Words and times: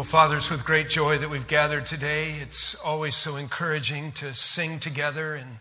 Well, 0.00 0.06
Father, 0.06 0.38
it's 0.38 0.50
with 0.50 0.64
great 0.64 0.88
joy 0.88 1.18
that 1.18 1.28
we've 1.28 1.46
gathered 1.46 1.84
today. 1.84 2.36
It's 2.40 2.74
always 2.74 3.14
so 3.14 3.36
encouraging 3.36 4.12
to 4.12 4.32
sing 4.32 4.78
together 4.78 5.34
and, 5.34 5.58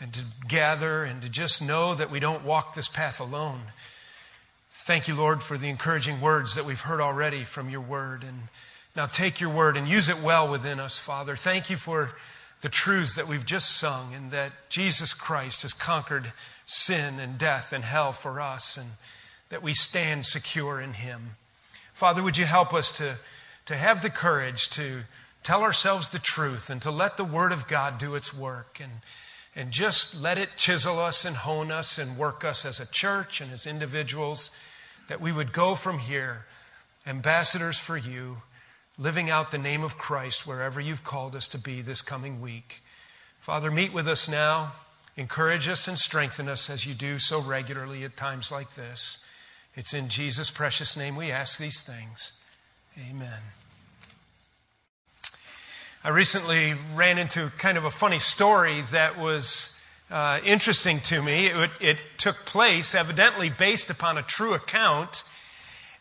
and 0.00 0.12
to 0.14 0.22
gather 0.48 1.04
and 1.04 1.22
to 1.22 1.28
just 1.28 1.64
know 1.64 1.94
that 1.94 2.10
we 2.10 2.18
don't 2.18 2.44
walk 2.44 2.74
this 2.74 2.88
path 2.88 3.20
alone. 3.20 3.60
Thank 4.72 5.06
you, 5.06 5.14
Lord, 5.14 5.44
for 5.44 5.56
the 5.56 5.68
encouraging 5.68 6.20
words 6.20 6.56
that 6.56 6.64
we've 6.64 6.80
heard 6.80 7.00
already 7.00 7.44
from 7.44 7.70
your 7.70 7.80
word. 7.80 8.24
And 8.24 8.48
now 8.96 9.06
take 9.06 9.40
your 9.40 9.50
word 9.50 9.76
and 9.76 9.88
use 9.88 10.08
it 10.08 10.20
well 10.20 10.50
within 10.50 10.80
us, 10.80 10.98
Father. 10.98 11.36
Thank 11.36 11.70
you 11.70 11.76
for 11.76 12.10
the 12.62 12.68
truths 12.68 13.14
that 13.14 13.28
we've 13.28 13.46
just 13.46 13.76
sung 13.76 14.12
and 14.12 14.32
that 14.32 14.50
Jesus 14.70 15.14
Christ 15.14 15.62
has 15.62 15.72
conquered 15.72 16.32
sin 16.66 17.20
and 17.20 17.38
death 17.38 17.72
and 17.72 17.84
hell 17.84 18.10
for 18.10 18.40
us 18.40 18.76
and 18.76 18.88
that 19.50 19.62
we 19.62 19.72
stand 19.72 20.26
secure 20.26 20.80
in 20.80 20.94
him. 20.94 21.36
Father, 21.92 22.24
would 22.24 22.36
you 22.36 22.44
help 22.44 22.74
us 22.74 22.90
to 22.98 23.18
to 23.68 23.76
have 23.76 24.00
the 24.00 24.08
courage 24.08 24.70
to 24.70 25.02
tell 25.42 25.62
ourselves 25.62 26.08
the 26.08 26.18
truth 26.18 26.70
and 26.70 26.80
to 26.80 26.90
let 26.90 27.18
the 27.18 27.24
Word 27.24 27.52
of 27.52 27.68
God 27.68 27.98
do 27.98 28.14
its 28.14 28.32
work 28.32 28.80
and, 28.82 28.90
and 29.54 29.70
just 29.72 30.18
let 30.18 30.38
it 30.38 30.48
chisel 30.56 30.98
us 30.98 31.26
and 31.26 31.36
hone 31.36 31.70
us 31.70 31.98
and 31.98 32.16
work 32.16 32.46
us 32.46 32.64
as 32.64 32.80
a 32.80 32.86
church 32.86 33.42
and 33.42 33.52
as 33.52 33.66
individuals, 33.66 34.56
that 35.08 35.20
we 35.20 35.32
would 35.32 35.52
go 35.52 35.74
from 35.74 35.98
here 35.98 36.46
ambassadors 37.06 37.78
for 37.78 37.98
you, 37.98 38.38
living 38.96 39.28
out 39.28 39.50
the 39.50 39.58
name 39.58 39.82
of 39.82 39.98
Christ 39.98 40.46
wherever 40.46 40.80
you've 40.80 41.04
called 41.04 41.36
us 41.36 41.46
to 41.48 41.58
be 41.58 41.82
this 41.82 42.00
coming 42.00 42.40
week. 42.40 42.80
Father, 43.38 43.70
meet 43.70 43.92
with 43.92 44.08
us 44.08 44.30
now. 44.30 44.72
Encourage 45.14 45.68
us 45.68 45.86
and 45.88 45.98
strengthen 45.98 46.48
us 46.48 46.70
as 46.70 46.86
you 46.86 46.94
do 46.94 47.18
so 47.18 47.38
regularly 47.38 48.02
at 48.04 48.16
times 48.16 48.50
like 48.50 48.76
this. 48.76 49.24
It's 49.76 49.92
in 49.92 50.08
Jesus' 50.08 50.50
precious 50.50 50.96
name 50.96 51.16
we 51.16 51.30
ask 51.30 51.58
these 51.58 51.82
things. 51.82 52.32
Amen. 53.10 53.57
I 56.04 56.10
recently 56.10 56.76
ran 56.94 57.18
into 57.18 57.50
kind 57.58 57.76
of 57.76 57.84
a 57.84 57.90
funny 57.90 58.20
story 58.20 58.82
that 58.92 59.18
was 59.18 59.76
uh, 60.12 60.38
interesting 60.44 61.00
to 61.00 61.20
me. 61.20 61.46
It, 61.46 61.70
it 61.80 61.98
took 62.18 62.36
place, 62.44 62.94
evidently 62.94 63.50
based 63.50 63.90
upon 63.90 64.16
a 64.16 64.22
true 64.22 64.54
account, 64.54 65.24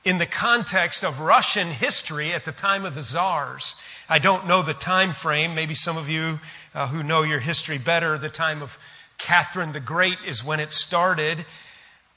in 0.06 0.20
the 0.20 0.28
context 0.28 1.04
of 1.04 1.20
Russian 1.20 1.70
history 1.70 2.32
at 2.32 2.46
the 2.46 2.52
time 2.52 2.86
of 2.86 2.94
the 2.94 3.02
czars. 3.02 3.76
I 4.08 4.20
don't 4.20 4.46
know 4.46 4.62
the 4.62 4.76
time 4.76 5.14
frame. 5.14 5.56
Maybe 5.56 5.74
some 5.74 5.98
of 5.98 6.08
you 6.08 6.42
uh, 6.76 6.90
who 6.90 7.02
know 7.02 7.24
your 7.24 7.40
history 7.40 7.80
better, 7.80 8.20
the 8.20 8.30
time 8.30 8.62
of 8.62 8.78
Catherine 9.18 9.72
the 9.72 9.80
Great 9.80 10.20
is 10.28 10.46
when 10.46 10.60
it 10.60 10.72
started. 10.72 11.44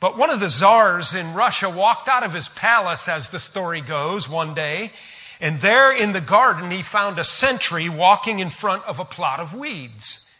But 0.00 0.18
one 0.18 0.28
of 0.28 0.40
the 0.40 0.50
czars 0.50 1.14
in 1.14 1.32
Russia 1.32 1.70
walked 1.70 2.08
out 2.08 2.24
of 2.24 2.34
his 2.34 2.50
palace, 2.50 3.08
as 3.08 3.30
the 3.30 3.38
story 3.38 3.80
goes, 3.80 4.28
one 4.28 4.52
day, 4.52 4.92
and 5.40 5.60
there 5.60 5.96
in 5.96 6.12
the 6.12 6.20
garden, 6.20 6.70
he 6.70 6.82
found 6.82 7.18
a 7.18 7.24
sentry 7.24 7.88
walking 7.88 8.40
in 8.40 8.50
front 8.50 8.84
of 8.84 8.98
a 8.98 9.04
plot 9.04 9.40
of 9.40 9.54
weeds. 9.54 10.30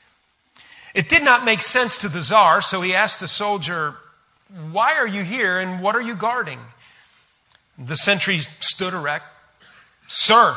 It 0.95 1.09
did 1.09 1.23
not 1.23 1.45
make 1.45 1.63
sense 1.63 1.97
to 1.99 2.09
the 2.09 2.21
czar, 2.21 2.61
so 2.61 2.83
he 2.83 2.95
asked 2.95 3.21
the 3.21 3.29
soldier, 3.29 3.95
Why 4.71 4.95
are 4.95 5.07
you 5.07 5.23
here 5.23 5.59
and 5.59 5.81
what 5.81 5.97
are 5.97 6.03
you 6.03 6.15
guarding? 6.15 6.59
The 7.79 7.97
sentry 7.97 8.41
stood 8.59 8.93
erect. 8.93 9.25
Sir, 10.07 10.57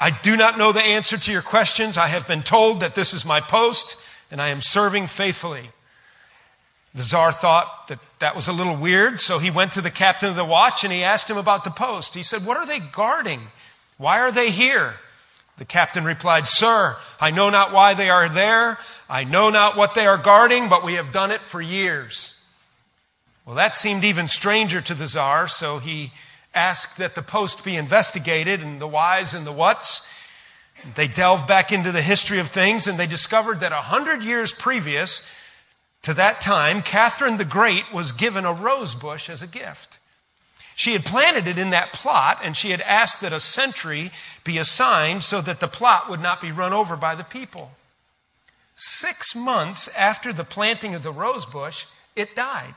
I 0.00 0.10
do 0.10 0.36
not 0.36 0.56
know 0.56 0.72
the 0.72 0.82
answer 0.82 1.18
to 1.18 1.32
your 1.32 1.42
questions. 1.42 1.98
I 1.98 2.06
have 2.06 2.26
been 2.26 2.42
told 2.42 2.80
that 2.80 2.94
this 2.94 3.12
is 3.12 3.26
my 3.26 3.40
post 3.40 4.02
and 4.30 4.40
I 4.40 4.48
am 4.48 4.60
serving 4.60 5.08
faithfully. 5.08 5.70
The 6.94 7.02
czar 7.02 7.32
thought 7.32 7.88
that 7.88 7.98
that 8.24 8.34
was 8.34 8.48
a 8.48 8.54
little 8.54 8.74
weird, 8.74 9.20
so 9.20 9.38
he 9.38 9.50
went 9.50 9.74
to 9.74 9.82
the 9.82 9.90
captain 9.90 10.30
of 10.30 10.34
the 10.34 10.46
watch 10.46 10.82
and 10.82 10.90
he 10.90 11.04
asked 11.04 11.28
him 11.28 11.36
about 11.36 11.62
the 11.62 11.70
post. 11.70 12.14
He 12.14 12.22
said, 12.22 12.46
What 12.46 12.56
are 12.56 12.64
they 12.64 12.78
guarding? 12.78 13.48
Why 13.98 14.20
are 14.20 14.32
they 14.32 14.48
here? 14.48 14.94
The 15.58 15.66
captain 15.66 16.04
replied, 16.04 16.46
Sir, 16.46 16.96
I 17.20 17.30
know 17.30 17.50
not 17.50 17.70
why 17.70 17.92
they 17.92 18.08
are 18.08 18.30
there. 18.30 18.78
I 19.10 19.24
know 19.24 19.50
not 19.50 19.76
what 19.76 19.94
they 19.94 20.06
are 20.06 20.16
guarding, 20.16 20.70
but 20.70 20.82
we 20.82 20.94
have 20.94 21.12
done 21.12 21.32
it 21.32 21.42
for 21.42 21.60
years. 21.60 22.40
Well, 23.44 23.56
that 23.56 23.76
seemed 23.76 24.04
even 24.04 24.26
stranger 24.26 24.80
to 24.80 24.94
the 24.94 25.06
czar, 25.06 25.46
so 25.46 25.78
he 25.78 26.10
asked 26.54 26.96
that 26.96 27.14
the 27.14 27.20
post 27.20 27.62
be 27.62 27.76
investigated 27.76 28.62
and 28.62 28.80
the 28.80 28.88
whys 28.88 29.34
and 29.34 29.46
the 29.46 29.52
whats. 29.52 30.08
They 30.94 31.08
delved 31.08 31.46
back 31.46 31.72
into 31.72 31.92
the 31.92 32.00
history 32.00 32.38
of 32.38 32.48
things 32.48 32.86
and 32.86 32.98
they 32.98 33.06
discovered 33.06 33.60
that 33.60 33.72
a 33.72 33.82
hundred 33.82 34.22
years 34.22 34.54
previous, 34.54 35.30
to 36.04 36.14
that 36.14 36.40
time, 36.40 36.82
Catherine 36.82 37.38
the 37.38 37.44
Great 37.44 37.92
was 37.92 38.12
given 38.12 38.44
a 38.44 38.52
rose 38.52 38.94
bush 38.94 39.28
as 39.28 39.42
a 39.42 39.46
gift. 39.46 39.98
She 40.76 40.92
had 40.92 41.04
planted 41.04 41.46
it 41.46 41.58
in 41.58 41.70
that 41.70 41.92
plot, 41.92 42.40
and 42.42 42.56
she 42.56 42.70
had 42.70 42.80
asked 42.82 43.20
that 43.20 43.32
a 43.32 43.40
sentry 43.40 44.10
be 44.44 44.58
assigned 44.58 45.24
so 45.24 45.40
that 45.40 45.60
the 45.60 45.68
plot 45.68 46.10
would 46.10 46.20
not 46.20 46.40
be 46.40 46.52
run 46.52 46.72
over 46.72 46.96
by 46.96 47.14
the 47.14 47.24
people. 47.24 47.72
Six 48.74 49.34
months 49.34 49.88
after 49.96 50.32
the 50.32 50.44
planting 50.44 50.94
of 50.94 51.02
the 51.02 51.12
rose 51.12 51.46
bush, 51.46 51.86
it 52.16 52.34
died. 52.36 52.74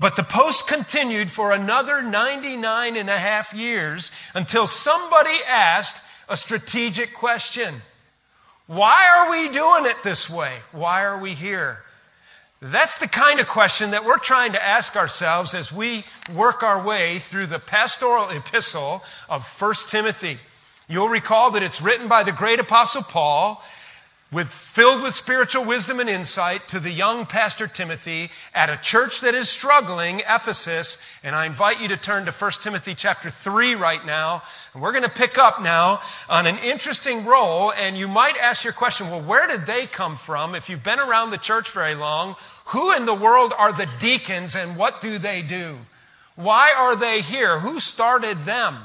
But 0.00 0.16
the 0.16 0.24
post 0.24 0.66
continued 0.66 1.30
for 1.30 1.52
another 1.52 2.02
99 2.02 2.96
and 2.96 3.08
a 3.08 3.18
half 3.18 3.54
years 3.54 4.10
until 4.34 4.66
somebody 4.66 5.38
asked 5.46 6.02
a 6.28 6.36
strategic 6.36 7.14
question 7.14 7.82
Why 8.66 9.06
are 9.16 9.30
we 9.30 9.48
doing 9.50 9.86
it 9.86 10.02
this 10.02 10.28
way? 10.28 10.56
Why 10.72 11.04
are 11.04 11.18
we 11.18 11.34
here? 11.34 11.84
That's 12.64 12.98
the 12.98 13.08
kind 13.08 13.40
of 13.40 13.48
question 13.48 13.90
that 13.90 14.04
we're 14.04 14.18
trying 14.18 14.52
to 14.52 14.64
ask 14.64 14.94
ourselves 14.94 15.52
as 15.52 15.72
we 15.72 16.04
work 16.32 16.62
our 16.62 16.80
way 16.80 17.18
through 17.18 17.46
the 17.46 17.58
pastoral 17.58 18.28
epistle 18.28 19.02
of 19.28 19.44
1 19.60 19.74
Timothy. 19.88 20.38
You'll 20.88 21.08
recall 21.08 21.50
that 21.50 21.64
it's 21.64 21.82
written 21.82 22.06
by 22.06 22.22
the 22.22 22.30
great 22.30 22.60
apostle 22.60 23.02
Paul 23.02 23.60
with 24.32 24.48
filled 24.48 25.02
with 25.02 25.14
spiritual 25.14 25.62
wisdom 25.62 26.00
and 26.00 26.08
insight 26.08 26.66
to 26.66 26.80
the 26.80 26.90
young 26.90 27.26
pastor 27.26 27.66
Timothy 27.66 28.30
at 28.54 28.70
a 28.70 28.78
church 28.78 29.20
that 29.20 29.34
is 29.34 29.50
struggling, 29.50 30.20
Ephesus. 30.20 30.96
And 31.22 31.36
I 31.36 31.44
invite 31.44 31.82
you 31.82 31.88
to 31.88 31.98
turn 31.98 32.24
to 32.24 32.32
1 32.32 32.50
Timothy 32.62 32.94
chapter 32.94 33.28
3 33.28 33.74
right 33.74 34.04
now. 34.06 34.42
And 34.72 34.82
we're 34.82 34.92
going 34.92 35.04
to 35.04 35.10
pick 35.10 35.36
up 35.36 35.60
now 35.60 36.00
on 36.30 36.46
an 36.46 36.56
interesting 36.58 37.26
role. 37.26 37.72
And 37.72 37.98
you 37.98 38.08
might 38.08 38.38
ask 38.38 38.64
your 38.64 38.72
question, 38.72 39.10
well, 39.10 39.20
where 39.20 39.46
did 39.46 39.66
they 39.66 39.86
come 39.86 40.16
from? 40.16 40.54
If 40.54 40.70
you've 40.70 40.82
been 40.82 40.98
around 40.98 41.30
the 41.30 41.38
church 41.38 41.70
very 41.70 41.94
long, 41.94 42.36
who 42.66 42.96
in 42.96 43.04
the 43.04 43.14
world 43.14 43.52
are 43.58 43.72
the 43.72 43.88
deacons 43.98 44.56
and 44.56 44.78
what 44.78 45.02
do 45.02 45.18
they 45.18 45.42
do? 45.42 45.76
Why 46.36 46.72
are 46.74 46.96
they 46.96 47.20
here? 47.20 47.58
Who 47.58 47.78
started 47.78 48.44
them? 48.44 48.78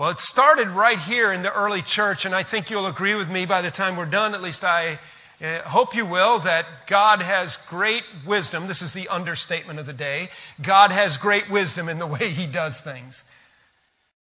Well, 0.00 0.08
it 0.08 0.18
started 0.18 0.68
right 0.68 0.98
here 0.98 1.30
in 1.30 1.42
the 1.42 1.52
early 1.52 1.82
church, 1.82 2.24
and 2.24 2.34
I 2.34 2.42
think 2.42 2.70
you'll 2.70 2.86
agree 2.86 3.14
with 3.14 3.28
me 3.28 3.44
by 3.44 3.60
the 3.60 3.70
time 3.70 3.98
we're 3.98 4.06
done, 4.06 4.32
at 4.32 4.40
least 4.40 4.64
I 4.64 4.98
uh, 5.44 5.58
hope 5.58 5.94
you 5.94 6.06
will, 6.06 6.38
that 6.38 6.86
God 6.86 7.20
has 7.20 7.58
great 7.58 8.04
wisdom. 8.24 8.66
This 8.66 8.80
is 8.80 8.94
the 8.94 9.08
understatement 9.08 9.78
of 9.78 9.84
the 9.84 9.92
day. 9.92 10.30
God 10.62 10.90
has 10.90 11.18
great 11.18 11.50
wisdom 11.50 11.90
in 11.90 11.98
the 11.98 12.06
way 12.06 12.30
He 12.30 12.46
does 12.46 12.80
things. 12.80 13.24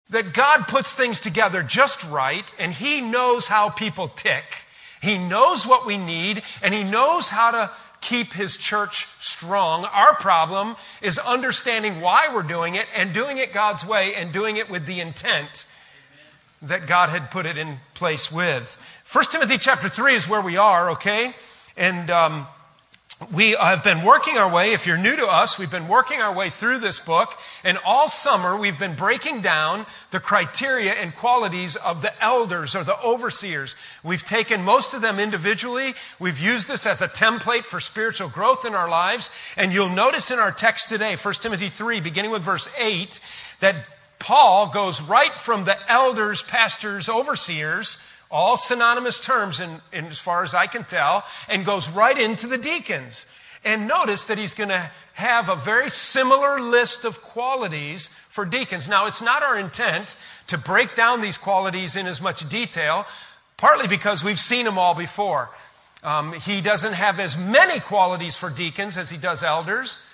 That 0.08 0.32
God 0.32 0.66
puts 0.66 0.94
things 0.94 1.20
together 1.20 1.62
just 1.62 2.08
right, 2.08 2.50
and 2.58 2.72
He 2.72 3.02
knows 3.02 3.46
how 3.46 3.68
people 3.68 4.08
tick. 4.08 4.64
He 5.02 5.18
knows 5.18 5.66
what 5.66 5.84
we 5.84 5.98
need, 5.98 6.42
and 6.62 6.72
He 6.72 6.84
knows 6.84 7.28
how 7.28 7.50
to 7.50 7.70
keep 8.00 8.32
His 8.32 8.56
church 8.56 9.06
strong. 9.20 9.84
Our 9.84 10.14
problem 10.14 10.76
is 11.02 11.18
understanding 11.18 12.00
why 12.00 12.28
we're 12.32 12.42
doing 12.42 12.74
it 12.74 12.86
and 12.94 13.12
doing 13.12 13.38
it 13.38 13.52
God's 13.52 13.84
way 13.86 14.14
and 14.14 14.32
doing 14.32 14.56
it 14.56 14.70
with 14.70 14.86
the 14.86 15.00
intent 15.00 15.66
that 16.62 16.86
God 16.86 17.10
had 17.10 17.30
put 17.30 17.46
it 17.46 17.58
in 17.58 17.78
place 17.94 18.32
with. 18.32 18.78
1 19.12 19.24
Timothy 19.26 19.58
chapter 19.58 19.88
3 19.88 20.14
is 20.14 20.28
where 20.28 20.40
we 20.40 20.56
are, 20.56 20.90
okay? 20.90 21.34
And 21.76 22.10
um, 22.10 22.46
we 23.32 23.52
have 23.52 23.82
been 23.82 24.04
working 24.04 24.36
our 24.36 24.50
way, 24.52 24.74
if 24.74 24.86
you're 24.86 24.98
new 24.98 25.16
to 25.16 25.26
us, 25.26 25.58
we've 25.58 25.70
been 25.70 25.88
working 25.88 26.20
our 26.20 26.34
way 26.34 26.50
through 26.50 26.80
this 26.80 27.00
book, 27.00 27.32
and 27.64 27.78
all 27.82 28.10
summer 28.10 28.58
we've 28.58 28.78
been 28.78 28.94
breaking 28.94 29.40
down 29.40 29.86
the 30.10 30.20
criteria 30.20 30.92
and 30.92 31.14
qualities 31.14 31.76
of 31.76 32.02
the 32.02 32.12
elders 32.22 32.76
or 32.76 32.84
the 32.84 33.00
overseers. 33.02 33.74
We've 34.04 34.22
taken 34.22 34.62
most 34.62 34.92
of 34.92 35.00
them 35.00 35.18
individually. 35.18 35.94
We've 36.20 36.38
used 36.38 36.68
this 36.68 36.84
as 36.84 37.00
a 37.00 37.08
template 37.08 37.64
for 37.64 37.80
spiritual 37.80 38.28
growth 38.28 38.66
in 38.66 38.74
our 38.74 38.88
lives. 38.88 39.30
And 39.56 39.72
you'll 39.72 39.88
notice 39.88 40.30
in 40.30 40.38
our 40.38 40.52
text 40.52 40.90
today, 40.90 41.16
1 41.16 41.34
Timothy 41.34 41.70
3, 41.70 42.00
beginning 42.00 42.32
with 42.32 42.42
verse 42.42 42.68
8, 42.78 43.18
that 43.60 43.76
Paul 44.18 44.68
goes 44.68 45.00
right 45.00 45.32
from 45.32 45.64
the 45.64 45.78
elders, 45.90 46.42
pastors, 46.42 47.08
overseers, 47.08 47.96
all 48.30 48.56
synonymous 48.56 49.20
terms 49.20 49.60
in, 49.60 49.80
in, 49.92 50.06
as 50.06 50.18
far 50.18 50.42
as 50.42 50.54
I 50.54 50.66
can 50.66 50.84
tell, 50.84 51.24
and 51.48 51.64
goes 51.64 51.88
right 51.88 52.18
into 52.18 52.46
the 52.46 52.58
deacons. 52.58 53.26
And 53.64 53.88
notice 53.88 54.24
that 54.24 54.38
he's 54.38 54.54
going 54.54 54.68
to 54.68 54.90
have 55.14 55.48
a 55.48 55.56
very 55.56 55.90
similar 55.90 56.60
list 56.60 57.04
of 57.04 57.20
qualities 57.20 58.08
for 58.28 58.44
deacons. 58.44 58.88
Now, 58.88 59.06
it's 59.06 59.22
not 59.22 59.42
our 59.42 59.58
intent 59.58 60.14
to 60.46 60.58
break 60.58 60.94
down 60.94 61.20
these 61.20 61.38
qualities 61.38 61.96
in 61.96 62.06
as 62.06 62.20
much 62.20 62.48
detail, 62.48 63.06
partly 63.56 63.88
because 63.88 64.22
we've 64.22 64.38
seen 64.38 64.64
them 64.64 64.78
all 64.78 64.94
before. 64.94 65.50
Um, 66.04 66.32
he 66.32 66.60
doesn't 66.60 66.92
have 66.92 67.18
as 67.18 67.36
many 67.36 67.80
qualities 67.80 68.36
for 68.36 68.50
deacons 68.50 68.96
as 68.96 69.10
he 69.10 69.16
does 69.16 69.42
elders. 69.42 70.06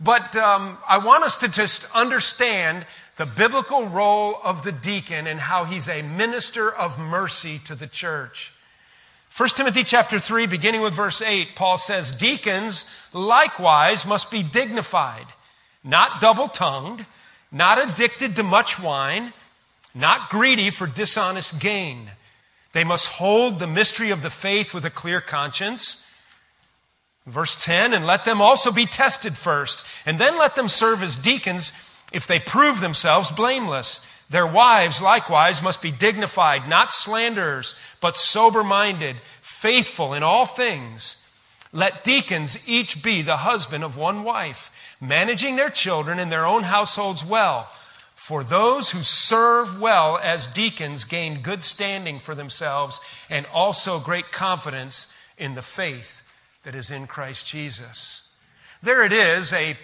But 0.00 0.34
um, 0.34 0.78
I 0.88 0.98
want 0.98 1.24
us 1.24 1.36
to 1.38 1.48
just 1.48 1.86
understand 1.94 2.86
the 3.20 3.26
biblical 3.26 3.86
role 3.86 4.40
of 4.42 4.62
the 4.62 4.72
deacon 4.72 5.26
and 5.26 5.38
how 5.38 5.64
he's 5.64 5.90
a 5.90 6.00
minister 6.00 6.72
of 6.72 6.98
mercy 6.98 7.58
to 7.58 7.74
the 7.74 7.86
church. 7.86 8.50
1 9.36 9.50
Timothy 9.50 9.84
chapter 9.84 10.18
3 10.18 10.46
beginning 10.46 10.80
with 10.80 10.94
verse 10.94 11.20
8 11.20 11.48
Paul 11.54 11.76
says 11.76 12.12
deacons 12.12 12.90
likewise 13.12 14.06
must 14.06 14.30
be 14.30 14.42
dignified 14.42 15.26
not 15.84 16.22
double-tongued 16.22 17.04
not 17.52 17.90
addicted 17.90 18.36
to 18.36 18.42
much 18.42 18.80
wine 18.80 19.34
not 19.94 20.30
greedy 20.30 20.70
for 20.70 20.86
dishonest 20.86 21.60
gain 21.60 22.12
they 22.72 22.84
must 22.84 23.06
hold 23.06 23.58
the 23.58 23.66
mystery 23.66 24.10
of 24.10 24.22
the 24.22 24.30
faith 24.30 24.72
with 24.72 24.86
a 24.86 24.90
clear 24.90 25.20
conscience 25.20 26.10
verse 27.26 27.54
10 27.62 27.92
and 27.92 28.06
let 28.06 28.24
them 28.24 28.40
also 28.40 28.72
be 28.72 28.86
tested 28.86 29.34
first 29.34 29.84
and 30.06 30.18
then 30.18 30.38
let 30.38 30.56
them 30.56 30.68
serve 30.68 31.02
as 31.02 31.16
deacons 31.16 31.70
if 32.12 32.26
they 32.26 32.38
prove 32.38 32.80
themselves 32.80 33.30
blameless 33.30 34.06
their 34.30 34.46
wives 34.46 35.02
likewise 35.02 35.60
must 35.60 35.82
be 35.82 35.90
dignified, 35.90 36.68
not 36.68 36.92
slanderers, 36.92 37.74
but 38.00 38.16
sober 38.16 38.62
minded, 38.62 39.16
faithful 39.42 40.14
in 40.14 40.22
all 40.22 40.46
things. 40.46 41.26
Let 41.72 42.04
deacons 42.04 42.56
each 42.66 43.02
be 43.02 43.22
the 43.22 43.38
husband 43.38 43.82
of 43.82 43.96
one 43.96 44.22
wife, 44.22 44.70
managing 45.00 45.56
their 45.56 45.68
children 45.68 46.20
and 46.20 46.30
their 46.30 46.46
own 46.46 46.62
households 46.62 47.24
well. 47.24 47.68
For 48.14 48.44
those 48.44 48.90
who 48.90 49.02
serve 49.02 49.80
well 49.80 50.18
as 50.22 50.46
deacons 50.46 51.02
gain 51.02 51.42
good 51.42 51.64
standing 51.64 52.20
for 52.20 52.36
themselves 52.36 53.00
and 53.28 53.46
also 53.52 53.98
great 53.98 54.30
confidence 54.30 55.12
in 55.38 55.56
the 55.56 55.62
faith 55.62 56.22
that 56.62 56.76
is 56.76 56.92
in 56.92 57.08
Christ 57.08 57.48
Jesus. 57.48 58.32
There 58.80 59.04
it 59.04 59.12
is, 59.12 59.52
a, 59.52 59.76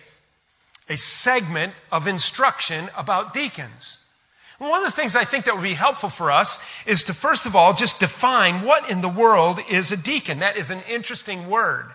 a 0.89 0.97
segment 0.97 1.73
of 1.91 2.07
instruction 2.07 2.89
about 2.97 3.35
deacons. 3.35 4.05
One 4.59 4.81
of 4.81 4.87
the 4.87 4.93
things 4.93 5.15
I 5.15 5.25
think 5.25 5.45
that 5.45 5.55
would 5.55 5.63
be 5.63 5.75
helpful 5.75 6.09
for 6.09 6.31
us 6.31 6.65
is 6.87 7.05
to 7.05 7.15
first 7.15 7.45
of 7.45 7.55
all 7.55 7.75
just 7.75 8.01
define 8.01 8.65
what 8.65 8.89
in 8.89 9.03
the 9.03 9.09
world 9.09 9.61
is 9.69 9.93
a 9.93 9.97
deacon. 9.97 10.39
That 10.39 10.57
is 10.57 10.71
an 10.71 10.81
interesting 10.89 11.51
word. 11.51 11.87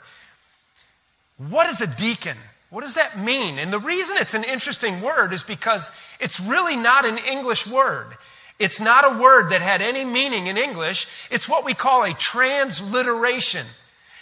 What 1.37 1.67
is 1.69 1.81
a 1.81 1.87
deacon? 1.87 2.37
What 2.69 2.81
does 2.81 2.93
that 2.95 3.19
mean? 3.19 3.57
And 3.57 3.73
the 3.73 3.79
reason 3.79 4.15
it's 4.19 4.35
an 4.35 4.43
interesting 4.43 5.01
word 5.01 5.33
is 5.33 5.43
because 5.43 5.91
it's 6.19 6.39
really 6.39 6.75
not 6.75 7.03
an 7.03 7.17
English 7.17 7.65
word. 7.65 8.15
It's 8.59 8.79
not 8.79 9.11
a 9.11 9.19
word 9.19 9.49
that 9.49 9.61
had 9.61 9.81
any 9.81 10.05
meaning 10.05 10.45
in 10.45 10.55
English. 10.55 11.07
It's 11.31 11.49
what 11.49 11.65
we 11.65 11.73
call 11.73 12.03
a 12.03 12.13
transliteration. 12.13 13.65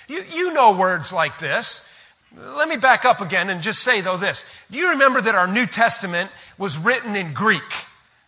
You, 0.07 0.24
you 0.31 0.54
know 0.54 0.72
words 0.72 1.12
like 1.12 1.39
this. 1.39 1.88
Let 2.38 2.70
me 2.70 2.78
back 2.78 3.06
up 3.06 3.22
again 3.22 3.50
and 3.50 3.62
just 3.62 3.80
say, 3.80 4.02
though, 4.02 4.18
this. 4.18 4.46
Do 4.70 4.78
you 4.78 4.92
remember 4.92 5.20
that 5.22 5.36
our 5.36 5.48
New 5.48 5.66
Testament 5.66 6.30
was 6.58 6.78
written 6.78 7.16
in 7.16 7.34
Greek? 7.34 7.64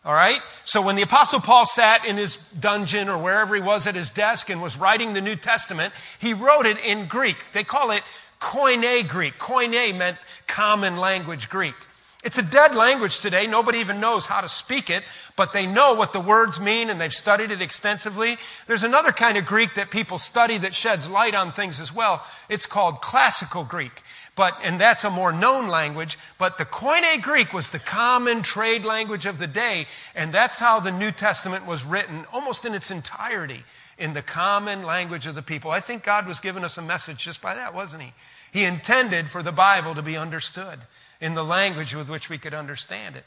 All 0.03 0.13
right? 0.13 0.42
So 0.65 0.81
when 0.81 0.95
the 0.95 1.03
Apostle 1.03 1.39
Paul 1.39 1.65
sat 1.65 2.06
in 2.06 2.18
his 2.18 2.38
dungeon 2.59 3.07
or 3.07 3.21
wherever 3.21 3.53
he 3.53 3.62
was 3.62 3.86
at 3.86 3.94
his 3.94 4.09
desk 4.09 4.50
and 4.50 4.62
was 4.62 4.77
writing 4.77 5.13
the 5.13 5.21
New 5.21 5.36
Testament, 5.36 5.94
he 6.19 6.33
wrote 6.33 6.65
it 6.65 6.80
in 6.80 7.06
Greek. 7.06 7.38
They 7.53 7.63
call 7.63 7.92
it 7.92 8.01
Koine 8.39 9.07
Greek. 9.07 9.38
Koine 9.38 9.95
meant 9.95 10.18
common 10.47 10.97
language 10.97 11.50
Greek. 11.50 11.75
It's 12.23 12.38
a 12.38 12.44
dead 12.44 12.75
language 12.75 13.19
today. 13.19 13.47
Nobody 13.47 13.79
even 13.79 14.00
knows 14.00 14.27
how 14.27 14.41
to 14.41 14.50
speak 14.50 14.91
it, 14.91 15.03
but 15.35 15.53
they 15.53 15.65
know 15.65 15.95
what 15.95 16.13
the 16.13 16.19
words 16.19 16.62
mean 16.62 16.91
and 16.91 17.01
they've 17.01 17.12
studied 17.12 17.50
it 17.50 17.63
extensively. 17.63 18.38
There's 18.68 18.83
another 18.83 19.12
kind 19.12 19.39
of 19.39 19.47
Greek 19.47 19.73
that 19.73 19.89
people 19.89 20.19
study 20.19 20.59
that 20.59 20.75
sheds 20.75 21.09
light 21.09 21.33
on 21.33 21.51
things 21.51 21.79
as 21.79 21.94
well. 21.94 22.23
It's 22.47 22.68
called 22.68 23.01
classical 23.01 23.63
Greek. 23.63 24.03
But, 24.35 24.56
and 24.63 24.79
that's 24.79 25.03
a 25.03 25.09
more 25.09 25.31
known 25.31 25.68
language, 25.68 26.18
but 26.38 26.57
the 26.57 26.65
Koine 26.65 27.21
Greek 27.21 27.53
was 27.53 27.71
the 27.71 27.79
common 27.79 28.44
trade 28.44 28.85
language 28.85 29.25
of 29.25 29.39
the 29.39 29.47
day, 29.47 29.88
and 30.15 30.31
that's 30.31 30.57
how 30.57 30.79
the 30.79 30.91
New 30.91 31.12
Testament 31.12 31.65
was 31.65 31.83
written 31.83 32.25
almost 32.31 32.65
in 32.65 32.73
its 32.73 32.91
entirety, 32.91 33.65
in 33.97 34.13
the 34.13 34.21
common 34.21 34.83
language 34.83 35.27
of 35.27 35.35
the 35.35 35.41
people. 35.41 35.69
I 35.69 35.81
think 35.81 36.03
God 36.03 36.27
was 36.27 36.39
giving 36.39 36.63
us 36.63 36.77
a 36.77 36.81
message 36.81 37.18
just 37.18 37.41
by 37.41 37.56
that, 37.56 37.73
wasn't 37.73 38.03
He? 38.03 38.13
He 38.53 38.63
intended 38.63 39.29
for 39.29 39.44
the 39.44 39.51
Bible 39.51 39.95
to 39.95 40.01
be 40.01 40.15
understood 40.15 40.79
in 41.21 41.35
the 41.35 41.44
language 41.44 41.95
with 41.95 42.09
which 42.09 42.29
we 42.29 42.38
could 42.38 42.53
understand 42.53 43.15
it. 43.15 43.23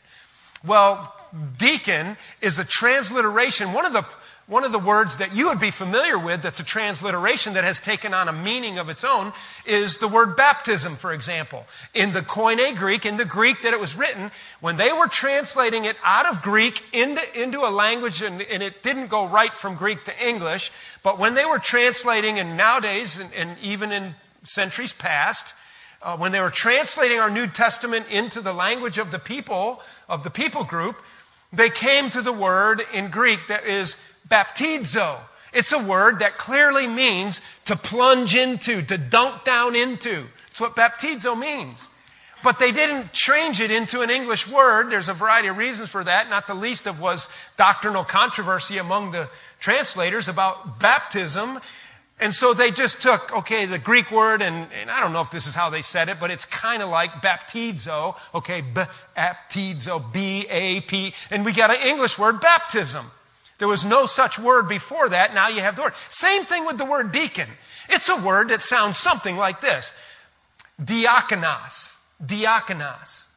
Well, 0.67 1.15
deacon 1.59 2.17
is 2.41 2.59
a 2.59 2.65
transliteration. 2.65 3.73
One 3.73 3.87
of 3.87 3.93
the 3.93 4.05
one 4.47 4.65
of 4.65 4.73
the 4.73 4.79
words 4.79 5.17
that 5.19 5.35
you 5.35 5.49
would 5.49 5.59
be 5.59 5.71
familiar 5.71 6.19
with 6.19 6.43
that's 6.43 6.61
a 6.61 6.65
transliteration 6.65 7.55
that 7.55 7.65
has 7.65 7.81
taken 7.81 8.13
on 8.13 8.29
a 8.29 8.33
meaning 8.33 8.79
of 8.79 8.91
its 8.91 9.03
own 9.03 9.33
is 9.65 9.97
the 9.97 10.09
word 10.09 10.37
baptism, 10.37 10.97
for 10.97 11.15
example. 11.15 11.65
In 11.95 12.13
the 12.13 12.21
Koine 12.21 12.77
Greek, 12.77 13.07
in 13.07 13.17
the 13.17 13.25
Greek 13.25 13.63
that 13.63 13.73
it 13.73 13.81
was 13.81 13.97
written, 13.97 14.31
when 14.61 14.77
they 14.77 14.93
were 14.93 15.07
translating 15.07 15.87
it 15.87 15.97
out 16.05 16.27
of 16.27 16.43
Greek 16.43 16.83
into, 16.93 17.43
into 17.43 17.61
a 17.61 17.71
language, 17.71 18.21
and, 18.21 18.43
and 18.43 18.63
it 18.63 18.83
didn't 18.83 19.07
go 19.07 19.27
right 19.27 19.55
from 19.55 19.77
Greek 19.77 20.05
to 20.05 20.29
English, 20.29 20.71
but 21.03 21.19
when 21.19 21.33
they 21.33 21.47
were 21.47 21.59
translating, 21.59 22.39
and 22.39 22.55
nowadays, 22.55 23.19
and, 23.19 23.33
and 23.33 23.57
even 23.63 23.93
in 23.93 24.15
centuries 24.43 24.93
past, 24.93 25.55
uh, 26.05 26.17
when 26.19 26.33
they 26.33 26.41
were 26.41 26.51
translating 26.51 27.19
our 27.19 27.31
New 27.31 27.47
Testament 27.47 28.07
into 28.11 28.41
the 28.43 28.53
language 28.53 28.99
of 28.99 29.11
the 29.11 29.19
people, 29.19 29.81
of 30.09 30.23
the 30.23 30.31
people 30.31 30.63
group, 30.63 30.97
they 31.53 31.71
came 31.71 32.11
to 32.11 32.21
the 32.21 32.33
word 32.33 32.83
in 32.93 33.11
Greek 33.11 33.41
that 33.49 33.65
is 33.65 33.97
baptizo. 34.29 35.17
It's 35.55 35.73
a 35.73 35.83
word 35.83 36.19
that 36.19 36.37
clearly 36.37 36.87
means 36.87 37.41
to 37.65 37.77
plunge 37.77 38.35
into, 38.35 38.83
to 38.83 38.99
dunk 38.99 39.45
down 39.45 39.75
into. 39.75 40.25
That's 40.49 40.61
what 40.61 40.77
baptizo 40.77 41.39
means. 41.39 41.89
But 42.43 42.59
they 42.59 42.73
didn't 42.73 43.13
change 43.15 43.63
it 43.63 43.71
into 43.71 44.03
an 44.03 44.11
English 44.11 44.47
word. 44.47 44.91
There's 44.91 45.09
a 45.09 45.15
variety 45.15 45.49
of 45.49 45.57
reasons 45.57 45.89
for 45.89 46.05
that, 46.05 46.29
not 46.29 46.47
the 46.47 46.55
least 46.55 46.87
of 46.87 47.01
was 47.01 47.29
doctrinal 47.57 48.05
controversy 48.05 48.77
among 48.77 49.13
the 49.13 49.31
translators 49.61 50.29
about 50.29 50.79
baptism. 50.79 51.61
And 52.21 52.33
so 52.33 52.55
they 52.55 52.71
just 52.71 53.03
took, 53.03 53.37
okay, 53.37 53.67
the 53.67 53.79
Greek 53.79 54.11
word, 54.13 54.41
and, 54.41 54.69
and 54.81 54.91
I 54.91 55.01
don't 55.01 55.13
know 55.13 55.21
if 55.21 55.31
this 55.31 55.47
is 55.47 55.55
how 55.55 55.69
they 55.69 55.83
said 55.83 56.09
it, 56.09 56.21
but 56.21 56.31
it's 56.31 56.45
kind 56.45 56.81
of 56.83 56.89
like 56.89 57.11
baptizo, 57.15 58.17
okay, 58.35 58.63
baptizo, 59.17 60.13
B 60.13 60.47
A 60.49 60.81
P, 60.83 61.13
and 61.31 61.45
we 61.45 61.53
got 61.53 61.71
an 61.71 61.87
English 61.87 62.19
word, 62.19 62.41
baptism. 62.41 63.07
There 63.59 63.69
was 63.69 63.85
no 63.85 64.07
such 64.07 64.39
word 64.39 64.69
before 64.69 65.09
that. 65.09 65.35
Now 65.35 65.49
you 65.49 65.61
have 65.61 65.77
the 65.77 65.83
word. 65.83 65.95
Same 66.09 66.45
thing 66.45 66.65
with 66.67 66.79
the 66.79 66.85
word 66.85 67.13
deacon. 67.13 67.49
It's 67.89 68.09
a 68.09 68.17
word 68.17 68.49
that 68.49 68.63
sounds 68.63 68.97
something 68.97 69.37
like 69.37 69.61
this 69.61 69.93
diakonos. 70.81 72.01
Diakonos. 72.25 73.31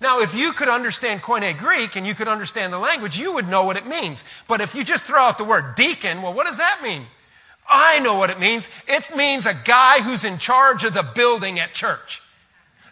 Now, 0.00 0.20
if 0.20 0.34
you 0.34 0.52
could 0.52 0.68
understand 0.68 1.20
Koine 1.20 1.56
Greek 1.58 1.96
and 1.96 2.06
you 2.06 2.14
could 2.14 2.28
understand 2.28 2.72
the 2.72 2.78
language, 2.78 3.18
you 3.18 3.34
would 3.34 3.48
know 3.48 3.64
what 3.64 3.76
it 3.76 3.86
means. 3.86 4.24
But 4.48 4.60
if 4.60 4.74
you 4.74 4.82
just 4.82 5.04
throw 5.04 5.20
out 5.20 5.36
the 5.36 5.44
word 5.44 5.74
deacon, 5.74 6.22
well, 6.22 6.32
what 6.32 6.46
does 6.46 6.58
that 6.58 6.80
mean? 6.82 7.06
I 7.70 8.00
know 8.00 8.16
what 8.16 8.30
it 8.30 8.40
means. 8.40 8.68
It 8.88 9.16
means 9.16 9.46
a 9.46 9.54
guy 9.54 10.00
who's 10.00 10.24
in 10.24 10.38
charge 10.38 10.82
of 10.84 10.92
the 10.92 11.04
building 11.04 11.60
at 11.60 11.72
church. 11.72 12.20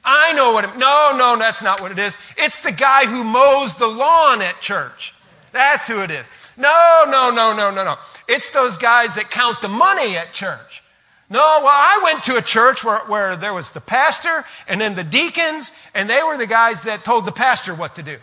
I 0.04 0.32
know 0.32 0.52
what 0.52 0.64
it, 0.64 0.76
no, 0.78 1.14
no, 1.16 1.36
that's 1.36 1.62
not 1.62 1.80
what 1.80 1.90
it 1.90 1.98
is. 1.98 2.16
It's 2.36 2.60
the 2.60 2.72
guy 2.72 3.04
who 3.04 3.24
mows 3.24 3.74
the 3.74 3.88
lawn 3.88 4.40
at 4.40 4.60
church. 4.60 5.12
That's 5.52 5.86
who 5.88 6.02
it 6.02 6.10
is. 6.10 6.26
No, 6.56 7.04
no, 7.08 7.30
no, 7.30 7.54
no, 7.54 7.70
no, 7.70 7.84
no. 7.84 7.96
It's 8.28 8.50
those 8.50 8.76
guys 8.76 9.16
that 9.16 9.30
count 9.30 9.60
the 9.60 9.68
money 9.68 10.16
at 10.16 10.32
church. 10.32 10.82
No, 11.30 11.38
well, 11.38 11.66
I 11.66 12.00
went 12.04 12.24
to 12.24 12.36
a 12.36 12.42
church 12.42 12.84
where, 12.84 13.00
where 13.00 13.36
there 13.36 13.52
was 13.52 13.72
the 13.72 13.80
pastor 13.80 14.44
and 14.66 14.80
then 14.80 14.94
the 14.94 15.04
deacons, 15.04 15.72
and 15.94 16.08
they 16.08 16.22
were 16.22 16.38
the 16.38 16.46
guys 16.46 16.84
that 16.84 17.04
told 17.04 17.26
the 17.26 17.32
pastor 17.32 17.74
what 17.74 17.96
to 17.96 18.02
do. 18.02 18.16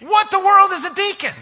What 0.00 0.30
the 0.30 0.40
world 0.40 0.72
is 0.72 0.84
a 0.84 0.94
deacon? 0.94 1.32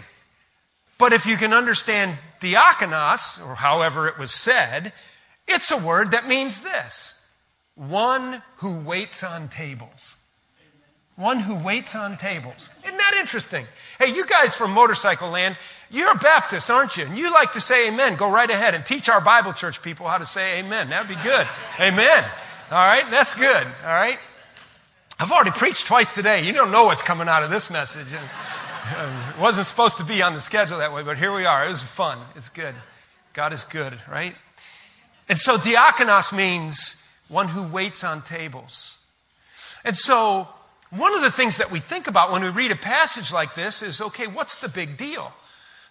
But 0.97 1.13
if 1.13 1.25
you 1.25 1.37
can 1.37 1.53
understand 1.53 2.17
diakonos, 2.39 3.45
or 3.45 3.55
however 3.55 4.07
it 4.07 4.17
was 4.17 4.31
said, 4.31 4.93
it's 5.47 5.71
a 5.71 5.77
word 5.77 6.11
that 6.11 6.27
means 6.27 6.59
this 6.59 7.21
one 7.75 8.41
who 8.57 8.79
waits 8.79 9.23
on 9.23 9.49
tables. 9.49 10.15
One 11.17 11.39
who 11.39 11.57
waits 11.57 11.95
on 11.95 12.17
tables. 12.17 12.69
Isn't 12.83 12.97
that 12.97 13.15
interesting? 13.17 13.65
Hey, 13.99 14.13
you 14.13 14.25
guys 14.25 14.53
from 14.53 14.71
motorcycle 14.71 15.29
land, 15.29 15.57
you're 15.89 16.11
a 16.11 16.15
Baptist, 16.15 16.69
aren't 16.69 16.97
you? 16.97 17.05
And 17.05 17.17
you 17.17 17.31
like 17.31 17.53
to 17.53 17.61
say 17.61 17.87
amen. 17.87 18.17
Go 18.17 18.29
right 18.29 18.49
ahead 18.49 18.75
and 18.75 18.85
teach 18.85 19.07
our 19.07 19.21
Bible 19.21 19.53
church 19.53 19.81
people 19.81 20.07
how 20.07 20.17
to 20.17 20.25
say 20.25 20.59
amen. 20.59 20.89
That'd 20.89 21.07
be 21.07 21.21
good. 21.23 21.47
amen. 21.79 22.25
All 22.69 22.85
right, 22.85 23.09
that's 23.11 23.33
good. 23.33 23.65
All 23.85 23.93
right. 23.93 24.19
I've 25.17 25.31
already 25.31 25.51
preached 25.51 25.87
twice 25.87 26.13
today. 26.13 26.43
You 26.43 26.51
don't 26.51 26.71
know 26.71 26.85
what's 26.85 27.01
coming 27.01 27.29
out 27.29 27.43
of 27.43 27.49
this 27.49 27.71
message. 27.71 28.07
It 28.91 29.37
wasn't 29.39 29.67
supposed 29.67 29.97
to 29.97 30.03
be 30.03 30.21
on 30.21 30.33
the 30.33 30.41
schedule 30.41 30.77
that 30.77 30.93
way, 30.93 31.03
but 31.03 31.17
here 31.17 31.33
we 31.33 31.45
are. 31.45 31.65
It 31.65 31.69
was 31.69 31.81
fun. 31.81 32.19
It's 32.35 32.49
good. 32.49 32.75
God 33.33 33.53
is 33.53 33.63
good, 33.63 33.93
right? 34.09 34.35
And 35.27 35.37
so 35.37 35.57
diakonos 35.57 36.35
means 36.35 37.01
one 37.27 37.47
who 37.47 37.67
waits 37.67 38.03
on 38.03 38.21
tables. 38.21 38.97
And 39.83 39.95
so 39.95 40.47
one 40.91 41.15
of 41.15 41.21
the 41.21 41.31
things 41.31 41.57
that 41.57 41.71
we 41.71 41.79
think 41.79 42.07
about 42.07 42.31
when 42.31 42.43
we 42.43 42.49
read 42.49 42.71
a 42.71 42.75
passage 42.75 43.31
like 43.31 43.55
this 43.55 43.81
is 43.81 44.01
okay, 44.01 44.27
what's 44.27 44.57
the 44.57 44.69
big 44.69 44.97
deal? 44.97 45.33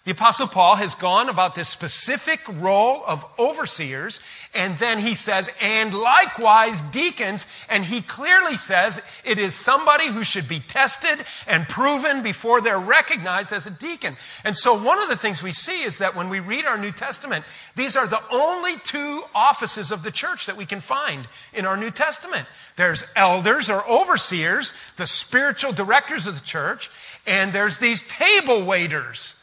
The 0.05 0.11
Apostle 0.11 0.45
Paul 0.45 0.75
has 0.75 0.93
gone 0.93 1.29
about 1.29 1.55
this 1.55 1.67
specific 1.67 2.41
role 2.47 3.03
of 3.07 3.25
overseers, 3.39 4.19
and 4.53 4.77
then 4.77 4.99
he 4.99 5.15
says, 5.15 5.49
and 5.59 5.95
likewise 5.95 6.81
deacons, 6.81 7.47
and 7.69 7.83
he 7.83 8.01
clearly 8.01 8.55
says 8.55 9.01
it 9.23 9.39
is 9.39 9.55
somebody 9.55 10.05
who 10.05 10.23
should 10.23 10.47
be 10.47 10.59
tested 10.59 11.25
and 11.47 11.67
proven 11.67 12.21
before 12.21 12.61
they're 12.61 12.77
recognized 12.77 13.51
as 13.51 13.65
a 13.65 13.71
deacon. 13.71 14.15
And 14.43 14.55
so 14.55 14.79
one 14.79 15.01
of 15.01 15.09
the 15.09 15.15
things 15.15 15.41
we 15.41 15.51
see 15.51 15.81
is 15.81 15.97
that 15.97 16.15
when 16.15 16.29
we 16.29 16.39
read 16.39 16.65
our 16.65 16.77
New 16.77 16.91
Testament, 16.91 17.43
these 17.75 17.97
are 17.97 18.05
the 18.05 18.21
only 18.31 18.77
two 18.83 19.23
offices 19.33 19.89
of 19.89 20.03
the 20.03 20.11
church 20.11 20.45
that 20.45 20.55
we 20.55 20.67
can 20.67 20.81
find 20.81 21.27
in 21.51 21.65
our 21.65 21.77
New 21.77 21.89
Testament. 21.89 22.45
There's 22.75 23.03
elders 23.15 23.71
or 23.71 23.83
overseers, 23.89 24.71
the 24.97 25.07
spiritual 25.07 25.71
directors 25.71 26.27
of 26.27 26.35
the 26.35 26.45
church, 26.45 26.91
and 27.25 27.51
there's 27.51 27.79
these 27.79 28.07
table 28.07 28.63
waiters 28.63 29.33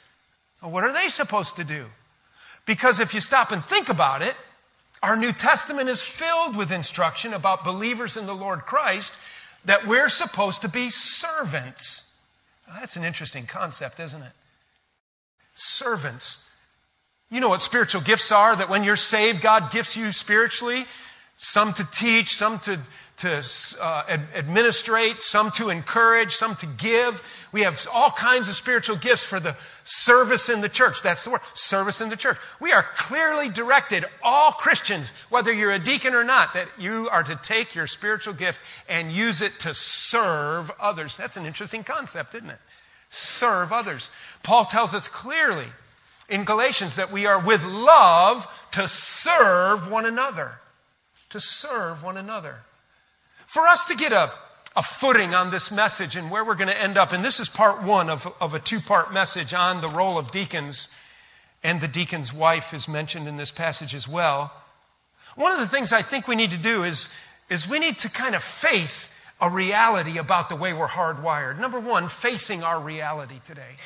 what 0.71 0.85
are 0.85 0.92
they 0.92 1.09
supposed 1.09 1.57
to 1.57 1.64
do? 1.64 1.87
Because 2.66 3.00
if 3.00 3.14
you 3.14 3.21
stop 3.21 3.50
and 3.50 3.64
think 3.64 3.88
about 3.88 4.23
it, 4.23 4.35
our 5.02 5.16
New 5.16 5.33
Testament 5.33 5.88
is 5.88 6.00
filled 6.00 6.57
with 6.57 6.71
instruction 6.71 7.35
about 7.35 7.64
believers 7.64 8.16
in 8.16 8.26
the 8.26 8.35
Lord 8.35 8.61
Christ 8.61 9.19
that 9.64 9.87
we're 9.87 10.09
supposed 10.09 10.62
to 10.62 10.69
be 10.69 10.90
servants. 10.90 12.14
Now, 12.69 12.76
that's 12.78 12.97
an 12.97 13.04
interesting 13.04 13.47
concept, 13.47 13.99
isn't 13.99 14.23
it? 14.23 14.33
Servants. 15.54 16.49
You 17.31 17.40
know 17.40 17.49
what 17.49 17.62
spiritual 17.62 18.02
gifts 18.02 18.31
are? 18.31 18.54
That 18.54 18.69
when 18.69 18.85
you're 18.85 18.97
saved, 18.97 19.40
God 19.40 19.73
gifts 19.73 19.97
you 19.97 20.12
spiritually. 20.12 20.85
Some 21.36 21.72
to 21.74 21.84
teach, 21.90 22.34
some 22.34 22.58
to 22.60 22.78
to 23.22 23.40
uh, 23.80 24.02
ad- 24.08 24.26
administrate, 24.34 25.22
some 25.22 25.52
to 25.52 25.70
encourage, 25.70 26.32
some 26.32 26.56
to 26.56 26.66
give. 26.66 27.22
We 27.52 27.62
have 27.62 27.86
all 27.92 28.10
kinds 28.10 28.48
of 28.48 28.56
spiritual 28.56 28.96
gifts 28.96 29.24
for 29.24 29.38
the 29.38 29.56
service 29.84 30.48
in 30.48 30.60
the 30.60 30.68
church. 30.68 31.02
That's 31.02 31.22
the 31.22 31.30
word, 31.30 31.40
service 31.54 32.00
in 32.00 32.08
the 32.08 32.16
church. 32.16 32.36
We 32.58 32.72
are 32.72 32.82
clearly 32.82 33.48
directed, 33.48 34.04
all 34.24 34.50
Christians, 34.50 35.12
whether 35.28 35.52
you're 35.52 35.70
a 35.70 35.78
deacon 35.78 36.14
or 36.14 36.24
not, 36.24 36.52
that 36.54 36.66
you 36.78 37.08
are 37.12 37.22
to 37.22 37.36
take 37.36 37.76
your 37.76 37.86
spiritual 37.86 38.34
gift 38.34 38.60
and 38.88 39.12
use 39.12 39.40
it 39.40 39.60
to 39.60 39.72
serve 39.72 40.72
others. 40.80 41.16
That's 41.16 41.36
an 41.36 41.46
interesting 41.46 41.84
concept, 41.84 42.34
isn't 42.34 42.50
it? 42.50 42.58
Serve 43.10 43.72
others. 43.72 44.10
Paul 44.42 44.64
tells 44.64 44.94
us 44.94 45.06
clearly 45.06 45.66
in 46.28 46.42
Galatians 46.42 46.96
that 46.96 47.12
we 47.12 47.26
are 47.26 47.40
with 47.40 47.64
love 47.64 48.48
to 48.72 48.88
serve 48.88 49.88
one 49.88 50.06
another. 50.06 50.58
To 51.32 51.40
serve 51.40 52.04
one 52.04 52.18
another. 52.18 52.56
For 53.46 53.62
us 53.62 53.86
to 53.86 53.96
get 53.96 54.12
a, 54.12 54.30
a 54.76 54.82
footing 54.82 55.34
on 55.34 55.50
this 55.50 55.72
message 55.72 56.14
and 56.14 56.30
where 56.30 56.44
we're 56.44 56.56
going 56.56 56.68
to 56.68 56.78
end 56.78 56.98
up, 56.98 57.12
and 57.12 57.24
this 57.24 57.40
is 57.40 57.48
part 57.48 57.82
one 57.82 58.10
of, 58.10 58.30
of 58.38 58.52
a 58.52 58.58
two 58.58 58.80
part 58.80 59.14
message 59.14 59.54
on 59.54 59.80
the 59.80 59.88
role 59.88 60.18
of 60.18 60.30
deacons, 60.30 60.88
and 61.62 61.80
the 61.80 61.88
deacon's 61.88 62.34
wife 62.34 62.74
is 62.74 62.86
mentioned 62.86 63.26
in 63.26 63.38
this 63.38 63.50
passage 63.50 63.94
as 63.94 64.06
well. 64.06 64.52
One 65.34 65.52
of 65.52 65.58
the 65.58 65.66
things 65.66 65.90
I 65.90 66.02
think 66.02 66.28
we 66.28 66.36
need 66.36 66.50
to 66.50 66.58
do 66.58 66.82
is, 66.82 67.08
is 67.48 67.66
we 67.66 67.78
need 67.78 67.98
to 68.00 68.10
kind 68.10 68.34
of 68.34 68.42
face 68.42 69.18
a 69.40 69.48
reality 69.48 70.18
about 70.18 70.50
the 70.50 70.56
way 70.56 70.74
we're 70.74 70.86
hardwired. 70.86 71.58
Number 71.58 71.80
one, 71.80 72.08
facing 72.08 72.62
our 72.62 72.78
reality 72.78 73.40
today. 73.46 73.76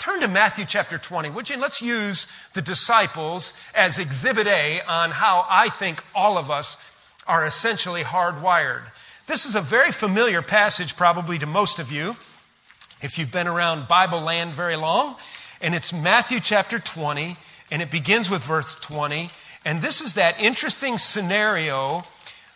Turn 0.00 0.20
to 0.20 0.28
Matthew 0.28 0.64
chapter 0.64 0.96
20, 0.96 1.28
would 1.28 1.50
you? 1.50 1.58
Let's 1.58 1.82
use 1.82 2.26
the 2.54 2.62
disciples 2.62 3.52
as 3.74 3.98
exhibit 3.98 4.46
A 4.46 4.80
on 4.88 5.10
how 5.10 5.44
I 5.46 5.68
think 5.68 6.02
all 6.14 6.38
of 6.38 6.50
us 6.50 6.82
are 7.26 7.44
essentially 7.44 8.02
hardwired. 8.02 8.84
This 9.26 9.44
is 9.44 9.54
a 9.54 9.60
very 9.60 9.92
familiar 9.92 10.40
passage, 10.40 10.96
probably 10.96 11.38
to 11.38 11.44
most 11.44 11.78
of 11.78 11.92
you, 11.92 12.16
if 13.02 13.18
you've 13.18 13.30
been 13.30 13.46
around 13.46 13.88
Bible 13.88 14.22
land 14.22 14.52
very 14.52 14.74
long. 14.74 15.16
And 15.60 15.74
it's 15.74 15.92
Matthew 15.92 16.40
chapter 16.40 16.78
20, 16.78 17.36
and 17.70 17.82
it 17.82 17.90
begins 17.90 18.30
with 18.30 18.42
verse 18.42 18.76
20. 18.76 19.28
And 19.66 19.82
this 19.82 20.00
is 20.00 20.14
that 20.14 20.40
interesting 20.40 20.96
scenario 20.96 22.04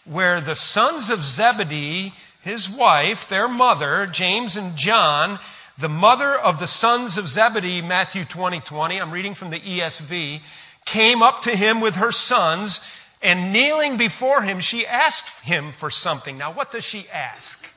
where 0.07 0.41
the 0.41 0.57
sons 0.57 1.11
of 1.11 1.23
Zebedee, 1.23 2.15
his 2.41 2.71
wife, 2.71 3.29
their 3.29 3.49
mother, 3.49 4.07
James 4.07 4.57
and 4.57 4.77
John, 4.77 5.39
the 5.79 5.89
mother 5.89 6.39
of 6.39 6.61
the 6.61 6.67
sons 6.67 7.19
of 7.19 7.27
Zebedee, 7.27 7.83
Matthew 7.83 8.25
20, 8.25 8.61
20, 8.61 9.01
I'm 9.01 9.11
reading 9.11 9.35
from 9.35 9.51
the 9.51 9.59
ESV, 9.59 10.41
came 10.85 11.23
up 11.23 11.43
to 11.43 11.57
him 11.57 11.81
with 11.81 11.97
her 11.97 12.13
sons 12.13 12.81
and 13.25 13.53
kneeling 13.53 13.97
before 13.97 14.43
him, 14.43 14.61
she 14.61 14.87
asked 14.87 15.45
him 15.45 15.73
for 15.73 15.89
something. 15.89 16.37
Now, 16.37 16.53
what 16.53 16.71
does 16.71 16.85
she 16.85 17.07
ask? 17.11 17.73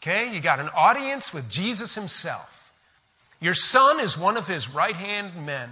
Okay, 0.00 0.32
you 0.32 0.40
got 0.40 0.60
an 0.60 0.70
audience 0.74 1.34
with 1.34 1.50
Jesus 1.50 1.96
himself. 1.96 2.72
Your 3.40 3.54
son 3.54 3.98
is 3.98 4.16
one 4.16 4.36
of 4.36 4.46
his 4.46 4.72
right 4.72 4.94
hand 4.94 5.44
men. 5.44 5.68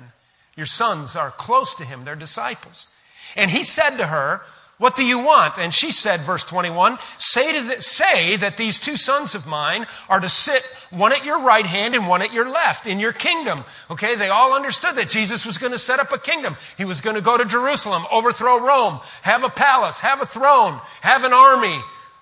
Your 0.57 0.67
sons 0.67 1.15
are 1.15 1.31
close 1.31 1.75
to 1.77 1.85
him, 1.85 2.05
they're 2.05 2.17
disciples. 2.17 2.89
And 3.37 3.51
he 3.51 3.63
said 3.63 3.97
to 3.97 4.09
her, 4.09 4.43
what 4.79 4.95
do 4.95 5.07
you 5.07 5.19
want? 5.19 5.57
And 5.57 5.73
she 5.73 5.91
said, 5.91 6.21
verse 6.21 6.45
21, 6.45 6.99
say, 7.17 7.63
the, 7.63 7.81
say 7.81 8.37
that 8.37 8.59
these 8.59 8.79
two 8.79 8.97
sons 8.97 9.35
of 9.35 9.47
mine 9.47 9.87
are 10.11 10.21
to 10.21 10.29
sit 10.29 10.63
one 10.91 11.13
at 11.13 11.25
your 11.25 11.41
right 11.41 11.65
hand 11.65 11.95
and 11.95 12.07
one 12.07 12.21
at 12.21 12.35
your 12.35 12.49
left 12.51 12.87
in 12.87 13.01
your 13.01 13.13
kingdom. 13.13 13.59
Okay, 13.91 14.17
they 14.17 14.29
all 14.29 14.55
understood 14.55 14.95
that 14.97 15.09
Jesus 15.09 15.47
was 15.47 15.57
going 15.57 15.73
to 15.73 15.79
set 15.79 15.99
up 15.99 16.13
a 16.13 16.19
kingdom. 16.19 16.57
He 16.77 16.85
was 16.85 17.01
going 17.01 17.17
to 17.17 17.23
go 17.23 17.39
to 17.39 17.47
Jerusalem, 17.47 18.05
overthrow 18.13 18.61
Rome, 18.61 19.01
have 19.23 19.45
a 19.45 19.49
palace, 19.49 20.01
have 20.01 20.21
a 20.21 20.27
throne, 20.27 20.79
have 21.01 21.25
an 21.25 21.33
army, 21.33 21.81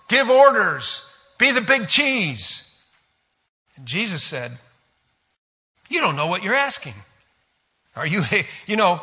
give 0.08 0.30
orders, 0.30 1.12
be 1.38 1.50
the 1.50 1.60
big 1.60 1.88
cheese. 1.88 2.80
And 3.76 3.84
Jesus 3.84 4.22
said, 4.22 4.52
You 5.88 6.00
don't 6.00 6.14
know 6.14 6.28
what 6.28 6.44
you're 6.44 6.54
asking. 6.54 6.94
Are 7.96 8.06
you, 8.06 8.22
you 8.68 8.76
know, 8.76 9.00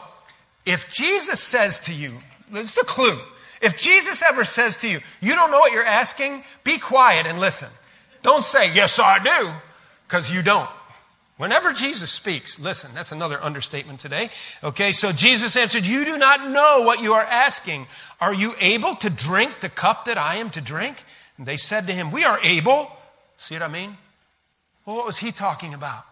if 0.65 0.89
Jesus 0.89 1.41
says 1.41 1.79
to 1.79 1.93
you, 1.93 2.13
it's 2.53 2.75
the 2.75 2.86
clue. 2.86 3.17
If 3.62 3.77
Jesus 3.77 4.24
ever 4.24 4.44
says 4.44 4.77
to 4.77 4.89
you, 4.89 5.01
you 5.22 5.36
don't 5.36 5.51
know 5.51 5.60
what 5.60 5.72
you're 5.72 5.86
asking, 5.86 6.44
be 6.63 6.77
quiet 6.77 7.27
and 7.27 7.39
listen. 7.39 7.70
Don't 8.22 8.44
say, 8.44 8.74
yes, 8.74 9.00
I 9.00 9.20
do, 9.20 9.51
because 10.08 10.34
you 10.34 10.41
don't. 10.41 10.70
Whenever 11.38 11.74
Jesus 11.74 12.12
speaks, 12.12 12.60
listen, 12.60 12.91
that's 12.94 13.12
another 13.12 13.44
understatement 13.44 14.00
today. 14.00 14.30
Okay, 14.63 14.91
so 14.91 15.12
Jesus 15.12 15.56
answered, 15.56 15.88
You 15.88 16.06
do 16.06 16.15
not 16.20 16.51
know 16.51 16.84
what 16.84 17.01
you 17.01 17.13
are 17.13 17.24
asking. 17.24 17.88
Are 18.20 18.34
you 18.34 18.53
able 18.60 18.96
to 18.98 19.10
drink 19.10 19.60
the 19.60 19.70
cup 19.70 20.06
that 20.06 20.20
I 20.20 20.36
am 20.36 20.51
to 20.51 20.62
drink? 20.62 21.03
And 21.38 21.48
they 21.48 21.58
said 21.58 21.88
to 21.88 21.94
him, 21.94 22.12
We 22.12 22.25
are 22.25 22.39
able. 22.44 22.91
See 23.39 23.56
what 23.56 23.63
I 23.63 23.70
mean? 23.70 23.98
Well, 24.86 24.98
what 24.98 25.08
was 25.08 25.18
he 25.18 25.32
talking 25.32 25.74
about? 25.74 26.03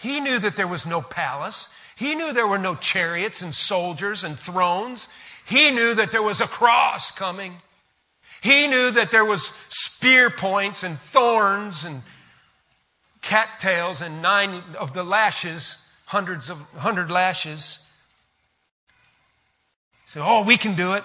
He 0.00 0.18
knew 0.18 0.40
that 0.40 0.56
there 0.56 0.66
was 0.66 0.84
no 0.84 1.00
palace. 1.00 1.72
He 1.94 2.16
knew 2.16 2.32
there 2.32 2.48
were 2.48 2.58
no 2.58 2.74
chariots 2.74 3.42
and 3.42 3.54
soldiers 3.54 4.24
and 4.24 4.36
thrones. 4.36 5.06
He 5.46 5.70
knew 5.70 5.94
that 5.94 6.10
there 6.10 6.22
was 6.22 6.40
a 6.40 6.46
cross 6.46 7.12
coming. 7.12 7.56
He 8.42 8.66
knew 8.66 8.90
that 8.90 9.10
there 9.10 9.24
was 9.24 9.52
spear 9.68 10.28
points 10.28 10.82
and 10.82 10.98
thorns 10.98 11.84
and 11.84 12.02
cattails 13.22 14.00
and 14.00 14.20
nine 14.20 14.62
of 14.78 14.92
the 14.92 15.04
lashes, 15.04 15.84
hundreds 16.06 16.50
of 16.50 16.60
hundred 16.76 17.10
lashes. 17.10 17.86
He 20.04 20.10
said, 20.10 20.22
Oh, 20.24 20.42
we 20.42 20.56
can 20.56 20.74
do 20.74 20.94
it. 20.94 21.04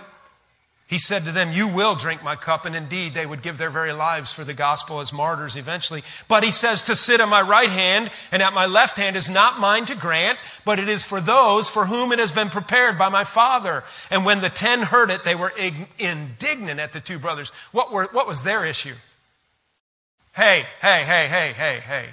He 0.92 0.98
said 0.98 1.24
to 1.24 1.32
them, 1.32 1.54
You 1.54 1.70
will 1.70 1.96
drink 1.96 2.22
my 2.22 2.36
cup. 2.36 2.66
And 2.66 2.76
indeed, 2.76 3.14
they 3.14 3.26
would 3.26 3.42
give 3.42 3.58
their 3.58 3.70
very 3.70 3.94
lives 3.94 4.34
for 4.34 4.44
the 4.44 4.54
gospel 4.54 5.00
as 5.00 5.14
martyrs 5.14 5.56
eventually. 5.56 6.04
But 6.28 6.44
he 6.44 6.52
says, 6.52 6.82
To 6.82 6.98
sit 6.98 7.22
at 7.22 7.30
my 7.30 7.42
right 7.42 7.70
hand 7.70 8.12
and 8.30 8.44
at 8.44 8.54
my 8.54 8.66
left 8.66 8.98
hand 8.98 9.16
is 9.16 9.30
not 9.30 9.58
mine 9.58 9.86
to 9.86 9.96
grant, 9.96 10.38
but 10.66 10.80
it 10.80 10.90
is 10.90 11.06
for 11.06 11.22
those 11.22 11.70
for 11.70 11.86
whom 11.86 12.12
it 12.12 12.20
has 12.20 12.34
been 12.34 12.50
prepared 12.50 12.98
by 12.98 13.08
my 13.08 13.24
Father. 13.24 13.86
And 14.10 14.26
when 14.26 14.42
the 14.42 14.50
ten 14.50 14.82
heard 14.82 15.12
it, 15.12 15.24
they 15.24 15.34
were 15.34 15.54
indignant 15.98 16.82
at 16.82 16.92
the 16.92 17.00
two 17.00 17.20
brothers. 17.20 17.52
What, 17.72 17.94
were, 17.94 18.10
what 18.12 18.28
was 18.28 18.44
their 18.44 18.66
issue? 18.66 18.96
Hey, 20.36 20.66
hey, 20.82 21.06
hey, 21.06 21.30
hey, 21.30 21.54
hey, 21.54 21.80
hey. 21.80 22.06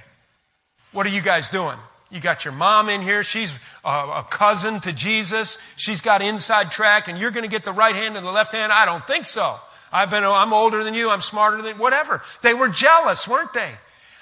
What 0.92 1.04
are 1.04 1.11
you 1.11 1.20
guys 1.20 1.49
doing? 1.49 1.78
You 2.10 2.20
got 2.20 2.44
your 2.44 2.54
mom 2.54 2.88
in 2.88 3.02
here. 3.02 3.22
She's 3.22 3.54
a, 3.84 3.88
a, 3.88 4.26
cousin 4.28 4.80
to 4.80 4.92
Jesus. 4.92 5.58
She's 5.76 6.00
got 6.00 6.22
inside 6.22 6.70
track, 6.70 7.08
and 7.08 7.18
you're 7.18 7.30
going 7.30 7.44
to 7.44 7.50
get 7.50 7.64
the 7.64 7.72
right 7.72 7.94
hand 7.94 8.16
and 8.16 8.26
the 8.26 8.32
left 8.32 8.54
hand. 8.54 8.72
I 8.72 8.86
don't 8.86 9.06
think 9.06 9.26
so. 9.26 9.56
I've 9.92 10.10
been, 10.10 10.24
I'm 10.24 10.52
older 10.52 10.84
than 10.84 10.94
you. 10.94 11.10
I'm 11.10 11.20
smarter 11.20 11.60
than 11.60 11.76
whatever. 11.76 12.22
They 12.42 12.54
were 12.54 12.68
jealous, 12.68 13.28
weren't 13.28 13.52
they? 13.52 13.72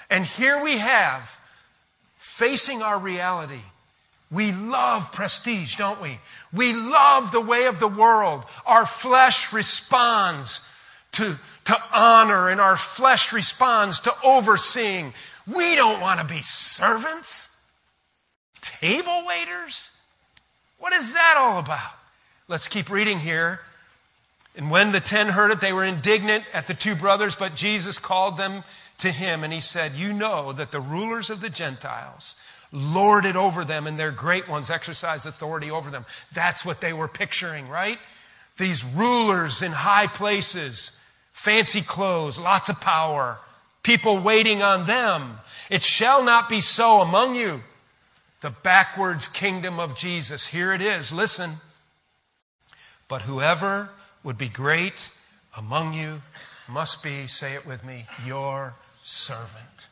And 0.09 0.25
here 0.25 0.61
we 0.61 0.77
have 0.77 1.39
facing 2.17 2.81
our 2.81 2.99
reality. 2.99 3.61
We 4.29 4.51
love 4.51 5.13
prestige, 5.13 5.77
don't 5.77 6.01
we? 6.01 6.19
We 6.53 6.73
love 6.73 7.31
the 7.31 7.41
way 7.41 7.65
of 7.65 7.79
the 7.79 7.87
world. 7.87 8.43
Our 8.65 8.85
flesh 8.85 9.53
responds 9.53 10.69
to, 11.13 11.37
to 11.65 11.77
honor, 11.93 12.49
and 12.49 12.59
our 12.59 12.75
flesh 12.75 13.31
responds 13.31 14.01
to 14.01 14.13
overseeing. 14.25 15.13
We 15.47 15.75
don't 15.75 16.01
want 16.01 16.19
to 16.19 16.25
be 16.25 16.41
servants. 16.41 17.56
Table 18.67 19.23
waiters? 19.27 19.91
What 20.79 20.93
is 20.93 21.13
that 21.13 21.35
all 21.37 21.59
about? 21.59 21.93
Let's 22.47 22.67
keep 22.67 22.89
reading 22.89 23.19
here. 23.19 23.61
And 24.55 24.71
when 24.71 24.91
the 24.91 24.99
ten 24.99 25.27
heard 25.27 25.51
it, 25.51 25.61
they 25.61 25.73
were 25.73 25.85
indignant 25.85 26.43
at 26.53 26.67
the 26.67 26.73
two 26.73 26.95
brothers, 26.95 27.35
but 27.35 27.55
Jesus 27.55 27.99
called 27.99 28.37
them 28.37 28.63
to 28.99 29.11
him 29.11 29.43
and 29.43 29.53
he 29.53 29.59
said, 29.59 29.93
You 29.93 30.13
know 30.13 30.51
that 30.53 30.71
the 30.71 30.79
rulers 30.79 31.29
of 31.29 31.41
the 31.41 31.49
Gentiles 31.49 32.35
lord 32.71 33.25
it 33.25 33.35
over 33.35 33.63
them 33.63 33.87
and 33.87 33.97
their 33.97 34.11
great 34.11 34.47
ones 34.49 34.69
exercise 34.69 35.25
authority 35.25 35.71
over 35.71 35.89
them. 35.89 36.05
That's 36.33 36.65
what 36.65 36.81
they 36.81 36.93
were 36.93 37.07
picturing, 37.07 37.69
right? 37.69 37.99
These 38.57 38.83
rulers 38.83 39.61
in 39.61 39.71
high 39.71 40.07
places, 40.07 40.99
fancy 41.31 41.81
clothes, 41.81 42.39
lots 42.39 42.69
of 42.69 42.81
power, 42.81 43.37
people 43.83 44.19
waiting 44.19 44.61
on 44.61 44.85
them. 44.85 45.37
It 45.69 45.83
shall 45.83 46.23
not 46.23 46.49
be 46.49 46.61
so 46.61 47.01
among 47.01 47.35
you. 47.35 47.61
The 48.41 48.49
backwards 48.51 49.27
kingdom 49.27 49.79
of 49.79 49.95
Jesus. 49.95 50.47
Here 50.47 50.73
it 50.73 50.81
is. 50.81 51.11
Listen. 51.11 51.53
But 53.07 53.23
whoever 53.23 53.89
would 54.23 54.37
be 54.37 54.49
great 54.49 55.09
among 55.57 55.93
you 55.93 56.21
must 56.67 57.01
be, 57.01 57.27
say 57.27 57.53
it 57.53 57.65
with 57.65 57.83
me, 57.85 58.05
your 58.25 58.75
servant. 59.03 59.87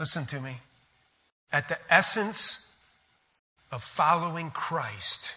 Listen 0.00 0.24
to 0.26 0.40
me. 0.40 0.56
At 1.52 1.68
the 1.68 1.78
essence 1.90 2.76
of 3.70 3.84
following 3.84 4.50
Christ 4.50 5.34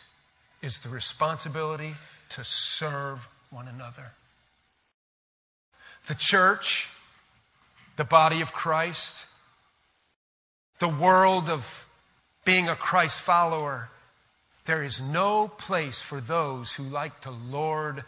is 0.61 0.79
the 0.79 0.89
responsibility 0.89 1.95
to 2.29 2.43
serve 2.43 3.27
one 3.49 3.67
another. 3.67 4.13
The 6.07 6.15
church, 6.15 6.89
the 7.97 8.03
body 8.03 8.41
of 8.41 8.53
Christ, 8.53 9.27
the 10.79 10.89
world 10.89 11.49
of 11.49 11.87
being 12.43 12.69
a 12.69 12.75
Christ 12.75 13.21
follower, 13.21 13.89
there 14.65 14.83
is 14.83 15.01
no 15.01 15.47
place 15.47 16.01
for 16.01 16.19
those 16.19 16.73
who 16.73 16.83
like 16.83 17.21
to 17.21 17.31
lord 17.31 18.03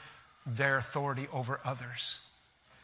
their 0.45 0.77
authority 0.77 1.27
over 1.31 1.59
others. 1.63 2.21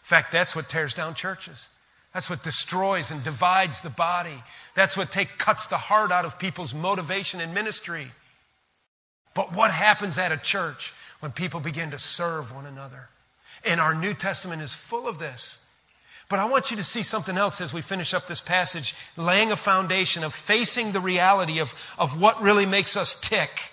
In 0.03 0.07
fact, 0.07 0.31
that's 0.31 0.55
what 0.55 0.69
tears 0.69 0.93
down 0.93 1.15
churches. 1.15 1.69
That's 2.13 2.29
what 2.29 2.43
destroys 2.43 3.09
and 3.09 3.23
divides 3.23 3.81
the 3.81 3.89
body. 3.89 4.43
That's 4.75 4.95
what 4.95 5.11
take, 5.11 5.37
cuts 5.37 5.67
the 5.67 5.77
heart 5.77 6.11
out 6.11 6.25
of 6.25 6.37
people's 6.37 6.73
motivation 6.73 7.41
in 7.41 7.53
ministry. 7.53 8.07
But 9.33 9.53
what 9.55 9.71
happens 9.71 10.17
at 10.17 10.31
a 10.31 10.37
church 10.37 10.93
when 11.21 11.31
people 11.31 11.59
begin 11.59 11.91
to 11.91 11.99
serve 11.99 12.53
one 12.53 12.67
another? 12.67 13.09
And 13.65 13.81
our 13.81 13.95
New 13.95 14.13
Testament 14.13 14.61
is 14.61 14.75
full 14.75 15.07
of 15.07 15.17
this. 15.17 15.62
But 16.33 16.39
I 16.39 16.45
want 16.45 16.71
you 16.71 16.77
to 16.77 16.83
see 16.83 17.03
something 17.03 17.37
else 17.37 17.61
as 17.61 17.75
we 17.75 17.81
finish 17.81 18.11
up 18.11 18.25
this 18.25 18.41
passage, 18.41 18.95
laying 19.15 19.51
a 19.51 19.55
foundation 19.55 20.23
of 20.23 20.33
facing 20.33 20.91
the 20.91 20.99
reality 20.99 21.59
of, 21.59 21.75
of 21.99 22.19
what 22.19 22.41
really 22.41 22.65
makes 22.65 22.97
us 22.97 23.13
tick. 23.19 23.69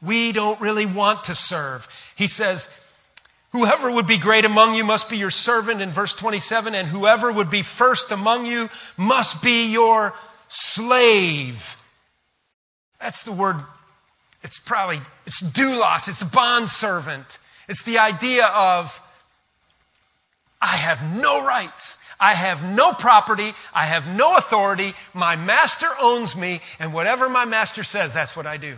We 0.00 0.30
don't 0.30 0.60
really 0.60 0.86
want 0.86 1.24
to 1.24 1.34
serve. 1.34 1.88
He 2.14 2.28
says, 2.28 2.70
Whoever 3.50 3.90
would 3.90 4.06
be 4.06 4.18
great 4.18 4.44
among 4.44 4.76
you 4.76 4.84
must 4.84 5.10
be 5.10 5.16
your 5.16 5.32
servant 5.32 5.80
in 5.80 5.90
verse 5.90 6.14
27, 6.14 6.76
and 6.76 6.86
whoever 6.86 7.32
would 7.32 7.50
be 7.50 7.62
first 7.62 8.12
among 8.12 8.46
you 8.46 8.68
must 8.96 9.42
be 9.42 9.66
your 9.66 10.14
slave. 10.46 11.76
That's 13.00 13.24
the 13.24 13.32
word, 13.32 13.56
it's 14.44 14.60
probably, 14.60 15.00
it's 15.26 15.42
doulos, 15.42 16.08
it's 16.08 16.22
a 16.22 16.26
bond 16.26 16.68
servant. 16.68 17.40
It's 17.68 17.82
the 17.82 17.98
idea 17.98 18.46
of, 18.46 19.02
I 20.60 20.76
have 20.76 21.02
no 21.20 21.44
rights. 21.44 22.04
I 22.20 22.34
have 22.34 22.64
no 22.64 22.92
property. 22.92 23.52
I 23.72 23.86
have 23.86 24.06
no 24.16 24.36
authority. 24.36 24.92
My 25.14 25.36
master 25.36 25.86
owns 26.00 26.36
me, 26.36 26.60
and 26.80 26.92
whatever 26.92 27.28
my 27.28 27.44
master 27.44 27.84
says, 27.84 28.12
that's 28.12 28.36
what 28.36 28.46
I 28.46 28.56
do. 28.56 28.76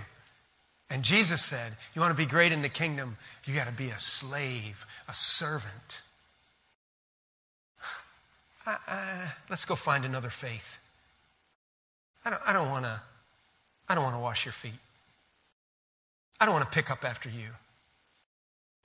And 0.90 1.02
Jesus 1.02 1.40
said, 1.40 1.72
You 1.94 2.02
want 2.02 2.12
to 2.12 2.16
be 2.16 2.26
great 2.26 2.52
in 2.52 2.62
the 2.62 2.68
kingdom, 2.68 3.16
you 3.44 3.54
got 3.54 3.68
to 3.68 3.72
be 3.72 3.88
a 3.88 3.98
slave, 3.98 4.84
a 5.08 5.14
servant. 5.14 6.02
Uh, 8.66 8.76
uh, 8.86 9.28
let's 9.48 9.64
go 9.64 9.74
find 9.74 10.04
another 10.04 10.30
faith. 10.30 10.80
I 12.24 12.30
don't, 12.30 12.42
I 12.44 12.52
don't 12.52 12.68
want 12.68 12.84
to. 12.84 13.00
I 13.88 13.94
don't 13.94 14.04
want 14.04 14.14
to 14.14 14.20
wash 14.20 14.44
your 14.44 14.52
feet. 14.52 14.78
I 16.40 16.44
don't 16.44 16.54
want 16.54 16.64
to 16.64 16.74
pick 16.74 16.90
up 16.90 17.04
after 17.04 17.28
you. 17.28 17.48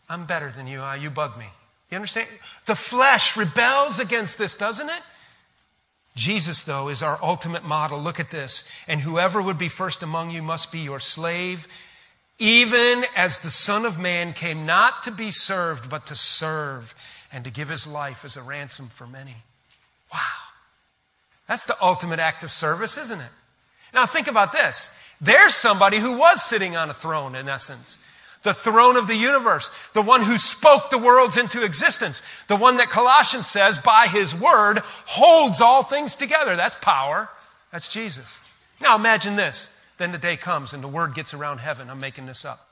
I'm 0.09 0.25
better 0.25 0.49
than 0.49 0.65
you. 0.67 0.81
Uh, 0.81 0.95
you 0.95 1.09
bug 1.09 1.37
me. 1.37 1.45
You 1.89 1.95
understand? 1.95 2.27
The 2.65 2.75
flesh 2.75 3.37
rebels 3.37 3.99
against 3.99 4.37
this, 4.37 4.55
doesn't 4.55 4.89
it? 4.89 5.01
Jesus, 6.15 6.63
though, 6.63 6.87
is 6.87 7.03
our 7.03 7.19
ultimate 7.21 7.63
model. 7.63 7.99
Look 7.99 8.19
at 8.19 8.31
this. 8.31 8.69
And 8.87 9.01
whoever 9.01 9.41
would 9.41 9.57
be 9.57 9.67
first 9.67 10.01
among 10.01 10.31
you 10.31 10.41
must 10.41 10.71
be 10.71 10.79
your 10.79 10.99
slave, 10.99 11.67
even 12.39 13.05
as 13.15 13.39
the 13.39 13.51
Son 13.51 13.85
of 13.85 13.99
Man 13.99 14.33
came 14.33 14.65
not 14.65 15.03
to 15.03 15.11
be 15.11 15.31
served, 15.31 15.89
but 15.89 16.05
to 16.07 16.15
serve 16.15 16.95
and 17.31 17.43
to 17.43 17.51
give 17.51 17.69
his 17.69 17.85
life 17.85 18.23
as 18.23 18.37
a 18.37 18.41
ransom 18.41 18.87
for 18.87 19.05
many. 19.05 19.35
Wow. 20.11 20.19
That's 21.47 21.65
the 21.65 21.77
ultimate 21.81 22.19
act 22.19 22.43
of 22.43 22.51
service, 22.51 22.97
isn't 22.97 23.19
it? 23.19 23.31
Now 23.93 24.05
think 24.05 24.27
about 24.27 24.53
this. 24.53 24.97
There's 25.21 25.53
somebody 25.53 25.97
who 25.97 26.17
was 26.17 26.43
sitting 26.43 26.75
on 26.75 26.89
a 26.89 26.93
throne, 26.93 27.35
in 27.35 27.47
essence. 27.47 27.99
The 28.45 28.53
throne 28.53 28.95
of 28.95 29.07
the 29.07 29.15
universe. 29.15 29.71
The 29.93 30.03
one 30.03 30.21
who 30.21 30.37
spoke 30.37 30.91
the 30.91 30.99
worlds 30.99 31.35
into 31.35 31.65
existence. 31.65 32.21
The 32.47 32.55
one 32.55 32.77
that 32.77 32.89
Colossians 32.91 33.47
says, 33.47 33.79
by 33.79 34.07
his 34.07 34.35
word, 34.35 34.79
holds 35.05 35.61
all 35.61 35.81
things 35.81 36.15
together. 36.15 36.55
That's 36.55 36.77
power. 36.79 37.27
That's 37.71 37.89
Jesus. 37.89 38.39
Now 38.79 38.95
imagine 38.95 39.35
this. 39.35 39.75
Then 39.97 40.11
the 40.11 40.19
day 40.19 40.37
comes 40.37 40.73
and 40.73 40.83
the 40.83 40.87
word 40.87 41.15
gets 41.15 41.33
around 41.33 41.57
heaven. 41.57 41.89
I'm 41.89 41.99
making 41.99 42.27
this 42.27 42.45
up. 42.45 42.69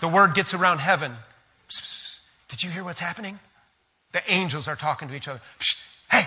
The 0.00 0.08
word 0.08 0.34
gets 0.34 0.52
around 0.52 0.78
heaven. 0.78 1.12
Psst, 1.70 1.82
psst, 1.82 2.20
did 2.48 2.62
you 2.62 2.70
hear 2.70 2.84
what's 2.84 3.00
happening? 3.00 3.38
The 4.12 4.22
angels 4.30 4.68
are 4.68 4.76
talking 4.76 5.08
to 5.08 5.14
each 5.14 5.26
other. 5.26 5.40
Psst, 5.58 5.84
hey, 6.10 6.26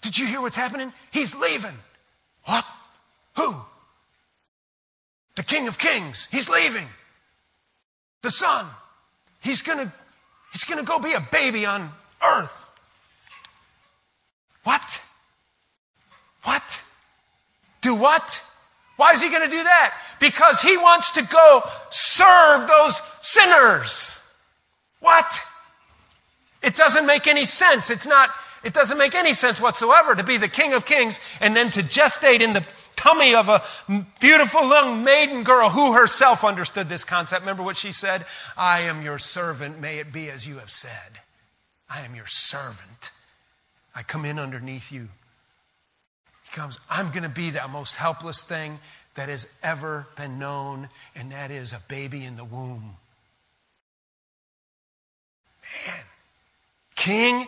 did 0.00 0.16
you 0.16 0.26
hear 0.26 0.40
what's 0.40 0.56
happening? 0.56 0.94
He's 1.10 1.34
leaving. 1.34 1.76
What? 2.44 2.64
Who? 3.36 3.54
The 5.36 5.42
King 5.42 5.68
of 5.68 5.78
Kings. 5.78 6.26
He's 6.30 6.48
leaving. 6.48 6.88
The 8.22 8.30
Son. 8.30 8.66
He's 9.40 9.62
gonna, 9.62 9.92
he's 10.52 10.64
gonna 10.64 10.84
go 10.84 10.98
be 10.98 11.12
a 11.12 11.26
baby 11.30 11.66
on 11.66 11.90
earth. 12.24 12.70
What? 14.64 15.00
What? 16.44 16.80
Do 17.80 17.94
what? 17.94 18.40
Why 18.96 19.12
is 19.12 19.22
he 19.22 19.30
going 19.30 19.42
to 19.42 19.50
do 19.50 19.62
that? 19.62 19.94
Because 20.20 20.60
he 20.60 20.76
wants 20.76 21.10
to 21.12 21.24
go 21.24 21.62
serve 21.90 22.68
those 22.68 23.00
sinners. 23.22 24.22
What? 25.00 25.40
It 26.62 26.76
doesn't 26.76 27.06
make 27.06 27.26
any 27.26 27.44
sense. 27.44 27.90
It's 27.90 28.06
not, 28.06 28.30
it 28.62 28.72
doesn't 28.72 28.98
make 28.98 29.14
any 29.14 29.32
sense 29.32 29.60
whatsoever 29.60 30.14
to 30.14 30.22
be 30.22 30.36
the 30.36 30.48
King 30.48 30.72
of 30.74 30.84
Kings 30.84 31.18
and 31.40 31.56
then 31.56 31.70
to 31.70 31.82
gestate 31.82 32.40
in 32.40 32.52
the 32.52 32.64
tummy 33.02 33.34
of 33.34 33.48
a 33.48 33.62
beautiful 34.20 34.68
young 34.68 35.02
maiden 35.02 35.42
girl 35.42 35.70
who 35.70 35.92
herself 35.92 36.44
understood 36.44 36.88
this 36.88 37.04
concept. 37.04 37.42
Remember 37.42 37.62
what 37.62 37.76
she 37.76 37.90
said? 37.92 38.24
I 38.56 38.82
am 38.82 39.02
your 39.02 39.18
servant. 39.18 39.80
May 39.80 39.98
it 39.98 40.12
be 40.12 40.30
as 40.30 40.46
you 40.46 40.58
have 40.58 40.70
said. 40.70 41.20
I 41.90 42.02
am 42.02 42.14
your 42.14 42.26
servant. 42.26 43.10
I 43.94 44.02
come 44.02 44.24
in 44.24 44.38
underneath 44.38 44.90
you 44.92 45.08
He 46.44 46.50
comes, 46.52 46.78
I'm 46.88 47.10
going 47.10 47.24
to 47.24 47.28
be 47.28 47.50
that 47.50 47.68
most 47.70 47.96
helpless 47.96 48.42
thing 48.42 48.78
that 49.14 49.28
has 49.28 49.54
ever 49.62 50.06
been 50.16 50.38
known, 50.38 50.88
and 51.14 51.32
that 51.32 51.50
is 51.50 51.72
a 51.72 51.80
baby 51.88 52.24
in 52.24 52.36
the 52.36 52.44
womb. 52.44 52.96
Man, 55.86 56.04
King, 56.94 57.46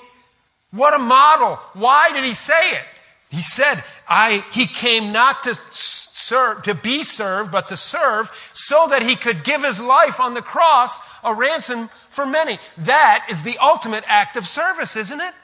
what 0.72 0.94
a 0.94 0.98
model. 0.98 1.56
Why 1.74 2.10
did 2.12 2.24
he 2.24 2.32
say 2.32 2.72
it? 2.72 2.93
He 3.34 3.42
said, 3.42 3.82
I, 4.06 4.44
he 4.52 4.68
came 4.68 5.10
not 5.10 5.42
to 5.42 5.58
serve, 5.72 6.62
to 6.62 6.74
be 6.76 7.02
served, 7.02 7.50
but 7.50 7.68
to 7.68 7.76
serve 7.76 8.30
so 8.52 8.86
that 8.90 9.02
he 9.02 9.16
could 9.16 9.42
give 9.42 9.64
his 9.64 9.80
life 9.80 10.20
on 10.20 10.34
the 10.34 10.40
cross 10.40 11.00
a 11.24 11.34
ransom 11.34 11.88
for 12.10 12.26
many. 12.26 12.60
That 12.78 13.26
is 13.28 13.42
the 13.42 13.58
ultimate 13.58 14.04
act 14.06 14.36
of 14.36 14.46
service, 14.46 14.94
isn't 14.94 15.20
it? 15.20 15.34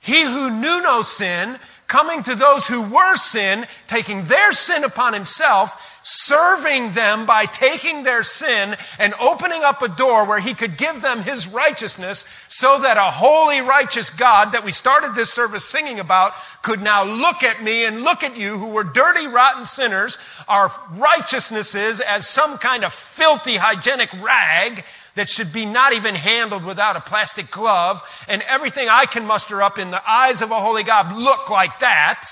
He 0.00 0.22
who 0.22 0.50
knew 0.50 0.82
no 0.82 1.02
sin, 1.02 1.56
coming 1.86 2.24
to 2.24 2.34
those 2.34 2.66
who 2.66 2.82
were 2.82 3.14
sin, 3.14 3.64
taking 3.86 4.24
their 4.24 4.52
sin 4.52 4.82
upon 4.82 5.12
himself, 5.12 5.99
serving 6.02 6.92
them 6.92 7.26
by 7.26 7.44
taking 7.46 8.02
their 8.02 8.22
sin 8.22 8.76
and 8.98 9.14
opening 9.20 9.62
up 9.62 9.82
a 9.82 9.88
door 9.88 10.26
where 10.26 10.40
he 10.40 10.54
could 10.54 10.76
give 10.76 11.02
them 11.02 11.22
his 11.22 11.46
righteousness 11.48 12.24
so 12.48 12.78
that 12.80 12.96
a 12.96 13.02
holy, 13.02 13.60
righteous 13.60 14.10
God 14.10 14.52
that 14.52 14.64
we 14.64 14.72
started 14.72 15.14
this 15.14 15.32
service 15.32 15.64
singing 15.64 16.00
about 16.00 16.32
could 16.62 16.82
now 16.82 17.04
look 17.04 17.42
at 17.42 17.62
me 17.62 17.84
and 17.84 18.02
look 18.02 18.22
at 18.22 18.36
you 18.36 18.58
who 18.58 18.68
were 18.68 18.84
dirty, 18.84 19.26
rotten 19.26 19.64
sinners, 19.64 20.18
our 20.48 20.72
righteousness 20.94 21.74
is 21.74 22.00
as 22.00 22.26
some 22.26 22.58
kind 22.58 22.84
of 22.84 22.92
filthy, 22.92 23.56
hygienic 23.56 24.10
rag 24.20 24.84
that 25.14 25.28
should 25.28 25.52
be 25.52 25.66
not 25.66 25.92
even 25.92 26.14
handled 26.14 26.64
without 26.64 26.96
a 26.96 27.00
plastic 27.00 27.50
glove, 27.50 28.02
and 28.28 28.42
everything 28.42 28.88
I 28.88 29.06
can 29.06 29.26
muster 29.26 29.60
up 29.60 29.78
in 29.78 29.90
the 29.90 30.10
eyes 30.10 30.40
of 30.40 30.50
a 30.50 30.60
holy 30.60 30.82
God 30.82 31.14
look 31.16 31.50
like 31.50 31.80
that. 31.80 32.30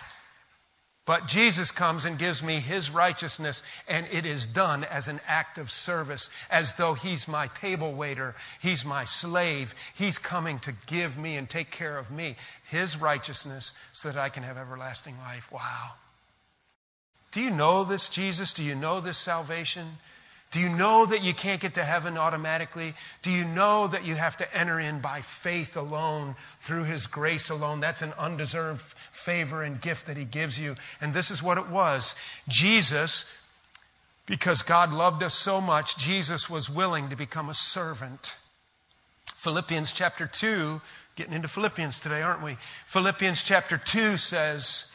But 1.09 1.27
Jesus 1.27 1.71
comes 1.71 2.05
and 2.05 2.19
gives 2.19 2.43
me 2.43 2.57
his 2.57 2.91
righteousness, 2.91 3.63
and 3.89 4.07
it 4.13 4.27
is 4.27 4.45
done 4.45 4.85
as 4.85 5.09
an 5.09 5.21
act 5.27 5.57
of 5.57 5.71
service, 5.71 6.29
as 6.51 6.75
though 6.75 6.93
he's 6.93 7.27
my 7.27 7.47
table 7.47 7.95
waiter, 7.95 8.35
he's 8.61 8.85
my 8.85 9.07
slave. 9.07 9.75
He's 9.95 10.19
coming 10.19 10.59
to 10.59 10.75
give 10.87 11.17
me 11.17 11.39
and 11.39 11.49
take 11.49 11.71
care 11.71 11.97
of 11.97 12.11
me, 12.11 12.37
his 12.69 13.01
righteousness, 13.01 13.73
so 13.95 14.11
that 14.11 14.19
I 14.19 14.29
can 14.29 14.43
have 14.43 14.59
everlasting 14.59 15.17
life. 15.17 15.51
Wow. 15.51 15.93
Do 17.33 17.41
you 17.41 17.53
know 17.53 17.85
this, 17.85 18.11
Jesus? 18.11 18.53
Do 18.53 18.63
you 18.63 18.75
know 18.75 19.01
this 19.01 19.17
salvation? 19.17 19.87
Do 20.51 20.61
you 20.61 20.71
know 20.71 21.05
that 21.05 21.23
you 21.23 21.35
can't 21.35 21.61
get 21.61 21.75
to 21.75 21.85
heaven 21.85 22.17
automatically? 22.17 22.95
Do 23.23 23.31
you 23.31 23.45
know 23.45 23.87
that 23.87 24.07
you 24.07 24.15
have 24.15 24.37
to 24.39 24.57
enter 24.57 24.81
in 24.81 25.01
by 25.01 25.21
faith 25.21 25.77
alone, 25.77 26.37
through 26.59 26.85
His 26.85 27.07
grace 27.07 27.51
alone? 27.51 27.81
That's 27.81 28.01
an 28.01 28.15
undeserved 28.19 28.81
favor 28.81 29.63
and 29.63 29.79
gift 29.79 30.07
that 30.07 30.17
He 30.17 30.25
gives 30.25 30.59
you. 30.59 30.75
And 31.03 31.13
this 31.13 31.31
is 31.31 31.43
what 31.43 31.59
it 31.59 31.69
was 31.69 32.15
Jesus, 32.49 33.31
because 34.25 34.63
God 34.63 34.91
loved 34.91 35.23
us 35.23 35.35
so 35.35 35.61
much, 35.61 35.99
Jesus 35.99 36.49
was 36.49 36.71
willing 36.71 37.11
to 37.11 37.17
become 37.17 37.51
a 37.51 37.55
servant. 37.55 38.37
Philippians 39.35 39.93
chapter 39.93 40.27
2, 40.27 40.81
getting 41.15 41.35
into 41.35 41.49
Philippians 41.49 42.01
today, 42.01 42.23
aren't 42.23 42.43
we? 42.43 42.57
Philippians 42.87 43.45
chapter 43.45 43.77
2 43.77 44.17
says 44.17 44.95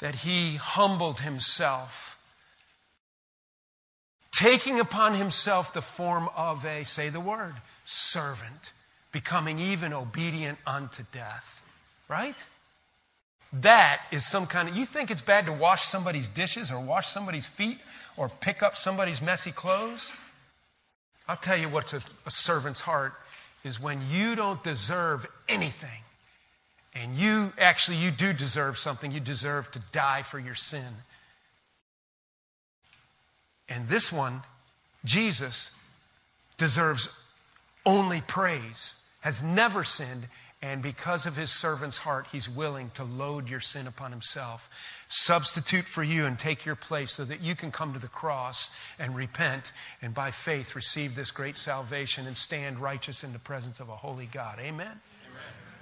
that 0.00 0.16
He 0.16 0.56
humbled 0.56 1.20
Himself 1.20 2.11
taking 4.32 4.80
upon 4.80 5.14
himself 5.14 5.72
the 5.72 5.82
form 5.82 6.28
of 6.34 6.64
a, 6.64 6.84
say 6.84 7.10
the 7.10 7.20
word, 7.20 7.54
servant, 7.84 8.72
becoming 9.12 9.58
even 9.58 9.92
obedient 9.92 10.58
unto 10.66 11.04
death. 11.12 11.62
Right? 12.08 12.44
That 13.52 14.00
is 14.10 14.26
some 14.26 14.46
kind 14.46 14.68
of, 14.68 14.76
you 14.76 14.86
think 14.86 15.10
it's 15.10 15.22
bad 15.22 15.46
to 15.46 15.52
wash 15.52 15.84
somebody's 15.84 16.28
dishes 16.28 16.70
or 16.70 16.80
wash 16.80 17.08
somebody's 17.08 17.46
feet 17.46 17.78
or 18.16 18.28
pick 18.28 18.62
up 18.62 18.76
somebody's 18.76 19.20
messy 19.20 19.52
clothes? 19.52 20.10
I'll 21.28 21.36
tell 21.36 21.56
you 21.56 21.68
what's 21.68 21.92
a, 21.92 22.00
a 22.26 22.30
servant's 22.30 22.80
heart 22.80 23.12
is 23.62 23.80
when 23.80 24.00
you 24.10 24.34
don't 24.34 24.62
deserve 24.64 25.26
anything 25.48 26.00
and 26.94 27.14
you 27.16 27.52
actually 27.58 27.98
you 27.98 28.10
do 28.10 28.32
deserve 28.32 28.78
something 28.78 29.12
you 29.12 29.20
deserve 29.20 29.70
to 29.72 29.80
die 29.92 30.22
for 30.22 30.38
your 30.38 30.54
sin 30.54 30.94
and 33.72 33.88
this 33.88 34.12
one, 34.12 34.42
Jesus, 35.02 35.74
deserves 36.58 37.18
only 37.86 38.20
praise, 38.20 39.02
has 39.20 39.42
never 39.42 39.82
sinned, 39.82 40.28
and 40.60 40.82
because 40.82 41.24
of 41.24 41.36
his 41.36 41.50
servant's 41.50 41.98
heart, 41.98 42.26
he's 42.30 42.50
willing 42.50 42.90
to 42.94 43.02
load 43.02 43.48
your 43.48 43.60
sin 43.60 43.86
upon 43.86 44.10
himself, 44.10 44.68
substitute 45.08 45.86
for 45.86 46.04
you, 46.04 46.26
and 46.26 46.38
take 46.38 46.66
your 46.66 46.76
place 46.76 47.12
so 47.12 47.24
that 47.24 47.40
you 47.40 47.56
can 47.56 47.70
come 47.70 47.94
to 47.94 47.98
the 47.98 48.08
cross 48.08 48.76
and 48.98 49.16
repent 49.16 49.72
and 50.02 50.12
by 50.12 50.30
faith 50.30 50.76
receive 50.76 51.14
this 51.14 51.30
great 51.30 51.56
salvation 51.56 52.26
and 52.26 52.36
stand 52.36 52.78
righteous 52.78 53.24
in 53.24 53.32
the 53.32 53.38
presence 53.38 53.80
of 53.80 53.88
a 53.88 53.96
holy 53.96 54.26
God. 54.26 54.58
Amen? 54.58 54.86
Amen. 54.86 55.00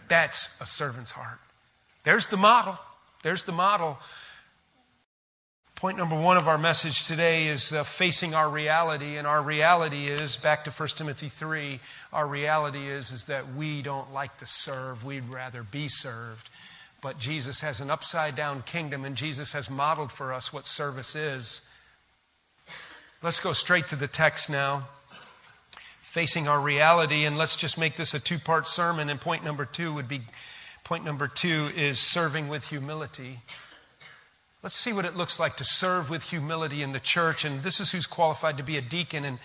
That's 0.07 0.61
a 0.61 0.67
servant's 0.67 1.11
heart. 1.11 1.41
There's 2.05 2.29
the 2.29 2.37
model. 2.37 2.79
There's 3.25 3.45
the 3.45 3.53
model 3.53 3.99
Point 5.81 5.97
number 5.97 6.21
one 6.21 6.37
of 6.37 6.47
our 6.47 6.59
message 6.59 7.07
today 7.07 7.47
is 7.47 7.73
uh, 7.73 7.85
facing 7.85 8.35
our 8.35 8.51
reality. 8.51 9.17
And 9.17 9.27
our 9.27 9.43
reality 9.43 10.09
is, 10.09 10.37
back 10.37 10.65
to 10.65 10.71
1 10.71 10.89
Timothy 10.91 11.31
3, 11.31 11.81
our 12.13 12.29
reality 12.29 12.87
is, 12.87 13.11
is 13.11 13.25
that 13.25 13.55
we 13.55 13.81
don't 13.81 14.13
like 14.13 14.37
to 14.37 14.47
serve, 14.47 15.07
we'd 15.07 15.31
rather 15.31 15.63
be 15.63 15.89
served. 15.89 16.51
But 17.01 17.19
Jesus 17.19 17.63
has 17.63 17.81
an 17.81 17.89
upside 17.89 18.37
down 18.37 18.61
kingdom, 18.61 19.07
and 19.07 19.17
Jesus 19.17 19.53
has 19.53 19.71
modeled 19.71 20.13
for 20.13 20.35
us 20.35 20.53
what 20.53 20.67
service 20.67 21.17
is. 21.17 21.67
Let's 23.23 23.41
go 23.41 23.55
straight 23.55 23.89
to 23.89 23.97
the 23.97 24.07
text 24.07 24.51
now. 24.51 24.87
Facing 26.03 26.47
our 26.47 26.61
reality, 26.61 27.25
and 27.25 27.39
let's 27.39 27.57
just 27.57 27.79
make 27.79 27.97
this 27.97 28.13
a 28.13 28.21
two 28.21 28.39
part 28.39 28.69
sermon. 28.69 29.09
And 29.09 29.19
point 29.19 29.45
number 29.45 29.65
two 29.65 29.95
would 29.95 30.09
be 30.09 30.21
point 30.85 31.07
number 31.07 31.27
two 31.27 31.71
is 31.75 31.99
serving 31.99 32.49
with 32.49 32.69
humility. 32.69 33.39
Let's 34.63 34.77
see 34.77 34.93
what 34.93 35.07
it 35.07 35.17
looks 35.17 35.41
like 35.41 35.57
to 35.57 35.65
serve 35.65 36.11
with 36.11 36.25
humility 36.25 36.83
in 36.83 36.93
the 36.93 37.01
church. 37.01 37.45
And 37.45 37.63
this 37.63 37.81
is 37.81 37.93
who's 37.93 38.07
qualified 38.07 38.59
to 38.59 38.63
be 38.63 38.77
a 38.77 38.83
deacon. 38.83 39.25
And 39.25 39.39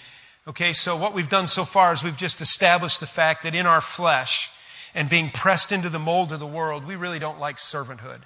okay, 0.46 0.74
so 0.74 0.98
what 0.98 1.14
we've 1.14 1.30
done 1.30 1.48
so 1.48 1.64
far 1.64 1.94
is 1.94 2.04
we've 2.04 2.18
just 2.18 2.42
established 2.42 3.00
the 3.00 3.06
fact 3.06 3.44
that 3.44 3.56
in 3.56 3.66
our 3.66 3.82
flesh 3.82 4.52
and 4.94 5.10
being 5.10 5.30
pressed 5.30 5.72
into 5.72 5.90
the 5.90 6.00
mold 6.00 6.34
of 6.34 6.40
the 6.42 6.46
world, 6.46 6.86
we 6.86 6.98
really 6.98 7.20
don't 7.20 7.40
like 7.40 7.58
servanthood. 7.58 8.22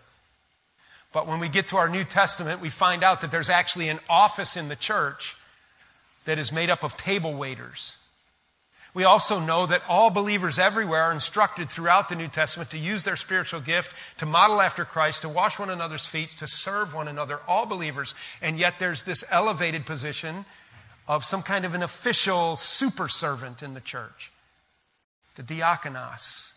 But 1.14 1.28
when 1.28 1.40
we 1.40 1.50
get 1.50 1.68
to 1.68 1.78
our 1.78 1.90
New 1.90 2.04
Testament, 2.04 2.62
we 2.62 2.70
find 2.70 3.04
out 3.04 3.22
that 3.22 3.32
there's 3.32 3.50
actually 3.50 3.90
an 3.90 4.00
office 4.10 4.58
in 4.58 4.68
the 4.68 4.76
church 4.76 5.36
that 6.26 6.40
is 6.40 6.52
made 6.52 6.70
up 6.70 6.84
of 6.84 6.98
table 6.98 7.34
waiters. 7.34 7.98
We 8.94 9.04
also 9.04 9.40
know 9.40 9.66
that 9.68 9.84
all 9.88 10.10
believers 10.10 10.58
everywhere 10.58 11.04
are 11.04 11.12
instructed 11.12 11.70
throughout 11.70 12.10
the 12.10 12.16
New 12.16 12.28
Testament 12.28 12.72
to 12.72 12.78
use 12.78 13.04
their 13.04 13.16
spiritual 13.16 13.62
gift, 13.62 13.94
to 14.18 14.26
model 14.26 14.62
after 14.62 14.84
Christ, 14.84 15.22
to 15.22 15.30
wash 15.30 15.60
one 15.60 15.70
another's 15.70 16.06
feet, 16.06 16.32
to 16.32 16.48
serve 16.48 16.94
one 16.94 17.08
another, 17.08 17.40
all 17.48 17.66
believers. 17.66 18.16
And 18.42 18.58
yet 18.58 18.80
there's 18.80 19.04
this 19.04 19.24
elevated 19.30 19.86
position 19.86 20.46
of 21.08 21.24
some 21.24 21.44
kind 21.44 21.66
of 21.66 21.76
an 21.76 21.84
official 21.84 22.56
super 22.56 23.08
servant 23.08 23.64
in 23.64 23.74
the 23.74 23.82
church 23.82 24.32
the 25.36 25.44
diakonos, 25.44 26.54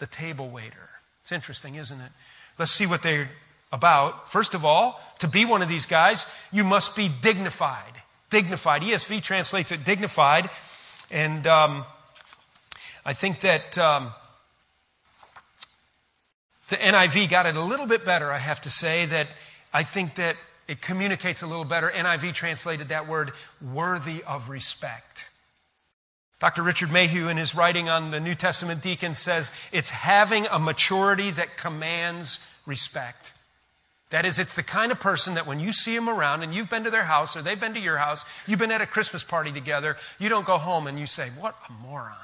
the 0.00 0.06
table 0.06 0.50
waiter. 0.50 0.90
It's 1.22 1.32
interesting, 1.32 1.76
isn't 1.76 1.98
it? 1.98 2.12
Let's 2.58 2.72
see 2.72 2.84
what 2.84 3.02
they're 3.02 3.30
about. 3.72 4.30
First 4.30 4.52
of 4.52 4.66
all, 4.66 5.00
to 5.20 5.28
be 5.28 5.46
one 5.46 5.62
of 5.62 5.68
these 5.68 5.86
guys, 5.86 6.26
you 6.52 6.62
must 6.62 6.94
be 6.94 7.08
dignified. 7.08 8.02
Dignified. 8.28 8.82
ESV 8.82 9.22
translates 9.22 9.72
it 9.72 9.84
dignified. 9.84 10.50
And 11.10 11.46
um, 11.46 11.84
I 13.04 13.12
think 13.14 13.40
that 13.40 13.78
um, 13.78 14.12
the 16.68 16.76
NIV 16.76 17.30
got 17.30 17.46
it 17.46 17.56
a 17.56 17.62
little 17.62 17.86
bit 17.86 18.04
better, 18.04 18.30
I 18.30 18.38
have 18.38 18.60
to 18.62 18.70
say, 18.70 19.06
that 19.06 19.26
I 19.72 19.82
think 19.82 20.16
that 20.16 20.36
it 20.66 20.82
communicates 20.82 21.42
a 21.42 21.46
little 21.46 21.64
better. 21.64 21.88
NIV 21.88 22.34
translated 22.34 22.88
that 22.88 23.08
word 23.08 23.32
worthy 23.62 24.22
of 24.24 24.50
respect. 24.50 25.28
Dr. 26.40 26.62
Richard 26.62 26.90
Mayhue, 26.90 27.28
in 27.28 27.36
his 27.36 27.54
writing 27.54 27.88
on 27.88 28.10
the 28.10 28.20
New 28.20 28.34
Testament 28.34 28.82
deacon, 28.82 29.14
says 29.14 29.50
it's 29.72 29.90
having 29.90 30.46
a 30.46 30.58
maturity 30.58 31.30
that 31.32 31.56
commands 31.56 32.46
respect. 32.64 33.32
That 34.10 34.24
is, 34.24 34.38
it's 34.38 34.56
the 34.56 34.62
kind 34.62 34.90
of 34.90 34.98
person 34.98 35.34
that 35.34 35.46
when 35.46 35.60
you 35.60 35.70
see 35.70 35.94
them 35.94 36.08
around 36.08 36.42
and 36.42 36.54
you've 36.54 36.70
been 36.70 36.84
to 36.84 36.90
their 36.90 37.04
house 37.04 37.36
or 37.36 37.42
they've 37.42 37.60
been 37.60 37.74
to 37.74 37.80
your 37.80 37.98
house, 37.98 38.24
you've 38.46 38.58
been 38.58 38.72
at 38.72 38.80
a 38.80 38.86
Christmas 38.86 39.22
party 39.22 39.52
together, 39.52 39.96
you 40.18 40.30
don't 40.30 40.46
go 40.46 40.56
home 40.56 40.86
and 40.86 40.98
you 40.98 41.04
say, 41.04 41.28
What 41.38 41.56
a 41.68 41.72
moron. 41.72 42.16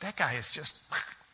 That 0.00 0.16
guy 0.16 0.34
is 0.34 0.52
just. 0.52 0.84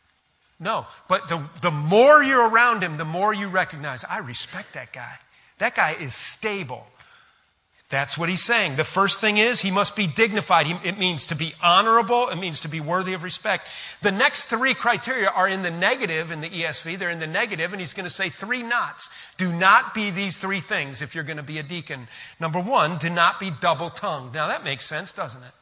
no, 0.59 0.85
but 1.09 1.27
the, 1.27 1.43
the 1.61 1.71
more 1.71 2.23
you're 2.23 2.49
around 2.49 2.81
him, 2.81 2.97
the 2.97 3.05
more 3.05 3.33
you 3.33 3.49
recognize, 3.49 4.05
I 4.05 4.19
respect 4.19 4.73
that 4.73 4.93
guy. 4.93 5.15
That 5.57 5.75
guy 5.75 5.95
is 5.99 6.15
stable. 6.15 6.87
That's 7.95 8.17
what 8.17 8.27
he's 8.27 8.43
saying. 8.43 8.75
The 8.75 8.83
first 8.83 9.21
thing 9.21 9.37
is 9.37 9.61
he 9.61 9.71
must 9.71 9.95
be 9.95 10.05
dignified. 10.05 10.67
it 10.83 10.99
means 10.99 11.25
to 11.27 11.35
be 11.35 11.53
honorable. 11.63 12.27
It 12.27 12.35
means 12.35 12.59
to 12.59 12.67
be 12.67 12.81
worthy 12.81 13.13
of 13.13 13.23
respect. 13.23 13.69
The 14.01 14.11
next 14.11 14.45
three 14.45 14.73
criteria 14.73 15.29
are 15.29 15.47
in 15.47 15.61
the 15.61 15.71
negative 15.71 16.29
in 16.29 16.41
the 16.41 16.49
ESV. 16.49 16.97
They're 16.97 17.09
in 17.09 17.19
the 17.19 17.25
negative, 17.25 17.71
and 17.71 17.79
he's 17.79 17.93
going 17.93 18.03
to 18.03 18.09
say 18.09 18.27
three 18.27 18.63
knots. 18.63 19.09
Do 19.37 19.49
not 19.49 19.93
be 19.93 20.09
these 20.09 20.35
three 20.35 20.59
things 20.59 21.01
if 21.01 21.15
you're 21.15 21.23
going 21.23 21.37
to 21.37 21.43
be 21.43 21.57
a 21.57 21.63
deacon. 21.63 22.09
Number 22.37 22.59
one, 22.59 22.97
do 22.97 23.09
not 23.09 23.39
be 23.39 23.49
double 23.61 23.89
tongued. 23.89 24.33
Now 24.33 24.47
that 24.47 24.65
makes 24.65 24.85
sense, 24.85 25.13
doesn't 25.13 25.43
it? 25.43 25.53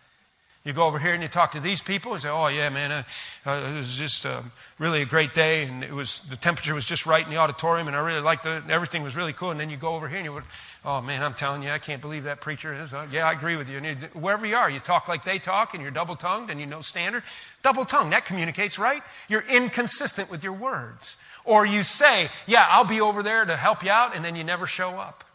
You 0.65 0.71
go 0.71 0.87
over 0.87 0.97
here 0.97 1.13
and 1.13 1.21
you 1.21 1.27
talk 1.27 1.51
to 1.51 1.59
these 1.59 1.81
people 1.81 2.13
and 2.13 2.21
say, 2.21 2.29
"Oh 2.29 2.47
yeah, 2.47 2.69
man, 2.69 2.89
uh, 2.89 3.03
uh, 3.45 3.69
it 3.69 3.75
was 3.75 3.97
just 3.97 4.25
uh, 4.25 4.43
really 4.79 5.01
a 5.01 5.05
great 5.05 5.33
day, 5.33 5.63
and 5.63 5.83
it 5.83 5.91
was 5.91 6.19
the 6.19 6.37
temperature 6.37 6.73
was 6.73 6.85
just 6.85 7.05
right 7.05 7.21
in 7.21 7.29
the 7.29 7.35
auditorium, 7.35 7.87
and 7.87 7.97
I 7.97 7.99
really 7.99 8.21
liked 8.21 8.45
it. 8.45 8.63
Everything 8.69 9.03
was 9.03 9.13
really 9.13 9.33
cool." 9.33 9.51
And 9.51 9.59
then 9.59 9.69
you 9.69 9.75
go 9.75 9.93
over 9.93 10.07
here 10.07 10.19
and 10.19 10.25
you, 10.25 10.41
"Oh 10.85 11.01
man, 11.01 11.21
I'm 11.21 11.33
telling 11.33 11.63
you, 11.63 11.69
I 11.69 11.79
can't 11.79 11.99
believe 11.99 12.23
that 12.23 12.39
preacher 12.39 12.73
is." 12.73 12.93
Uh, 12.93 13.05
yeah, 13.11 13.27
I 13.27 13.33
agree 13.33 13.57
with 13.57 13.67
you. 13.67 13.75
And 13.75 13.85
you, 13.85 13.95
wherever 14.13 14.45
you 14.45 14.55
are, 14.55 14.69
you 14.69 14.79
talk 14.79 15.09
like 15.09 15.25
they 15.25 15.37
talk, 15.37 15.73
and 15.73 15.83
you're 15.83 15.91
double 15.91 16.15
tongued, 16.15 16.49
and 16.49 16.61
you 16.61 16.65
know 16.65 16.79
standard. 16.79 17.23
Double 17.61 17.83
tongued 17.83 18.13
that 18.13 18.23
communicates 18.23 18.79
right. 18.79 19.03
You're 19.27 19.43
inconsistent 19.49 20.31
with 20.31 20.45
your 20.45 20.53
words, 20.53 21.17
or 21.43 21.65
you 21.65 21.83
say, 21.83 22.29
"Yeah, 22.47 22.65
I'll 22.69 22.85
be 22.85 23.01
over 23.01 23.21
there 23.21 23.43
to 23.43 23.57
help 23.57 23.83
you 23.83 23.91
out," 23.91 24.15
and 24.15 24.23
then 24.23 24.37
you 24.37 24.45
never 24.45 24.65
show 24.65 24.91
up. 24.91 25.25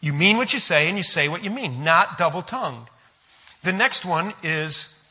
You 0.00 0.14
mean 0.14 0.38
what 0.38 0.54
you 0.54 0.58
say, 0.58 0.88
and 0.88 0.96
you 0.96 1.04
say 1.04 1.28
what 1.28 1.44
you 1.44 1.50
mean, 1.50 1.84
not 1.84 2.16
double 2.16 2.40
tongued. 2.40 2.88
The 3.62 3.72
next 3.72 4.04
one 4.04 4.34
is 4.42 5.04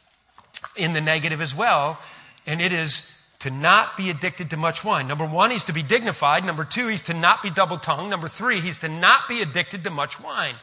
in 0.76 0.94
the 0.94 1.02
negative 1.02 1.42
as 1.42 1.56
well, 1.56 2.00
and 2.46 2.62
it 2.62 2.72
is 2.72 3.12
to 3.40 3.50
not 3.50 3.98
be 3.98 4.10
addicted 4.10 4.50
to 4.52 4.58
much 4.58 4.84
wine. 4.84 5.08
Number 5.08 5.26
one, 5.26 5.52
he's 5.52 5.64
to 5.64 5.74
be 5.74 5.82
dignified. 5.82 6.46
Number 6.46 6.64
two, 6.64 6.88
he's 6.88 7.02
to 7.04 7.14
not 7.14 7.42
be 7.42 7.50
double 7.50 7.78
tongued. 7.78 8.10
Number 8.10 8.28
three, 8.28 8.60
he's 8.60 8.80
to 8.80 8.90
not 8.90 9.28
be 9.28 9.42
addicted 9.42 9.84
to 9.86 9.90
much 9.90 10.22
wine. 10.22 10.56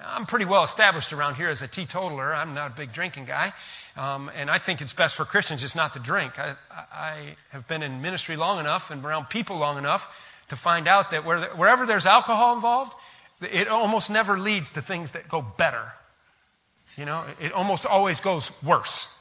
I'm 0.00 0.24
pretty 0.24 0.46
well 0.46 0.64
established 0.64 1.12
around 1.12 1.34
here 1.34 1.50
as 1.50 1.60
a 1.60 1.68
teetotaler. 1.68 2.34
I'm 2.34 2.54
not 2.54 2.70
a 2.70 2.74
big 2.74 2.92
drinking 2.92 3.26
guy. 3.26 3.52
Um, 3.96 4.30
and 4.34 4.50
I 4.50 4.56
think 4.56 4.80
it's 4.80 4.94
best 4.94 5.16
for 5.16 5.26
Christians 5.26 5.60
just 5.60 5.76
not 5.76 5.92
to 5.92 5.98
drink. 5.98 6.38
I, 6.38 6.54
I 6.90 7.36
have 7.50 7.68
been 7.68 7.82
in 7.82 8.00
ministry 8.00 8.36
long 8.36 8.58
enough 8.58 8.90
and 8.90 9.04
around 9.04 9.28
people 9.28 9.58
long 9.58 9.76
enough 9.76 10.44
to 10.48 10.56
find 10.56 10.88
out 10.88 11.10
that 11.10 11.26
where, 11.26 11.42
wherever 11.56 11.84
there's 11.84 12.06
alcohol 12.06 12.54
involved, 12.54 12.94
it 13.42 13.68
almost 13.68 14.10
never 14.10 14.38
leads 14.38 14.70
to 14.70 14.80
things 14.80 15.10
that 15.10 15.28
go 15.28 15.42
better. 15.42 15.92
You 16.96 17.04
know, 17.04 17.24
it 17.40 17.52
almost 17.52 17.86
always 17.86 18.20
goes 18.20 18.50
worse. 18.62 19.18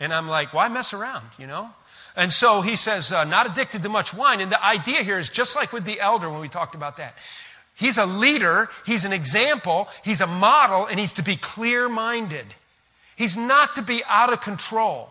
And 0.00 0.12
I'm 0.12 0.28
like, 0.28 0.52
why 0.52 0.68
mess 0.68 0.92
around, 0.92 1.26
you 1.38 1.46
know? 1.46 1.70
And 2.16 2.32
so 2.32 2.60
he 2.60 2.76
says, 2.76 3.12
uh, 3.12 3.24
not 3.24 3.48
addicted 3.48 3.82
to 3.82 3.88
much 3.88 4.12
wine. 4.12 4.40
And 4.40 4.50
the 4.50 4.62
idea 4.64 5.02
here 5.02 5.18
is 5.18 5.28
just 5.28 5.56
like 5.56 5.72
with 5.72 5.84
the 5.84 6.00
elder 6.00 6.28
when 6.28 6.40
we 6.40 6.48
talked 6.48 6.74
about 6.74 6.96
that. 6.96 7.14
He's 7.74 7.98
a 7.98 8.06
leader, 8.06 8.68
he's 8.84 9.04
an 9.04 9.12
example, 9.12 9.88
he's 10.04 10.20
a 10.20 10.26
model, 10.26 10.86
and 10.86 11.00
he's 11.00 11.14
to 11.14 11.22
be 11.22 11.36
clear 11.36 11.88
minded. 11.88 12.44
He's 13.16 13.36
not 13.36 13.76
to 13.76 13.82
be 13.82 14.02
out 14.08 14.32
of 14.32 14.40
control. 14.40 15.10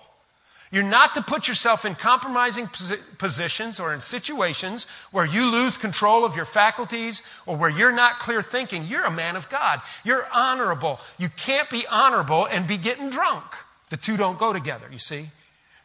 You're 0.71 0.83
not 0.83 1.13
to 1.15 1.21
put 1.21 1.49
yourself 1.49 1.83
in 1.83 1.95
compromising 1.95 2.69
positions 3.17 3.77
or 3.77 3.93
in 3.93 3.99
situations 3.99 4.85
where 5.11 5.25
you 5.25 5.45
lose 5.45 5.75
control 5.75 6.23
of 6.23 6.37
your 6.37 6.45
faculties 6.45 7.21
or 7.45 7.57
where 7.57 7.69
you're 7.69 7.91
not 7.91 8.19
clear 8.19 8.41
thinking. 8.41 8.85
You're 8.85 9.03
a 9.03 9.11
man 9.11 9.35
of 9.35 9.49
God. 9.49 9.81
You're 10.05 10.25
honorable. 10.33 11.01
You 11.17 11.27
can't 11.35 11.69
be 11.69 11.85
honorable 11.87 12.45
and 12.45 12.65
be 12.65 12.77
getting 12.77 13.09
drunk. 13.09 13.43
The 13.89 13.97
two 13.97 14.15
don't 14.15 14.39
go 14.39 14.53
together, 14.53 14.87
you 14.89 14.97
see? 14.97 15.29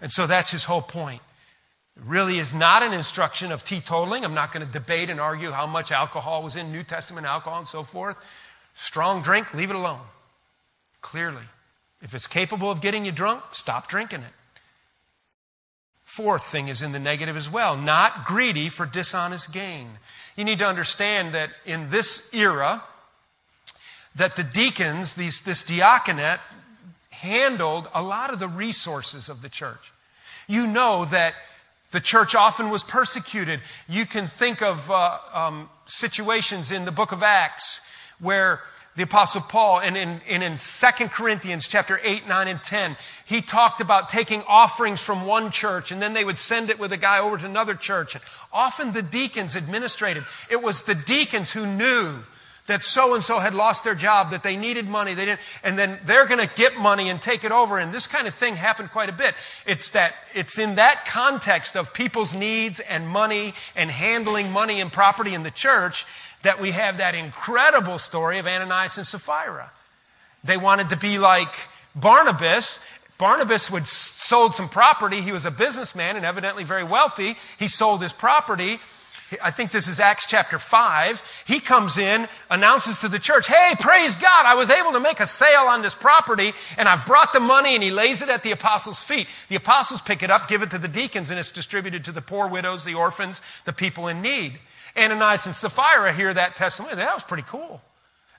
And 0.01 0.13
so 0.13 0.29
that's 0.29 0.53
his 0.53 0.63
whole 0.63 0.83
point. 0.83 1.21
It 1.97 2.05
really 2.05 2.39
is 2.39 2.55
not 2.55 2.85
an 2.85 2.93
instruction 2.93 3.51
of 3.51 3.65
teetotaling. 3.65 4.23
I'm 4.23 4.35
not 4.35 4.53
going 4.53 4.65
to 4.65 4.73
debate 4.73 5.11
and 5.11 5.21
argue 5.21 5.51
how 5.51 5.67
much 5.67 5.91
alcohol 5.91 6.45
was 6.45 6.55
in 6.55 6.71
New 6.71 6.85
Testament 6.85 7.27
alcohol 7.27 7.59
and 7.59 7.67
so 7.67 7.83
forth. 7.83 8.21
Strong 8.77 9.23
drink, 9.23 9.53
leave 9.53 9.71
it 9.71 9.77
alone. 9.77 10.01
Clearly. 11.01 11.43
If 12.03 12.15
it's 12.15 12.29
capable 12.29 12.71
of 12.71 12.81
getting 12.81 13.05
you 13.05 13.11
drunk, 13.11 13.43
stop 13.51 13.89
drinking 13.89 14.21
it. 14.21 14.33
Fourth 16.07 16.45
thing 16.45 16.69
is 16.69 16.83
in 16.83 16.93
the 16.93 17.01
negative 17.01 17.37
as 17.37 17.51
well 17.51 17.77
not 17.77 18.25
greedy 18.25 18.69
for 18.69 18.87
dishonest 18.87 19.53
gain. 19.53 19.99
You 20.37 20.45
need 20.45 20.61
to 20.61 20.67
understand 20.67 21.35
that 21.35 21.51
in 21.67 21.91
this 21.91 22.33
era, 22.33 22.85
that 24.15 24.37
the 24.37 24.45
deacons, 24.45 25.15
these, 25.15 25.41
this 25.41 25.63
diaconate, 25.63 26.41
handled 27.11 27.89
a 27.93 28.03
lot 28.03 28.33
of 28.33 28.39
the 28.39 28.49
resources 28.49 29.29
of 29.29 29.43
the 29.43 29.49
church. 29.49 29.93
You 30.47 30.67
know 30.67 31.05
that 31.07 31.35
the 31.91 32.01
church 32.01 32.35
often 32.35 32.71
was 32.71 32.85
persecuted. 32.85 33.61
You 33.89 34.07
can 34.07 34.27
think 34.27 34.63
of 34.63 34.89
uh, 34.91 35.19
um, 35.33 35.69
situations 35.87 36.71
in 36.71 36.85
the 36.85 36.93
book 36.93 37.11
of 37.11 37.23
Acts 37.23 37.87
where 38.21 38.61
the 38.97 39.03
apostle 39.03 39.41
paul 39.41 39.81
and 39.81 39.97
in, 39.97 40.21
and 40.29 40.43
in 40.43 40.57
2 40.57 41.09
corinthians 41.09 41.69
chapter 41.69 42.01
8 42.03 42.27
9 42.27 42.49
and 42.49 42.63
10 42.63 42.97
he 43.25 43.41
talked 43.41 43.81
about 43.81 44.09
taking 44.09 44.43
offerings 44.49 45.01
from 45.01 45.27
one 45.27 45.51
church 45.51 45.93
and 45.93 46.03
then 46.03 46.13
they 46.13 46.25
would 46.25 46.39
send 46.39 46.71
it 46.71 46.79
with 46.79 46.93
a 46.93 46.97
guy 46.97 47.19
over 47.19 47.37
to 47.37 47.45
another 47.45 47.75
church 47.75 48.15
and 48.15 48.25
often 48.53 48.93
the 48.93 49.03
deacons 49.03 49.55
administrated 49.55 50.25
it 50.51 50.63
was 50.63 50.83
the 50.83 50.95
deacons 50.95 51.53
who 51.53 51.67
knew 51.67 52.25
that 52.67 52.83
so 52.83 53.15
and 53.15 53.23
so 53.23 53.39
had 53.39 53.55
lost 53.55 53.85
their 53.85 53.95
job, 53.95 54.31
that 54.31 54.43
they 54.43 54.57
needed 54.57 54.89
money, 54.89 55.15
they 55.15 55.25
didn't, 55.25 55.41
and 55.63 55.79
then 55.79 55.99
they're 56.05 56.27
going 56.27 56.41
to 56.41 56.55
get 56.55 56.77
money 56.77 57.09
and 57.09 57.21
take 57.21 57.45
it 57.45 57.53
over. 57.53 57.79
And 57.79 57.93
this 57.93 58.07
kind 58.07 58.27
of 58.27 58.35
thing 58.35 58.57
happened 58.57 58.91
quite 58.91 59.09
a 59.09 59.13
bit. 59.13 59.35
It's 59.67 59.91
that, 59.91 60.15
it's 60.35 60.59
in 60.59 60.77
that 60.77 61.05
context 61.07 61.77
of 61.77 61.95
people's 61.95 62.35
needs 62.35 62.81
and 62.81 63.09
money 63.09 63.55
and 63.75 63.91
handling 63.91 64.51
money 64.51 64.81
and 64.81 64.93
property 64.93 65.35
in 65.35 65.43
the 65.43 65.51
church 65.51 66.07
that 66.43 66.61
we 66.61 66.73
have 66.73 66.99
that 66.99 67.15
incredible 67.15 67.99
story 67.99 68.39
of 68.39 68.47
Ananias 68.47 68.99
and 68.99 69.07
Sapphira. 69.07 69.71
They 70.45 70.57
wanted 70.57 70.91
to 70.91 70.97
be 70.97 71.19
like 71.19 71.55
Barnabas. 71.95 72.85
Barnabas 73.19 73.71
would 73.71 73.87
sold 73.87 74.55
some 74.55 74.69
property. 74.69 75.21
He 75.21 75.33
was 75.33 75.45
a 75.45 75.51
businessman 75.51 76.17
and 76.17 76.25
evidently 76.25 76.65
very 76.65 76.85
wealthy. 76.85 77.37
He 77.59 77.69
sold 77.69 78.03
his 78.03 78.13
property 78.13 78.79
I 79.43 79.51
think 79.51 79.73
this 79.73 79.89
is 79.89 79.99
Acts 79.99 80.27
chapter 80.27 80.59
5. 80.59 81.45
He 81.47 81.59
comes 81.59 81.99
in, 81.99 82.29
announces 82.49 83.01
to 83.01 83.09
the 83.09 83.19
church, 83.19 83.49
Hey, 83.49 83.75
praise 83.79 84.15
God, 84.15 84.47
I 84.47 84.55
was 84.55 84.71
able 84.71 84.93
to 84.93 85.01
make 85.01 85.19
a 85.19 85.27
sale 85.27 85.63
on 85.63 85.83
this 85.83 85.97
property, 85.97 86.53
and 86.79 86.89
I've 86.89 87.05
brought 87.05 87.33
the 87.33 87.41
money, 87.41 87.75
and 87.75 87.83
he 87.83 87.91
lays 87.91 88.23
it 88.23 88.29
at 88.29 88.45
the 88.45 88.53
apostles' 88.53 89.03
feet. 89.03 89.27
The 89.49 89.57
apostles 89.57 90.01
pick 90.01 90.23
it 90.23 90.31
up, 90.31 90.49
give 90.49 90.63
it 90.63 90.71
to 90.71 90.79
the 90.79 90.87
deacons, 90.87 91.31
and 91.31 91.41
it's 91.41 91.51
distributed 91.51 92.05
to 92.05 92.13
the 92.13 92.23
poor 92.23 92.47
widows, 92.47 92.85
the 92.85 92.95
orphans, 92.95 93.43
the 93.65 93.73
people 93.73 94.07
in 94.07 94.23
need. 94.23 94.61
Ananias 94.97 95.47
and 95.47 95.55
Sapphira 95.55 96.13
hear 96.13 96.33
that 96.33 96.57
testimony. 96.57 96.95
That 96.95 97.15
was 97.15 97.23
pretty 97.23 97.45
cool. 97.47 97.83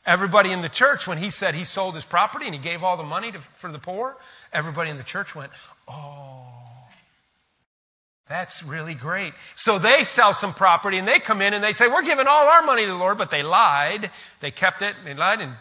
Everybody 0.05 0.51
in 0.51 0.61
the 0.61 0.69
church, 0.69 1.05
when 1.05 1.17
he 1.17 1.29
said 1.29 1.53
he 1.53 1.65
sold 1.65 1.95
his 1.95 2.05
property 2.05 2.45
and 2.45 2.55
he 2.55 2.61
gave 2.61 2.83
all 2.83 2.95
the 2.95 3.03
money 3.03 3.31
to, 3.31 3.39
for 3.39 3.69
the 3.71 3.79
poor, 3.79 4.15
everybody 4.53 4.89
in 4.89 4.97
the 4.97 5.03
church 5.03 5.35
went, 5.35 5.51
Oh, 5.87 6.47
that's 8.29 8.63
really 8.63 8.93
great. 8.93 9.33
So 9.55 9.79
they 9.79 10.03
sell 10.03 10.33
some 10.33 10.53
property 10.53 10.97
and 10.97 11.07
they 11.07 11.19
come 11.19 11.41
in 11.41 11.53
and 11.53 11.63
they 11.63 11.73
say, 11.73 11.87
We're 11.87 12.03
giving 12.03 12.25
all 12.27 12.47
our 12.47 12.61
money 12.61 12.85
to 12.85 12.91
the 12.91 12.97
Lord, 12.97 13.17
but 13.17 13.29
they 13.29 13.43
lied. 13.43 14.09
They 14.39 14.51
kept 14.51 14.81
it, 14.81 14.95
they 15.03 15.13
lied, 15.13 15.41
and 15.41 15.53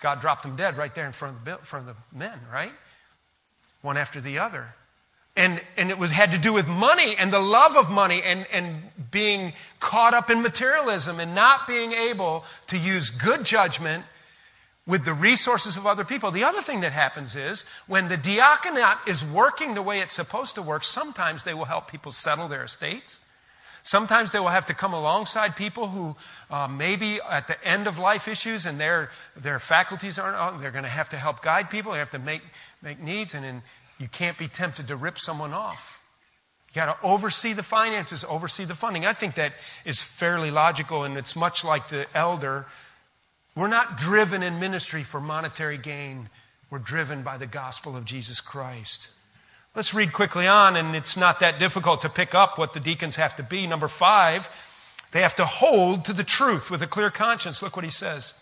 God 0.00 0.20
dropped 0.20 0.42
them 0.44 0.56
dead 0.56 0.76
right 0.76 0.94
there 0.94 1.06
in 1.06 1.12
front 1.12 1.38
of 1.38 1.44
the, 1.44 1.56
front 1.66 1.88
of 1.88 1.96
the 1.96 2.18
men, 2.18 2.38
right? 2.52 2.72
One 3.82 3.96
after 3.96 4.20
the 4.20 4.38
other. 4.38 4.74
And, 5.38 5.60
and 5.76 5.88
it 5.90 5.98
was, 5.98 6.10
had 6.10 6.32
to 6.32 6.38
do 6.38 6.52
with 6.52 6.66
money 6.66 7.14
and 7.16 7.32
the 7.32 7.38
love 7.38 7.76
of 7.76 7.90
money 7.90 8.20
and, 8.24 8.44
and 8.52 8.82
being 9.12 9.52
caught 9.78 10.12
up 10.12 10.30
in 10.30 10.42
materialism 10.42 11.20
and 11.20 11.32
not 11.32 11.68
being 11.68 11.92
able 11.92 12.44
to 12.66 12.76
use 12.76 13.10
good 13.10 13.44
judgment 13.44 14.04
with 14.84 15.04
the 15.04 15.14
resources 15.14 15.76
of 15.76 15.86
other 15.86 16.04
people. 16.04 16.32
The 16.32 16.42
other 16.42 16.60
thing 16.60 16.80
that 16.80 16.92
happens 16.92 17.36
is 17.36 17.64
when 17.86 18.08
the 18.08 18.16
diaconate 18.16 18.98
is 19.06 19.24
working 19.24 19.74
the 19.74 19.82
way 19.82 20.00
it's 20.00 20.14
supposed 20.14 20.56
to 20.56 20.62
work, 20.62 20.82
sometimes 20.82 21.44
they 21.44 21.54
will 21.54 21.66
help 21.66 21.88
people 21.88 22.10
settle 22.10 22.48
their 22.48 22.64
estates. 22.64 23.20
Sometimes 23.82 24.32
they 24.32 24.40
will 24.40 24.48
have 24.48 24.66
to 24.66 24.74
come 24.74 24.92
alongside 24.92 25.56
people 25.56 25.88
who 25.88 26.16
uh, 26.50 26.68
maybe 26.68 27.20
at 27.30 27.46
the 27.46 27.62
end 27.66 27.86
of 27.86 27.96
life 27.98 28.28
issues 28.28 28.66
and 28.66 28.80
their, 28.80 29.10
their 29.36 29.58
faculties 29.58 30.18
aren't, 30.18 30.60
they're 30.60 30.70
going 30.70 30.84
to 30.84 30.90
have 30.90 31.08
to 31.10 31.16
help 31.16 31.42
guide 31.42 31.70
people. 31.70 31.92
They 31.92 31.98
have 31.98 32.10
to 32.10 32.18
make, 32.18 32.42
make 32.82 33.00
needs, 33.00 33.34
and 33.34 33.44
then 33.44 33.62
you 33.98 34.08
can't 34.08 34.38
be 34.38 34.48
tempted 34.48 34.88
to 34.88 34.96
rip 34.96 35.18
someone 35.18 35.52
off. 35.52 36.00
You 36.68 36.74
got 36.74 37.00
to 37.00 37.06
oversee 37.06 37.52
the 37.52 37.62
finances, 37.62 38.24
oversee 38.28 38.64
the 38.64 38.74
funding. 38.74 39.06
I 39.06 39.12
think 39.12 39.34
that 39.36 39.54
is 39.84 40.02
fairly 40.02 40.50
logical, 40.50 41.04
and 41.04 41.16
it's 41.16 41.34
much 41.34 41.64
like 41.64 41.88
the 41.88 42.06
elder 42.14 42.66
we're 43.58 43.66
not 43.66 43.96
driven 43.96 44.44
in 44.44 44.60
ministry 44.60 45.02
for 45.02 45.20
monetary 45.20 45.78
gain. 45.78 46.28
We're 46.70 46.78
driven 46.78 47.24
by 47.24 47.38
the 47.38 47.46
gospel 47.48 47.96
of 47.96 48.04
Jesus 48.04 48.40
Christ. 48.40 49.10
Let's 49.74 49.92
read 49.92 50.12
quickly 50.12 50.46
on, 50.46 50.76
and 50.76 50.94
it's 50.94 51.16
not 51.16 51.40
that 51.40 51.58
difficult 51.58 52.02
to 52.02 52.08
pick 52.08 52.36
up 52.36 52.56
what 52.56 52.72
the 52.72 52.78
deacons 52.78 53.16
have 53.16 53.34
to 53.34 53.42
be. 53.42 53.66
Number 53.66 53.88
five, 53.88 54.48
they 55.10 55.22
have 55.22 55.34
to 55.34 55.44
hold 55.44 56.04
to 56.04 56.12
the 56.12 56.22
truth 56.22 56.70
with 56.70 56.82
a 56.82 56.86
clear 56.86 57.10
conscience. 57.10 57.60
Look 57.60 57.74
what 57.74 57.84
he 57.84 57.90
says. 57.90 58.34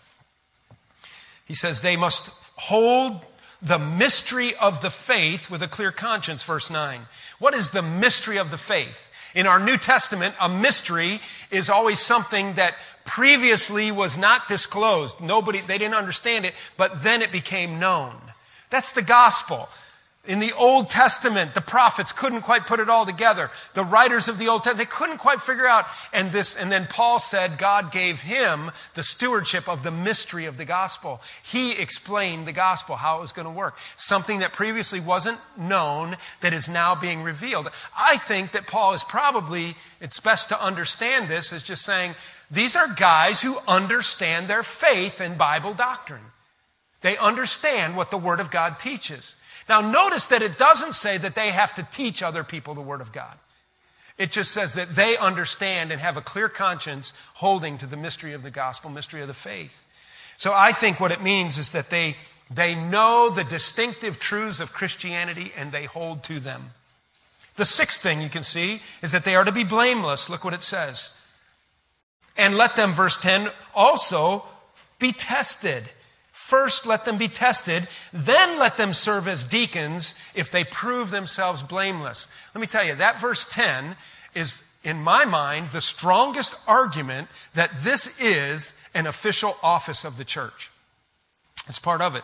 He 1.47 1.55
says 1.55 1.81
they 1.81 1.97
must 1.97 2.29
hold 2.57 3.25
the 3.63 3.79
mystery 3.79 4.55
of 4.57 4.83
the 4.83 4.91
faith 4.91 5.51
with 5.51 5.63
a 5.63 5.69
clear 5.69 5.93
conscience, 5.93 6.43
verse 6.45 6.71
9. 6.71 7.01
What 7.39 7.55
is 7.55 7.71
the 7.71 7.83
mystery 7.83 8.39
of 8.39 8.51
the 8.51 8.59
faith? 8.59 9.11
In 9.35 9.47
our 9.47 9.61
New 9.61 9.77
Testament, 9.77 10.35
a 10.41 10.49
mystery 10.49 11.21
is 11.51 11.69
always 11.69 12.01
something 12.01 12.55
that 12.55 12.75
previously 13.05 13.93
was 13.93 14.17
not 14.17 14.49
disclosed. 14.49 15.21
Nobody, 15.21 15.61
they 15.61 15.79
didn't 15.79 15.95
understand 15.95 16.45
it, 16.47 16.55
but 16.77 17.03
then 17.03 17.23
it 17.23 17.33
became 17.33 17.79
known. 17.79 18.15
That's 18.71 18.93
the 18.93 19.03
gospel. 19.03 19.69
In 20.27 20.41
the 20.41 20.53
Old 20.53 20.91
Testament, 20.91 21.55
the 21.55 21.61
prophets 21.61 22.11
couldn't 22.11 22.41
quite 22.41 22.67
put 22.67 22.81
it 22.81 22.89
all 22.89 23.07
together. 23.07 23.51
The 23.75 23.85
writers 23.85 24.27
of 24.27 24.39
the 24.39 24.49
Old 24.49 24.65
Testament, 24.65 24.89
they 24.89 24.97
couldn't 24.97 25.19
quite 25.19 25.41
figure 25.41 25.67
out. 25.67 25.85
And 26.13 26.33
this, 26.33 26.57
and 26.57 26.71
then 26.71 26.87
Paul 26.89 27.21
said 27.21 27.59
God 27.59 27.93
gave 27.93 28.23
him 28.23 28.73
the 28.95 29.05
stewardship 29.05 29.69
of 29.69 29.85
the 29.85 29.93
mystery 29.93 30.47
of 30.47 30.57
the 30.57 30.65
gospel. 30.65 31.21
He 31.45 31.73
explained 31.73 32.47
the 32.47 32.53
gospel, 32.53 32.97
how 32.97 33.19
it 33.19 33.21
was 33.21 33.33
going 33.33 33.47
to 33.47 33.53
work. 33.53 33.77
Something 33.97 34.41
that 34.41 34.53
previously 34.53 34.99
wasn't 34.99 35.39
known 35.57 36.17
that 36.41 36.53
is 36.53 36.69
now 36.69 36.95
being 36.95 37.23
revealed. 37.23 37.71
I 37.97 38.17
think 38.17 38.53
that 38.53 38.67
Paul 38.67 38.95
is 38.95 39.05
probably, 39.05 39.77
it's 40.01 40.19
best 40.19 40.49
to 40.49 40.61
understand 40.63 41.29
this 41.29 41.53
as 41.53 41.63
just 41.63 41.85
saying, 41.85 42.17
these 42.51 42.75
are 42.75 42.89
guys 42.89 43.41
who 43.41 43.59
understand 43.69 44.49
their 44.49 44.63
faith 44.63 45.21
and 45.21 45.39
Bible 45.39 45.75
doctrine. 45.75 46.33
They 47.03 47.17
understand 47.17 47.97
what 47.97 48.11
the 48.11 48.19
Word 48.19 48.41
of 48.41 48.51
God 48.51 48.79
teaches. 48.81 49.37
Now, 49.69 49.81
notice 49.81 50.27
that 50.29 50.43
it 50.43 50.59
doesn't 50.59 50.95
say 50.95 51.19
that 51.19 51.35
they 51.35 51.51
have 51.51 51.75
to 51.75 51.83
teach 51.91 52.23
other 52.23 52.45
people 52.45 52.75
the 52.75 52.81
Word 52.81 53.01
of 53.01 53.13
God. 53.13 53.37
It 54.19 54.31
just 54.31 54.53
says 54.53 54.75
that 54.75 54.95
they 54.95 55.17
understand 55.17 55.93
and 55.93 56.01
have 56.01 56.17
a 56.17 56.23
clear 56.23 56.49
conscience 56.49 57.13
holding 57.35 57.77
to 57.79 57.87
the 57.87 57.97
mystery 57.97 58.33
of 58.33 58.43
the 58.43 58.51
gospel, 58.51 58.91
mystery 58.91 59.21
of 59.21 59.29
the 59.29 59.35
faith. 59.35 59.87
So 60.39 60.53
I 60.55 60.73
think 60.73 61.01
what 61.01 61.13
it 61.13 61.23
means 61.23 61.59
is 61.59 61.73
that 61.73 61.91
they, 61.91 62.17
they 62.51 62.75
know 62.75 63.31
the 63.31 63.45
distinctive 63.45 64.19
truths 64.19 64.61
of 64.61 64.73
Christianity 64.73 65.53
and 65.57 65.73
they 65.73 65.85
hold 65.85 66.23
to 66.25 66.41
them. 66.41 66.71
The 67.57 67.65
sixth 67.65 68.03
thing 68.03 68.21
you 68.21 68.29
can 68.29 68.43
see 68.43 68.81
is 69.03 69.13
that 69.13 69.25
they 69.25 69.35
are 69.35 69.45
to 69.45 69.53
be 69.53 69.65
blameless. 69.65 70.31
Look 70.31 70.45
what 70.45 70.55
it 70.55 70.63
says. 70.63 71.17
And 72.37 72.57
let 72.57 72.77
them, 72.77 72.93
verse 72.93 73.17
10, 73.17 73.49
also 73.75 74.45
be 74.99 75.13
tested. 75.13 75.85
First, 76.47 76.87
let 76.87 77.05
them 77.05 77.19
be 77.19 77.27
tested, 77.27 77.89
then 78.13 78.57
let 78.57 78.77
them 78.77 78.93
serve 78.93 79.27
as 79.27 79.43
deacons 79.43 80.15
if 80.33 80.49
they 80.49 80.63
prove 80.63 81.11
themselves 81.11 81.65
blameless. 81.65 82.29
Let 82.55 82.61
me 82.61 82.69
tell 82.69 82.85
you, 82.85 82.95
that 82.95 83.21
verse 83.21 83.45
10 83.51 83.97
is, 84.33 84.65
in 84.85 85.03
my 85.03 85.25
mind, 85.25 85.73
the 85.73 85.81
strongest 85.81 86.55
argument 86.69 87.27
that 87.55 87.73
this 87.83 88.21
is 88.21 88.81
an 88.95 89.09
official 89.09 89.57
office 89.61 90.05
of 90.05 90.19
the 90.19 90.25
church. 90.25 90.71
It's 91.69 91.81
part 91.81 92.01
of 92.01 92.15
it. 92.15 92.23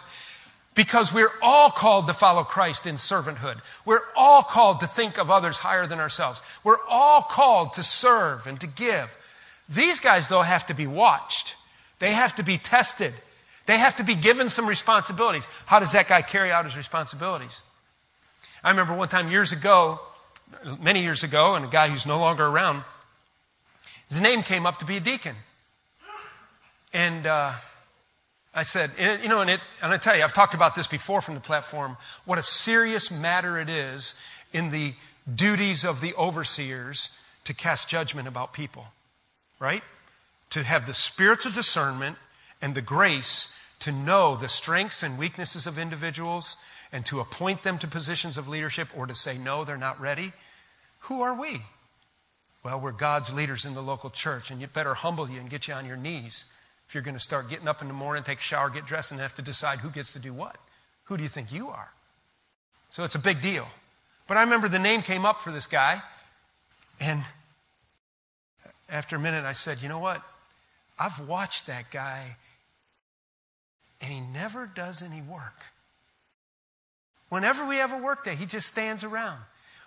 Because 0.77 1.13
we're 1.13 1.33
all 1.43 1.71
called 1.71 2.07
to 2.07 2.15
follow 2.15 2.45
Christ 2.45 2.87
in 2.87 2.95
servanthood. 2.95 3.59
We're 3.85 4.07
all 4.15 4.45
called 4.45 4.79
to 4.83 4.87
think 4.87 5.19
of 5.19 5.33
others 5.33 5.59
higher 5.59 5.89
than 5.89 5.99
ourselves. 5.99 6.45
We're 6.63 6.87
all 6.89 7.23
called 7.23 7.73
to 7.73 7.83
serve 7.83 8.47
and 8.47 8.61
to 8.61 8.69
give. 8.69 9.13
These 9.69 9.99
guys, 9.99 10.29
though, 10.29 10.43
have 10.43 10.67
to 10.67 10.75
be 10.75 10.87
watched. 10.87 11.57
They 11.99 12.13
have 12.13 12.37
to 12.37 12.45
be 12.45 12.57
tested. 12.57 13.15
They 13.67 13.79
have 13.79 13.97
to 13.97 14.05
be 14.05 14.15
given 14.15 14.49
some 14.49 14.67
responsibilities. 14.67 15.47
How 15.67 15.79
does 15.79 15.93
that 15.93 16.09
guy 16.09 16.23
carry 16.23 16.51
out 16.51 16.65
his 16.65 16.77
responsibilities? 16.77 17.63
I 18.65 18.71
remember 18.71 18.95
one 18.95 19.09
time 19.09 19.31
years 19.31 19.53
ago, 19.53 20.01
many 20.81 21.03
years 21.03 21.23
ago, 21.23 21.55
and 21.55 21.65
a 21.65 21.69
guy 21.69 21.89
who's 21.89 22.07
no 22.07 22.19
longer 22.19 22.47
around, 22.47 22.83
his 24.09 24.21
name 24.21 24.43
came 24.43 24.67
up 24.67 24.79
to 24.79 24.85
be 24.85 24.97
a 24.97 25.01
deacon. 25.01 25.37
And 26.93 27.27
uh, 27.27 27.53
I 28.55 28.63
said, 28.63 28.91
you 29.23 29.29
know, 29.29 29.41
and, 29.41 29.51
it, 29.51 29.61
and 29.83 29.93
I 29.93 29.97
tell 29.97 30.17
you, 30.17 30.23
I've 30.23 30.33
talked 30.33 30.55
about 30.55 30.75
this 30.75 30.87
before 30.87 31.23
from 31.23 31.35
the 31.35 31.41
platform, 31.41 31.97
what 32.25 32.39
a 32.39 32.43
serious 32.43 33.11
matter 33.11 33.59
it 33.59 33.71
is 33.71 34.21
in 34.53 34.71
the 34.71 34.93
duties 35.35 35.85
of 35.85 36.01
the 36.01 36.15
overseers 36.15 37.19
to 37.45 37.55
cast 37.55 37.89
judgment 37.89 38.29
about 38.29 38.53
people, 38.53 38.87
right? 39.59 39.83
To 40.51 40.63
have 40.63 40.87
the 40.87 40.95
spiritual 40.95 41.53
discernment 41.53 42.19
and 42.63 42.75
the 42.75 42.81
grace 42.81 43.55
to 43.81 43.93
know 43.93 44.37
the 44.37 44.49
strengths 44.49 45.03
and 45.03 45.19
weaknesses 45.19 45.67
of 45.67 45.77
individuals 45.77 46.57
and 46.93 47.05
to 47.07 47.21
appoint 47.21 47.65
them 47.65 47.79
to 47.79 47.89
positions 47.89 48.39
of 48.39 48.49
leadership 48.49 48.89
or 48.97 49.07
to 49.07 49.15
say, 49.15 49.37
no, 49.37 49.65
they're 49.65 49.77
not 49.77 50.01
ready. 50.01 50.33
Who 51.01 51.21
are 51.21 51.39
we? 51.39 51.63
Well, 52.65 52.81
we're 52.81 52.93
God's 52.93 53.33
leaders 53.33 53.65
in 53.65 53.75
the 53.75 53.83
local 53.83 54.09
church, 54.09 54.53
and 54.53 54.61
you 54.61 54.69
better 54.69 54.95
humble 54.95 55.29
you 55.29 55.41
and 55.41 55.51
get 55.51 55.67
you 55.67 55.75
on 55.75 55.85
your 55.85 55.97
knees 55.97 56.53
if 56.87 56.95
you're 56.95 57.03
going 57.03 57.17
to 57.17 57.21
start 57.21 57.49
getting 57.49 57.67
up 57.67 57.81
in 57.83 57.89
the 57.89 57.95
morning, 57.95 58.23
take 58.23 58.39
a 58.39 58.43
shower, 58.43 58.69
get 58.69 58.87
dressed, 58.87 59.11
and 59.11 59.21
have 59.21 59.35
to 59.37 59.43
decide 59.43 59.79
who 59.79 59.91
gets 59.91 60.13
to 60.13 60.19
do 60.19 60.33
what. 60.33 60.57
Who 61.05 61.17
do 61.17 61.23
you 61.23 61.29
think 61.29 61.53
you 61.53 61.69
are? 61.69 61.91
So 62.91 63.03
it's 63.03 63.15
a 63.15 63.19
big 63.19 63.41
deal. 63.41 63.67
But 64.29 64.37
I 64.37 64.43
remember 64.43 64.69
the 64.69 64.79
name 64.79 65.03
came 65.03 65.25
up 65.25 65.41
for 65.41 65.51
this 65.51 65.67
guy, 65.67 66.03
and 67.01 67.23
after 68.89 69.17
a 69.17 69.19
minute, 69.19 69.45
I 69.45 69.53
said, 69.53 69.81
You 69.81 69.89
know 69.89 69.99
what? 69.99 70.23
I've 70.99 71.19
watched 71.27 71.67
that 71.67 71.91
guy, 71.91 72.37
and 74.03 74.13
he 74.13 74.21
never 74.21 74.67
does 74.67 75.01
any 75.01 75.23
work. 75.23 75.65
Whenever 77.29 77.67
we 77.67 77.77
have 77.77 77.93
a 77.93 77.99
work 77.99 78.25
day, 78.25 78.35
he 78.35 78.45
just 78.45 78.67
stands 78.67 79.05
around. 79.05 79.39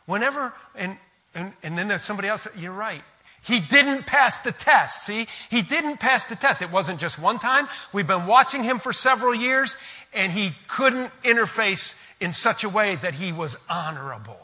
Whenever, 0.08 0.54
and, 0.73 0.97
and, 1.36 1.54
and 1.62 1.78
then 1.78 1.88
there's 1.88 2.01
somebody 2.01 2.28
else, 2.28 2.47
you're 2.58 2.71
right. 2.71 3.04
He 3.43 3.60
didn't 3.60 4.08
pass 4.08 4.39
the 4.39 4.51
test. 4.51 5.06
See, 5.06 5.28
he 5.51 5.62
didn't 5.62 5.99
pass 5.99 6.25
the 6.25 6.36
test. 6.36 6.63
It 6.63 6.71
wasn't 6.71 6.99
just 6.99 7.19
one 7.19 7.38
time. 7.38 7.67
We've 7.93 8.08
been 8.08 8.25
watching 8.25 8.63
him 8.63 8.80
for 8.80 8.91
several 8.91 9.36
years, 9.36 9.78
and 10.13 10.32
he 10.32 10.54
couldn't 10.67 11.12
interface 11.23 12.01
in 12.19 12.34
such 12.34 12.63
a 12.63 12.69
way 12.69 12.95
that 12.95 13.13
he 13.13 13.32
was 13.32 13.58
honorable. 13.69 14.39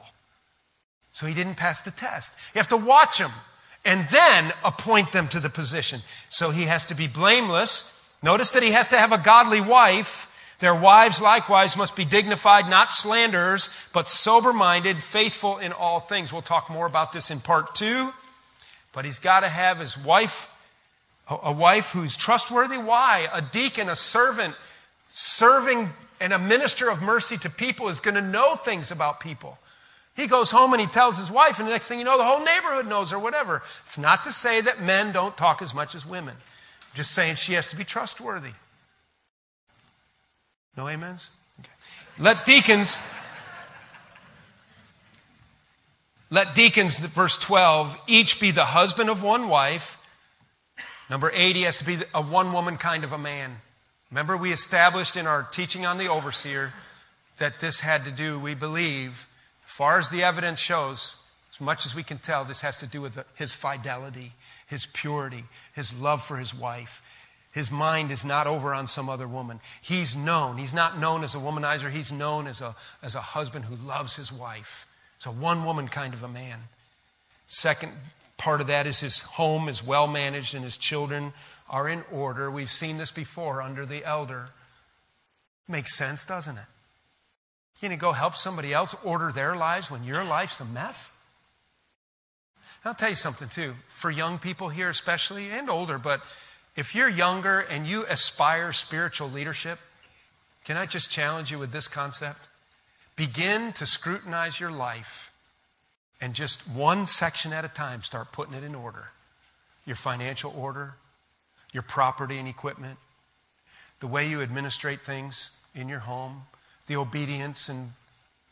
So 1.13 1.25
he 1.25 1.33
didn't 1.33 1.55
pass 1.55 1.81
the 1.81 1.91
test. 1.91 2.35
You 2.53 2.59
have 2.59 2.67
to 2.67 2.77
watch 2.77 3.19
him 3.19 3.31
and 3.83 4.07
then 4.09 4.53
appoint 4.63 5.11
them 5.11 5.27
to 5.29 5.39
the 5.39 5.49
position. 5.49 6.01
So 6.29 6.51
he 6.51 6.63
has 6.63 6.85
to 6.87 6.95
be 6.95 7.07
blameless. 7.07 8.00
Notice 8.23 8.51
that 8.51 8.63
he 8.63 8.71
has 8.71 8.89
to 8.89 8.97
have 8.97 9.11
a 9.11 9.17
godly 9.17 9.61
wife. 9.61 10.27
Their 10.59 10.75
wives 10.75 11.19
likewise 11.19 11.75
must 11.75 11.95
be 11.95 12.05
dignified, 12.05 12.69
not 12.69 12.91
slanderers, 12.91 13.69
but 13.93 14.07
sober 14.07 14.53
minded, 14.53 15.01
faithful 15.01 15.57
in 15.57 15.73
all 15.73 15.99
things. 15.99 16.31
We'll 16.31 16.43
talk 16.43 16.69
more 16.69 16.85
about 16.85 17.13
this 17.13 17.31
in 17.31 17.39
part 17.39 17.73
two. 17.73 18.13
But 18.93 19.05
he's 19.05 19.19
got 19.19 19.39
to 19.39 19.47
have 19.47 19.79
his 19.79 19.97
wife, 19.97 20.49
a 21.27 21.51
wife 21.51 21.91
who's 21.91 22.15
trustworthy. 22.15 22.77
Why? 22.77 23.27
A 23.33 23.41
deacon, 23.41 23.89
a 23.89 23.95
servant, 23.95 24.55
serving 25.13 25.89
and 26.19 26.33
a 26.33 26.39
minister 26.39 26.89
of 26.89 27.01
mercy 27.01 27.37
to 27.37 27.49
people 27.49 27.89
is 27.89 27.99
going 27.99 28.15
to 28.15 28.21
know 28.21 28.55
things 28.55 28.91
about 28.91 29.19
people. 29.19 29.57
He 30.15 30.27
goes 30.27 30.51
home 30.51 30.73
and 30.73 30.81
he 30.81 30.87
tells 30.87 31.17
his 31.17 31.31
wife, 31.31 31.57
and 31.57 31.67
the 31.67 31.71
next 31.71 31.87
thing 31.87 31.97
you 31.97 32.05
know, 32.05 32.17
the 32.17 32.23
whole 32.23 32.43
neighborhood 32.43 32.85
knows 32.85 33.11
or 33.11 33.17
whatever. 33.17 33.63
It's 33.83 33.97
not 33.97 34.25
to 34.25 34.31
say 34.31 34.61
that 34.61 34.81
men 34.81 35.11
don't 35.11 35.35
talk 35.35 35.61
as 35.61 35.73
much 35.73 35.95
as 35.95 36.05
women. 36.05 36.35
Just 36.93 37.11
saying 37.11 37.35
she 37.35 37.53
has 37.53 37.69
to 37.69 37.75
be 37.75 37.83
trustworthy. 37.83 38.51
No 40.77 40.87
amens? 40.87 41.31
Okay. 41.59 41.69
Let 42.19 42.45
deacons 42.45 42.99
Let 46.33 46.55
deacons, 46.55 46.97
verse 46.97 47.37
12, 47.37 47.97
each 48.07 48.39
be 48.39 48.51
the 48.51 48.63
husband 48.63 49.09
of 49.09 49.21
one 49.21 49.49
wife. 49.49 49.97
Number 51.09 51.29
eight, 51.35 51.57
he 51.57 51.63
has 51.63 51.77
to 51.79 51.85
be 51.85 51.97
a 52.15 52.21
one 52.21 52.53
woman 52.53 52.77
kind 52.77 53.03
of 53.03 53.11
a 53.11 53.17
man. 53.17 53.57
Remember, 54.09 54.37
we 54.37 54.53
established 54.53 55.17
in 55.17 55.27
our 55.27 55.43
teaching 55.43 55.85
on 55.85 55.97
the 55.97 56.07
overseer 56.07 56.71
that 57.37 57.59
this 57.59 57.81
had 57.81 58.05
to 58.05 58.11
do, 58.11 58.39
we 58.39 58.55
believe, 58.55 59.27
as 59.65 59.73
far 59.73 59.99
as 59.99 60.09
the 60.09 60.23
evidence 60.23 60.59
shows, 60.61 61.17
as 61.51 61.59
much 61.59 61.85
as 61.85 61.93
we 61.93 62.03
can 62.03 62.17
tell, 62.17 62.45
this 62.45 62.61
has 62.61 62.79
to 62.79 62.87
do 62.87 63.01
with 63.01 63.21
his 63.35 63.51
fidelity, 63.51 64.31
his 64.71 64.87
purity, 64.87 65.43
his 65.75 65.93
love 65.93 66.23
for 66.23 66.37
his 66.37 66.55
wife. 66.55 67.03
His 67.51 67.69
mind 67.69 68.09
is 68.09 68.23
not 68.23 68.47
over 68.47 68.73
on 68.73 68.87
some 68.87 69.09
other 69.09 69.27
woman. 69.27 69.59
He's 69.81 70.15
known. 70.15 70.57
He's 70.57 70.73
not 70.73 70.97
known 70.97 71.25
as 71.25 71.35
a 71.35 71.39
womanizer. 71.39 71.91
He's 71.91 72.11
known 72.11 72.47
as 72.47 72.61
a, 72.61 72.73
as 73.03 73.13
a 73.13 73.21
husband 73.21 73.65
who 73.65 73.75
loves 73.75 74.15
his 74.15 74.31
wife. 74.31 74.87
It's 75.17 75.25
a 75.25 75.31
one 75.31 75.65
woman 75.65 75.89
kind 75.89 76.13
of 76.13 76.23
a 76.23 76.29
man. 76.29 76.57
Second 77.47 77.91
part 78.37 78.61
of 78.61 78.67
that 78.67 78.87
is 78.87 79.01
his 79.01 79.19
home 79.19 79.67
is 79.67 79.85
well 79.85 80.07
managed 80.07 80.55
and 80.55 80.63
his 80.63 80.77
children 80.77 81.33
are 81.69 81.89
in 81.89 82.03
order. 82.09 82.49
We've 82.49 82.71
seen 82.71 82.97
this 82.97 83.11
before 83.11 83.61
under 83.61 83.85
the 83.85 84.05
elder. 84.05 84.51
Makes 85.67 85.97
sense, 85.97 86.23
doesn't 86.23 86.57
it? 86.57 86.65
You 87.81 87.89
to 87.89 87.97
go 87.97 88.13
help 88.13 88.35
somebody 88.35 88.73
else 88.73 88.95
order 89.03 89.33
their 89.33 89.53
lives 89.55 89.91
when 89.91 90.05
your 90.05 90.23
life's 90.23 90.61
a 90.61 90.65
mess? 90.65 91.11
I'll 92.83 92.95
tell 92.95 93.09
you 93.09 93.15
something, 93.15 93.49
too. 93.49 93.75
For 93.89 94.09
young 94.09 94.39
people 94.39 94.69
here, 94.69 94.89
especially, 94.89 95.49
and 95.51 95.69
older, 95.69 95.97
but 95.97 96.21
if 96.75 96.95
you're 96.95 97.09
younger 97.09 97.59
and 97.59 97.85
you 97.85 98.05
aspire 98.09 98.73
spiritual 98.73 99.29
leadership, 99.29 99.79
can 100.63 100.77
I 100.77 100.85
just 100.85 101.11
challenge 101.11 101.51
you 101.51 101.59
with 101.59 101.71
this 101.71 101.87
concept? 101.87 102.47
Begin 103.15 103.73
to 103.73 103.85
scrutinize 103.85 104.59
your 104.59 104.71
life 104.71 105.31
and 106.21 106.33
just 106.33 106.67
one 106.69 107.05
section 107.05 107.51
at 107.51 107.65
a 107.65 107.67
time 107.67 108.03
start 108.03 108.31
putting 108.31 108.53
it 108.53 108.63
in 108.63 108.75
order. 108.75 109.09
Your 109.85 109.95
financial 109.95 110.53
order, 110.57 110.95
your 111.73 111.83
property 111.83 112.37
and 112.37 112.47
equipment, 112.47 112.97
the 113.99 114.07
way 114.07 114.27
you 114.27 114.41
administrate 114.41 115.01
things 115.01 115.57
in 115.75 115.89
your 115.89 115.99
home, 115.99 116.43
the 116.87 116.95
obedience 116.95 117.69
and, 117.69 117.91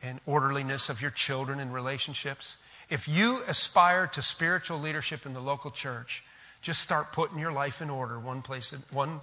and 0.01 0.19
orderliness 0.25 0.89
of 0.89 1.01
your 1.01 1.11
children 1.11 1.59
and 1.59 1.73
relationships. 1.73 2.57
If 2.89 3.07
you 3.07 3.41
aspire 3.47 4.07
to 4.07 4.21
spiritual 4.21 4.79
leadership 4.79 5.25
in 5.25 5.33
the 5.33 5.39
local 5.39 5.71
church, 5.71 6.23
just 6.61 6.81
start 6.81 7.11
putting 7.11 7.39
your 7.39 7.51
life 7.51 7.81
in 7.81 7.89
order 7.89 8.19
one 8.19 8.41
place, 8.41 8.73
one, 8.91 9.21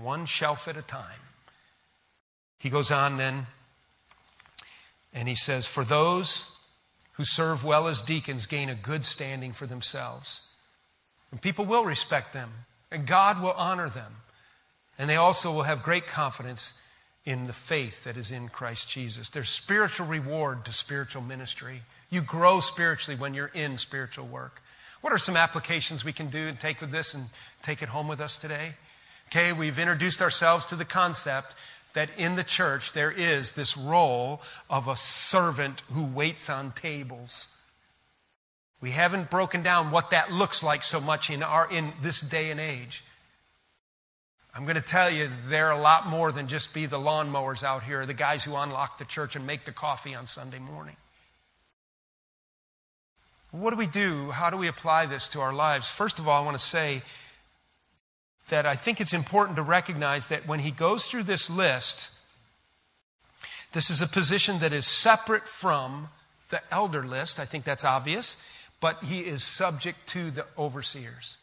one 0.00 0.26
shelf 0.26 0.68
at 0.68 0.76
a 0.76 0.82
time. 0.82 1.20
He 2.58 2.68
goes 2.68 2.90
on 2.90 3.16
then 3.16 3.46
and 5.12 5.28
he 5.28 5.34
says, 5.34 5.66
For 5.66 5.82
those 5.82 6.56
who 7.12 7.24
serve 7.24 7.64
well 7.64 7.88
as 7.88 8.02
deacons 8.02 8.46
gain 8.46 8.68
a 8.68 8.74
good 8.74 9.04
standing 9.04 9.52
for 9.52 9.66
themselves. 9.66 10.48
And 11.30 11.40
people 11.40 11.64
will 11.64 11.84
respect 11.84 12.32
them, 12.32 12.50
and 12.90 13.06
God 13.06 13.42
will 13.42 13.52
honor 13.52 13.88
them. 13.88 14.16
And 14.98 15.08
they 15.08 15.16
also 15.16 15.52
will 15.52 15.62
have 15.62 15.82
great 15.82 16.06
confidence 16.06 16.80
in 17.24 17.46
the 17.46 17.52
faith 17.52 18.04
that 18.04 18.16
is 18.16 18.30
in 18.30 18.48
Christ 18.48 18.88
Jesus. 18.88 19.30
There's 19.30 19.48
spiritual 19.48 20.06
reward 20.06 20.64
to 20.64 20.72
spiritual 20.72 21.22
ministry. 21.22 21.82
You 22.10 22.22
grow 22.22 22.60
spiritually 22.60 23.18
when 23.18 23.34
you're 23.34 23.52
in 23.54 23.78
spiritual 23.78 24.26
work. 24.26 24.62
What 25.00 25.12
are 25.12 25.18
some 25.18 25.36
applications 25.36 26.04
we 26.04 26.12
can 26.12 26.28
do 26.28 26.48
and 26.48 26.58
take 26.58 26.80
with 26.80 26.90
this 26.90 27.14
and 27.14 27.26
take 27.62 27.82
it 27.82 27.88
home 27.88 28.08
with 28.08 28.20
us 28.20 28.36
today? 28.36 28.74
Okay, 29.28 29.52
we've 29.52 29.78
introduced 29.78 30.20
ourselves 30.20 30.64
to 30.66 30.76
the 30.76 30.84
concept 30.84 31.54
that 31.94 32.10
in 32.18 32.36
the 32.36 32.44
church 32.44 32.92
there 32.92 33.10
is 33.10 33.52
this 33.52 33.76
role 33.76 34.42
of 34.68 34.88
a 34.88 34.96
servant 34.96 35.82
who 35.92 36.04
waits 36.04 36.50
on 36.50 36.72
tables. 36.72 37.56
We 38.80 38.90
haven't 38.90 39.30
broken 39.30 39.62
down 39.62 39.90
what 39.90 40.10
that 40.10 40.32
looks 40.32 40.62
like 40.62 40.82
so 40.82 41.00
much 41.00 41.30
in, 41.30 41.42
our, 41.42 41.70
in 41.70 41.92
this 42.02 42.20
day 42.20 42.50
and 42.50 42.58
age. 42.58 43.04
I'm 44.54 44.64
going 44.64 44.76
to 44.76 44.82
tell 44.82 45.10
you, 45.10 45.30
they're 45.46 45.70
a 45.70 45.80
lot 45.80 46.08
more 46.08 46.32
than 46.32 46.48
just 46.48 46.74
be 46.74 46.86
the 46.86 46.98
lawnmowers 46.98 47.62
out 47.62 47.84
here, 47.84 48.04
the 48.04 48.14
guys 48.14 48.42
who 48.42 48.56
unlock 48.56 48.98
the 48.98 49.04
church 49.04 49.36
and 49.36 49.46
make 49.46 49.64
the 49.64 49.72
coffee 49.72 50.14
on 50.14 50.26
Sunday 50.26 50.58
morning. 50.58 50.96
What 53.52 53.70
do 53.70 53.76
we 53.76 53.86
do? 53.86 54.30
How 54.30 54.50
do 54.50 54.56
we 54.56 54.68
apply 54.68 55.06
this 55.06 55.28
to 55.30 55.40
our 55.40 55.52
lives? 55.52 55.90
First 55.90 56.18
of 56.18 56.28
all, 56.28 56.42
I 56.42 56.44
want 56.44 56.58
to 56.58 56.64
say 56.64 57.02
that 58.48 58.66
I 58.66 58.76
think 58.76 59.00
it's 59.00 59.12
important 59.12 59.56
to 59.56 59.62
recognize 59.62 60.28
that 60.28 60.46
when 60.46 60.60
he 60.60 60.70
goes 60.70 61.06
through 61.06 61.24
this 61.24 61.50
list, 61.50 62.10
this 63.72 63.90
is 63.90 64.02
a 64.02 64.06
position 64.06 64.58
that 64.60 64.72
is 64.72 64.86
separate 64.86 65.44
from 65.44 66.08
the 66.50 66.60
elder 66.72 67.04
list. 67.04 67.38
I 67.38 67.44
think 67.44 67.64
that's 67.64 67.84
obvious. 67.84 68.42
but 68.80 69.04
he 69.04 69.20
is 69.20 69.44
subject 69.44 70.06
to 70.08 70.30
the 70.30 70.46
overseers. 70.58 71.36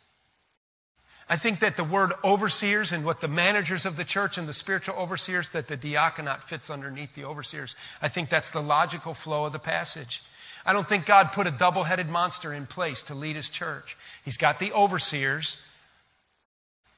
I 1.30 1.36
think 1.36 1.60
that 1.60 1.78
the 1.78 1.84
word 1.84 2.14
overseers 2.24 2.91
and 2.91 3.05
what 3.05 3.22
the 3.22 3.28
managers 3.28 3.86
of 3.86 3.97
the 3.97 4.05
church 4.05 4.38
and 4.38 4.47
the 4.47 4.53
spiritual 4.53 4.95
overseers, 4.95 5.51
that 5.51 5.68
the 5.68 5.78
diaconate 5.78 6.43
fits 6.43 6.70
underneath 6.70 7.14
the 7.14 7.26
overseers. 7.26 7.76
I 8.01 8.08
think 8.08 8.30
that's 8.30 8.51
the 8.51 8.62
logical 8.62 9.14
flow 9.14 9.45
of 9.45 9.51
the 9.51 9.60
passage. 9.60 10.24
I 10.68 10.74
don't 10.74 10.88
think 10.88 11.05
God 11.05 11.32
put 11.32 11.47
a 11.47 11.51
double 11.51 11.84
headed 11.84 12.09
monster 12.09 12.53
in 12.53 12.65
place 12.65 13.01
to 13.03 13.15
lead 13.15 13.38
his 13.38 13.47
church. 13.47 13.97
He's 14.26 14.36
got 14.36 14.59
the 14.59 14.74
overseers, 14.74 15.63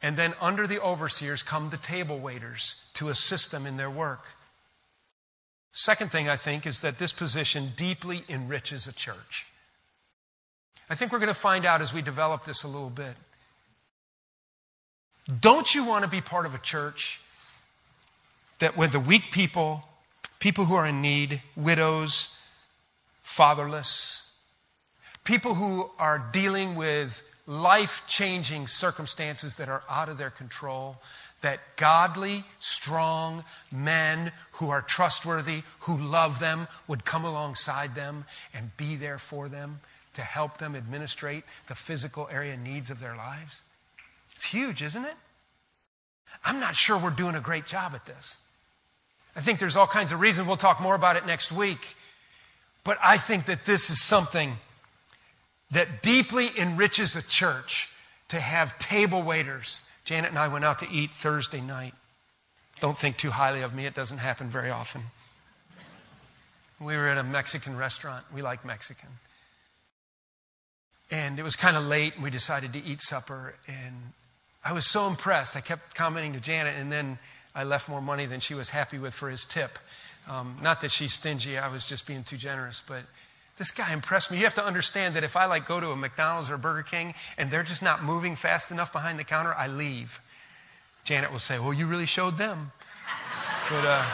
and 0.02 0.18
then 0.18 0.34
under 0.42 0.66
the 0.66 0.82
overseers 0.82 1.44
come 1.44 1.70
the 1.70 1.78
table 1.78 2.18
waiters 2.18 2.86
to 2.96 3.10
assist 3.10 3.52
them 3.52 3.68
in 3.68 3.78
their 3.78 3.92
work. 3.92 4.26
Second 5.72 6.12
thing 6.12 6.28
I 6.28 6.36
think 6.36 6.66
is 6.66 6.82
that 6.82 6.98
this 6.98 7.14
position 7.14 7.74
deeply 7.78 8.24
enriches 8.28 8.88
a 8.88 8.94
church. 8.94 9.46
I 10.90 10.96
think 10.96 11.12
we're 11.12 11.20
going 11.20 11.28
to 11.28 11.36
find 11.36 11.64
out 11.64 11.84
as 11.84 11.94
we 11.94 12.02
develop 12.02 12.46
this 12.46 12.64
a 12.64 12.68
little 12.68 12.90
bit. 12.90 13.14
Don't 15.40 15.76
you 15.76 15.86
want 15.86 16.04
to 16.04 16.10
be 16.10 16.22
part 16.22 16.48
of 16.48 16.56
a 16.56 16.58
church 16.58 17.22
that 18.58 18.76
with 18.76 18.94
the 18.94 19.00
weak 19.00 19.30
people, 19.30 19.84
people 20.40 20.66
who 20.66 20.74
are 20.74 20.88
in 20.88 21.04
need, 21.04 21.44
widows, 21.56 22.36
fatherless, 23.30 24.34
people 25.24 25.54
who 25.54 25.88
are 26.00 26.18
dealing 26.34 26.76
with 26.76 27.22
life 27.46 28.02
changing 28.08 28.66
circumstances 28.66 29.56
that 29.56 29.70
are 29.70 29.84
out 29.88 30.10
of 30.10 30.18
their 30.18 30.32
control, 30.32 30.98
that 31.42 31.60
godly, 31.76 32.44
strong 32.60 33.46
men 33.72 34.32
who 34.54 34.72
are 34.72 34.82
trustworthy, 34.82 35.62
who 35.82 35.96
love 35.96 36.40
them, 36.40 36.68
would 36.88 37.06
come 37.06 37.24
alongside 37.24 37.94
them 37.94 38.26
and 38.52 38.76
be 38.78 38.96
there 38.96 39.20
for 39.20 39.48
them 39.48 39.80
to 40.16 40.22
help 40.22 40.58
them 40.58 40.76
administrate 40.76 41.44
the 41.68 41.76
physical 41.76 42.28
area 42.32 42.58
needs 42.58 42.90
of 42.90 43.00
their 43.00 43.16
lives? 43.16 43.62
It's 44.36 44.46
huge, 44.46 44.82
isn't 44.82 45.06
it? 45.06 45.16
I'm 46.44 46.60
not 46.60 46.76
sure 46.76 46.98
we're 46.98 47.12
doing 47.12 47.36
a 47.36 47.42
great 47.42 47.68
job 47.68 47.94
at 47.94 48.08
this. 48.08 48.44
I 49.36 49.42
think 49.42 49.60
there's 49.60 49.76
all 49.76 49.88
kinds 49.88 50.12
of 50.12 50.20
reasons. 50.20 50.48
We'll 50.48 50.58
talk 50.58 50.82
more 50.82 50.96
about 50.96 51.16
it 51.16 51.28
next 51.28 51.52
week. 51.52 51.96
But 52.84 52.98
I 53.04 53.18
think 53.18 53.46
that 53.46 53.66
this 53.66 53.90
is 53.90 54.02
something 54.02 54.58
that 55.72 56.02
deeply 56.02 56.50
enriches 56.58 57.16
a 57.16 57.22
church 57.22 57.90
to 58.30 58.40
have 58.40 58.78
table 58.80 59.22
waiters. 59.22 59.82
Janet 60.06 60.32
and 60.32 60.40
I 60.40 60.48
went 60.48 60.66
out 60.66 60.80
to 60.80 60.90
eat 60.90 61.12
Thursday 61.12 61.62
night. 61.62 61.94
Don't 62.80 62.98
think 62.98 63.18
too 63.18 63.32
highly 63.32 63.62
of 63.62 63.74
me, 63.74 63.86
it 63.86 63.94
doesn't 63.94 64.20
happen 64.20 64.48
very 64.48 64.70
often. 64.70 65.02
We 66.80 66.96
were 66.96 67.08
at 67.08 67.18
a 67.18 67.24
Mexican 67.24 67.78
restaurant. 67.78 68.26
We 68.34 68.42
like 68.42 68.64
Mexican. 68.64 69.10
And 71.12 71.40
it 71.40 71.44
was 71.44 71.56
kind 71.56 71.76
of 71.76 71.84
late, 71.84 72.16
and 72.16 72.24
we 72.24 72.30
decided 72.30 72.72
to 72.74 72.84
eat 72.84 73.02
supper. 73.02 73.56
And 73.68 74.14
I 74.64 74.74
was 74.74 74.86
so 74.86 75.08
impressed. 75.08 75.58
I 75.58 75.62
kept 75.62 75.94
commenting 75.94 76.34
to 76.34 76.40
Janet, 76.40 76.76
and 76.78 76.92
then 76.92 77.18
I 77.54 77.64
left 77.64 77.90
more 77.90 78.02
money 78.02 78.26
than 78.26 78.40
she 78.40 78.54
was 78.54 78.70
happy 78.70 78.98
with 78.98 79.14
for 79.14 79.30
his 79.30 79.44
tip. 79.44 79.78
Um, 80.30 80.58
not 80.62 80.82
that 80.82 80.92
she's 80.92 81.14
stingy, 81.14 81.58
I 81.58 81.70
was 81.70 81.90
just 81.90 82.06
being 82.06 82.24
too 82.24 82.38
generous, 82.38 82.84
but 82.88 83.02
this 83.58 83.72
guy 83.72 83.92
impressed 83.92 84.30
me. 84.30 84.38
You 84.38 84.44
have 84.44 84.54
to 84.56 84.64
understand 84.64 85.16
that 85.16 85.24
if 85.24 85.36
I 85.36 85.46
like 85.46 85.68
go 85.68 85.80
to 85.80 85.90
a 85.90 85.96
McDonald's 85.96 86.52
or 86.52 86.54
a 86.54 86.60
Burger 86.60 86.84
King 86.84 87.16
and 87.38 87.50
they're 87.50 87.64
just 87.64 87.82
not 87.82 88.04
moving 88.04 88.36
fast 88.36 88.72
enough 88.72 88.94
behind 88.94 89.18
the 89.18 89.24
counter, 89.24 89.54
I 89.54 89.68
leave. 89.68 90.22
Janet 91.04 91.32
will 91.32 91.40
say, 91.40 91.58
Well, 91.58 91.74
you 91.74 91.88
really 91.88 92.06
showed 92.06 92.38
them. 92.38 92.72
But, 93.70 93.86
uh, 93.86 94.06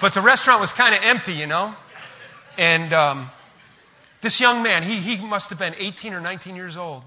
but 0.00 0.14
the 0.14 0.22
restaurant 0.22 0.60
was 0.60 0.72
kind 0.72 0.94
of 0.94 1.02
empty, 1.02 1.34
you 1.34 1.46
know? 1.46 1.74
And 2.56 2.92
um, 2.92 3.30
this 4.22 4.40
young 4.40 4.62
man, 4.62 4.82
he, 4.82 4.96
he 4.96 5.24
must 5.24 5.50
have 5.50 5.58
been 5.58 5.74
18 5.78 6.14
or 6.14 6.20
19 6.20 6.56
years 6.56 6.76
old. 6.76 7.02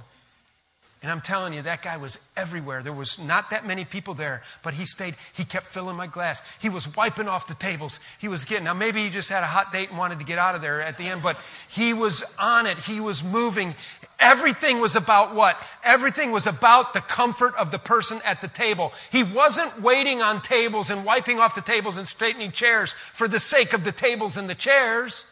And 1.03 1.11
I'm 1.11 1.21
telling 1.21 1.53
you, 1.53 1.61
that 1.61 1.83
guy 1.83 1.95
was 1.97 2.27
everywhere. 2.35 2.81
There 2.81 2.91
was 2.91 3.19
not 3.19 3.51
that 3.51 3.67
many 3.67 3.85
people 3.85 4.15
there, 4.15 4.41
but 4.63 4.73
he 4.73 4.85
stayed. 4.85 5.13
He 5.35 5.45
kept 5.45 5.67
filling 5.67 5.95
my 5.95 6.07
glass. 6.07 6.41
He 6.59 6.69
was 6.69 6.95
wiping 6.95 7.27
off 7.27 7.47
the 7.47 7.53
tables. 7.53 7.99
He 8.17 8.27
was 8.27 8.45
getting, 8.45 8.63
now 8.63 8.73
maybe 8.73 9.01
he 9.01 9.09
just 9.09 9.29
had 9.29 9.43
a 9.43 9.47
hot 9.47 9.71
date 9.71 9.89
and 9.89 9.97
wanted 9.97 10.17
to 10.17 10.25
get 10.25 10.39
out 10.39 10.55
of 10.55 10.61
there 10.61 10.81
at 10.81 10.97
the 10.97 11.03
end, 11.03 11.21
but 11.21 11.37
he 11.69 11.93
was 11.93 12.23
on 12.39 12.65
it. 12.65 12.79
He 12.79 12.99
was 12.99 13.23
moving. 13.23 13.75
Everything 14.19 14.79
was 14.79 14.95
about 14.95 15.35
what? 15.35 15.55
Everything 15.83 16.31
was 16.31 16.47
about 16.47 16.95
the 16.95 17.01
comfort 17.01 17.55
of 17.57 17.69
the 17.69 17.77
person 17.77 18.19
at 18.25 18.41
the 18.41 18.47
table. 18.47 18.91
He 19.11 19.23
wasn't 19.23 19.79
waiting 19.79 20.23
on 20.23 20.41
tables 20.41 20.89
and 20.89 21.05
wiping 21.05 21.37
off 21.39 21.53
the 21.53 21.61
tables 21.61 21.97
and 21.99 22.07
straightening 22.07 22.51
chairs 22.51 22.91
for 22.91 23.27
the 23.27 23.39
sake 23.39 23.73
of 23.73 23.83
the 23.83 23.91
tables 23.91 24.35
and 24.35 24.49
the 24.49 24.55
chairs. 24.55 25.31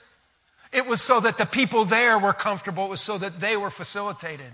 It 0.71 0.85
was 0.85 1.01
so 1.01 1.19
that 1.21 1.39
the 1.39 1.47
people 1.47 1.85
there 1.85 2.19
were 2.19 2.33
comfortable. 2.33 2.85
It 2.85 2.89
was 2.91 3.01
so 3.01 3.17
that 3.17 3.39
they 3.39 3.57
were 3.57 3.71
facilitated. 3.71 4.51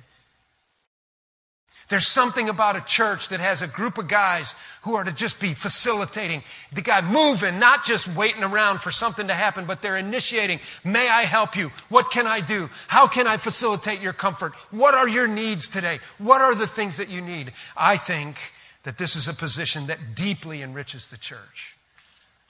There's 1.91 2.07
something 2.07 2.47
about 2.47 2.77
a 2.77 2.81
church 2.85 3.27
that 3.29 3.41
has 3.41 3.61
a 3.61 3.67
group 3.67 3.97
of 3.97 4.07
guys 4.07 4.55
who 4.83 4.95
are 4.95 5.03
to 5.03 5.11
just 5.11 5.41
be 5.41 5.53
facilitating 5.53 6.41
the 6.71 6.81
guy 6.81 7.01
moving, 7.01 7.59
not 7.59 7.83
just 7.83 8.07
waiting 8.15 8.45
around 8.45 8.79
for 8.79 8.91
something 8.91 9.27
to 9.27 9.33
happen, 9.33 9.65
but 9.65 9.81
they're 9.81 9.97
initiating. 9.97 10.61
May 10.85 11.09
I 11.09 11.23
help 11.23 11.57
you? 11.57 11.69
What 11.89 12.09
can 12.09 12.27
I 12.27 12.39
do? 12.39 12.69
How 12.87 13.07
can 13.07 13.27
I 13.27 13.35
facilitate 13.35 13.99
your 13.99 14.13
comfort? 14.13 14.55
What 14.71 14.95
are 14.95 15.09
your 15.09 15.27
needs 15.27 15.67
today? 15.67 15.99
What 16.17 16.39
are 16.39 16.55
the 16.55 16.65
things 16.65 16.95
that 16.95 17.09
you 17.09 17.19
need? 17.19 17.51
I 17.75 17.97
think 17.97 18.37
that 18.83 18.97
this 18.97 19.17
is 19.17 19.27
a 19.27 19.33
position 19.33 19.87
that 19.87 20.15
deeply 20.15 20.61
enriches 20.61 21.07
the 21.07 21.17
church. 21.17 21.75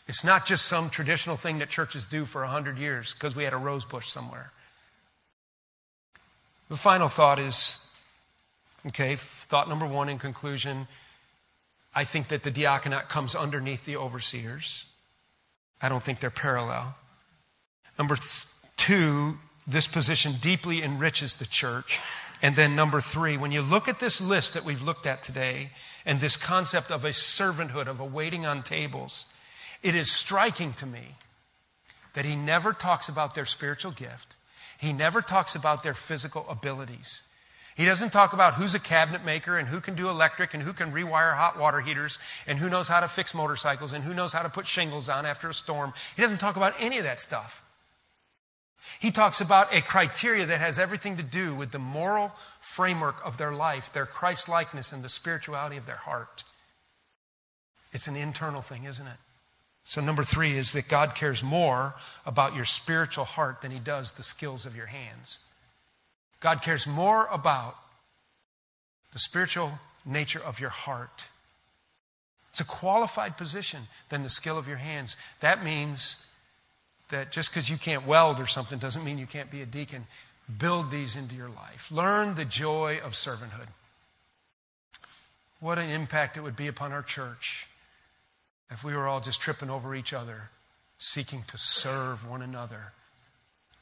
It's 0.08 0.24
not 0.24 0.46
just 0.46 0.66
some 0.66 0.92
traditional 0.92 1.36
thing 1.36 1.58
that 1.58 1.70
churches 1.70 2.06
do 2.06 2.26
for 2.26 2.42
100 2.42 2.78
years 2.78 3.16
because 3.16 3.36
we 3.36 3.44
had 3.44 3.54
a 3.54 3.58
rose 3.58 3.86
bush 3.86 4.08
somewhere. 4.08 4.52
The 6.70 6.78
final 6.78 7.08
thought 7.08 7.40
is 7.40 7.88
okay, 8.88 9.16
thought 9.16 9.70
number 9.70 9.88
one 9.88 10.10
in 10.10 10.18
conclusion 10.18 10.88
I 11.94 12.04
think 12.04 12.30
that 12.30 12.44
the 12.44 12.52
diaconate 12.52 13.10
comes 13.10 13.36
underneath 13.36 13.86
the 13.86 13.98
overseers. 13.98 14.86
I 15.82 15.90
don't 15.90 16.04
think 16.04 16.20
they're 16.20 16.30
parallel. 16.30 16.96
Number 17.98 18.18
two, 18.78 19.38
this 19.68 19.88
position 19.88 20.34
deeply 20.42 20.82
enriches 20.82 21.36
the 21.36 21.46
church. 21.46 22.00
And 22.42 22.56
then 22.56 22.76
number 22.76 23.02
three, 23.02 23.38
when 23.38 23.52
you 23.52 23.62
look 23.62 23.88
at 23.88 24.00
this 24.00 24.22
list 24.22 24.54
that 24.54 24.64
we've 24.64 24.82
looked 24.82 25.06
at 25.06 25.22
today 25.22 25.72
and 26.06 26.20
this 26.20 26.38
concept 26.38 26.92
of 26.92 27.04
a 27.04 27.10
servanthood, 27.10 27.88
of 27.88 28.00
a 28.00 28.06
waiting 28.06 28.46
on 28.46 28.64
tables, 28.64 29.26
it 29.84 29.94
is 29.94 30.12
striking 30.12 30.74
to 30.74 30.86
me 30.86 31.16
that 32.14 32.26
he 32.26 32.36
never 32.36 32.74
talks 32.74 33.10
about 33.10 33.36
their 33.36 33.46
spiritual 33.46 33.92
gift. 33.92 34.36
He 34.78 34.94
never 34.94 35.22
talks 35.22 35.56
about 35.56 35.84
their 35.84 35.94
physical 35.94 36.46
abilities. 36.50 37.28
He 37.76 37.86
doesn't 37.86 38.12
talk 38.12 38.34
about 38.34 38.56
who's 38.56 38.76
a 38.76 38.80
cabinet 38.80 39.24
maker 39.24 39.58
and 39.58 39.68
who 39.68 39.80
can 39.80 39.96
do 39.96 40.10
electric 40.10 40.54
and 40.54 40.62
who 40.62 40.74
can 40.74 40.92
rewire 40.92 41.36
hot 41.36 41.58
water 41.58 41.80
heaters 41.80 42.20
and 42.46 42.60
who 42.60 42.70
knows 42.70 42.88
how 42.88 43.00
to 43.00 43.08
fix 43.08 43.34
motorcycles 43.34 43.94
and 43.94 44.04
who 44.04 44.14
knows 44.14 44.34
how 44.34 44.42
to 44.42 44.50
put 44.50 44.68
shingles 44.68 45.08
on 45.08 45.26
after 45.26 45.48
a 45.50 45.54
storm. 45.54 45.94
He 46.16 46.22
doesn't 46.22 46.40
talk 46.40 46.58
about 46.58 46.74
any 46.80 46.98
of 46.98 47.06
that 47.06 47.20
stuff. 47.20 47.64
He 49.00 49.12
talks 49.12 49.42
about 49.42 49.74
a 49.74 49.82
criteria 49.82 50.46
that 50.46 50.60
has 50.60 50.80
everything 50.80 51.18
to 51.18 51.24
do 51.24 51.54
with 51.54 51.72
the 51.72 51.80
moral 51.80 52.34
framework 52.60 53.26
of 53.26 53.38
their 53.38 53.52
life, 53.52 53.94
their 53.94 54.06
Christ 54.06 54.50
likeness, 54.50 54.92
and 54.92 55.04
the 55.04 55.10
spirituality 55.10 55.78
of 55.78 55.86
their 55.86 55.96
heart. 55.96 56.44
It's 57.94 58.08
an 58.08 58.16
internal 58.16 58.62
thing, 58.62 58.86
isn't 58.86 59.06
it? 59.06 59.18
So, 59.84 60.02
number 60.02 60.24
three 60.24 60.58
is 60.58 60.74
that 60.74 60.88
God 60.88 61.16
cares 61.16 61.44
more 61.44 61.96
about 62.26 62.56
your 62.56 62.66
spiritual 62.66 63.26
heart 63.26 63.62
than 63.62 63.72
he 63.72 63.80
does 63.80 64.14
the 64.14 64.24
skills 64.24 64.66
of 64.66 64.76
your 64.76 64.86
hands. 64.88 65.40
God 66.42 66.62
cares 66.62 66.86
more 66.86 67.28
about 67.32 67.76
the 69.14 69.20
spiritual 69.20 69.72
nature 70.06 70.42
of 70.44 70.60
your 70.60 70.70
heart. 70.70 71.28
It's 72.52 72.60
a 72.60 72.66
qualified 72.66 73.38
position 73.38 73.84
than 74.10 74.24
the 74.24 74.30
skill 74.30 74.58
of 74.58 74.68
your 74.68 74.78
hands. 74.78 75.16
That 75.40 75.64
means 75.64 76.26
that 77.10 77.32
just 77.32 77.52
because 77.52 77.70
you 77.70 77.78
can't 77.78 78.06
weld 78.06 78.40
or 78.40 78.48
something 78.48 78.80
doesn't 78.80 79.06
mean 79.06 79.18
you 79.18 79.26
can't 79.26 79.50
be 79.50 79.62
a 79.62 79.66
deacon. 79.66 80.06
Build 80.58 80.92
these 80.92 81.16
into 81.16 81.36
your 81.36 81.50
life. 81.50 81.90
Learn 81.92 82.36
the 82.36 82.44
joy 82.44 83.00
of 83.04 83.14
servanthood. 83.14 83.68
What 85.60 85.78
an 85.78 85.90
impact 85.90 86.38
it 86.38 86.42
would 86.42 86.56
be 86.56 86.68
upon 86.68 86.92
our 86.92 87.04
church 87.04 87.68
if 88.72 88.84
we 88.84 88.96
were 88.96 89.08
all 89.08 89.22
just 89.22 89.40
tripping 89.42 89.70
over 89.70 89.94
each 89.94 90.14
other, 90.14 90.50
seeking 90.98 91.44
to 91.48 91.58
serve 91.58 92.28
one 92.28 92.42
another, 92.42 92.94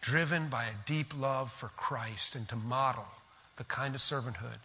driven 0.02 0.48
by 0.48 0.66
a 0.66 0.86
deep 0.86 1.14
love 1.18 1.52
for 1.52 1.70
Christ 1.70 2.36
and 2.36 2.48
to 2.50 2.56
model 2.56 3.06
the 3.58 3.64
kind 3.64 3.96
of 3.96 4.02
servanthood 4.02 4.60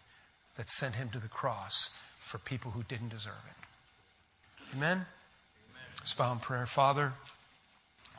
that 0.57 0.68
sent 0.68 0.95
him 0.95 1.09
to 1.11 1.18
the 1.18 1.28
cross 1.28 1.99
for 2.18 2.39
people 2.39 2.70
who 2.70 2.82
didn't 2.85 3.09
deserve 3.09 3.32
it. 3.49 4.76
Amen? 4.76 4.99
Amen. 4.99 5.07
Let's 5.99 6.14
bow 6.14 6.32
in 6.32 6.39
prayer. 6.39 6.66
Father, 6.66 7.12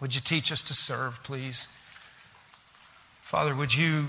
would 0.01 0.13
you 0.13 0.22
teach 0.22 0.51
us 0.51 0.61
to 0.63 0.74
serve, 0.74 1.24
please? 1.24 1.68
Father, 3.24 3.55
would 3.55 3.76
you 3.76 4.07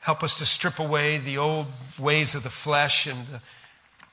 help 0.00 0.22
us 0.22 0.36
to 0.36 0.46
strip 0.46 0.78
away 0.78 1.18
the 1.18 1.38
old 1.38 1.66
ways 1.98 2.34
of 2.34 2.42
the 2.42 2.50
flesh 2.50 3.06
and 3.06 3.26
the 3.28 3.40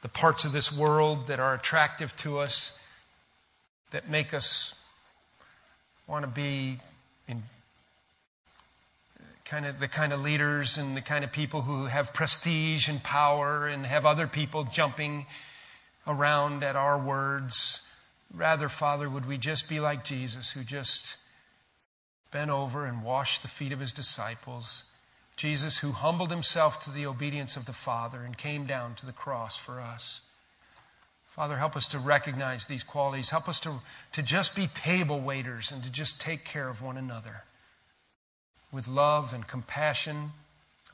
the 0.01 0.09
parts 0.09 0.45
of 0.45 0.51
this 0.51 0.75
world 0.75 1.27
that 1.27 1.39
are 1.39 1.53
attractive 1.53 2.15
to 2.17 2.39
us, 2.39 2.79
that 3.91 4.09
make 4.09 4.33
us 4.33 4.83
want 6.07 6.23
to 6.23 6.31
be 6.31 6.79
kind 9.51 9.65
of 9.65 9.81
the 9.81 9.87
kind 9.89 10.13
of 10.13 10.21
leaders 10.21 10.77
and 10.77 10.95
the 10.95 11.01
kind 11.01 11.25
of 11.25 11.31
people 11.33 11.63
who 11.63 11.83
have 11.83 12.13
prestige 12.13 12.87
and 12.87 13.03
power 13.03 13.67
and 13.67 13.85
have 13.85 14.05
other 14.05 14.25
people 14.25 14.63
jumping 14.63 15.25
around 16.07 16.63
at 16.63 16.77
our 16.77 16.97
words. 16.97 17.85
Rather, 18.33 18.69
Father, 18.69 19.09
would 19.09 19.25
we 19.25 19.37
just 19.37 19.67
be 19.67 19.81
like 19.81 20.05
Jesus, 20.05 20.51
who 20.51 20.63
just 20.63 21.17
bent 22.31 22.49
over 22.49 22.85
and 22.85 23.03
washed 23.03 23.41
the 23.41 23.49
feet 23.49 23.73
of 23.73 23.81
his 23.81 23.91
disciples? 23.91 24.85
Jesus, 25.35 25.79
who 25.79 25.91
humbled 25.91 26.31
himself 26.31 26.79
to 26.85 26.89
the 26.89 27.05
obedience 27.05 27.57
of 27.57 27.65
the 27.65 27.73
Father 27.73 28.21
and 28.21 28.37
came 28.37 28.65
down 28.65 28.95
to 28.95 29.05
the 29.05 29.11
cross 29.11 29.57
for 29.57 29.81
us. 29.81 30.21
Father, 31.25 31.57
help 31.57 31.75
us 31.75 31.89
to 31.89 31.99
recognize 31.99 32.67
these 32.67 32.83
qualities. 32.83 33.31
Help 33.31 33.49
us 33.49 33.59
to, 33.59 33.81
to 34.13 34.23
just 34.23 34.55
be 34.55 34.67
table 34.67 35.19
waiters 35.19 35.73
and 35.73 35.83
to 35.83 35.91
just 35.91 36.21
take 36.21 36.45
care 36.45 36.69
of 36.69 36.81
one 36.81 36.95
another 36.95 37.43
with 38.71 38.87
love 38.87 39.33
and 39.33 39.47
compassion, 39.47 40.31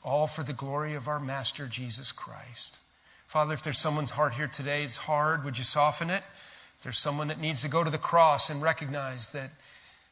all 0.04 0.26
for 0.26 0.42
the 0.42 0.52
glory 0.52 0.94
of 0.94 1.08
our 1.08 1.20
Master 1.20 1.66
Jesus 1.66 2.12
Christ. 2.12 2.78
Father, 3.26 3.54
if 3.54 3.62
there's 3.62 3.78
someone's 3.78 4.10
heart 4.10 4.34
here 4.34 4.48
today, 4.48 4.84
it's 4.84 4.96
hard, 4.96 5.44
would 5.44 5.58
you 5.58 5.64
soften 5.64 6.10
it? 6.10 6.22
If 6.78 6.84
there's 6.84 6.98
someone 6.98 7.28
that 7.28 7.40
needs 7.40 7.62
to 7.62 7.68
go 7.68 7.84
to 7.84 7.90
the 7.90 7.98
cross 7.98 8.50
and 8.50 8.62
recognize 8.62 9.28
that 9.30 9.50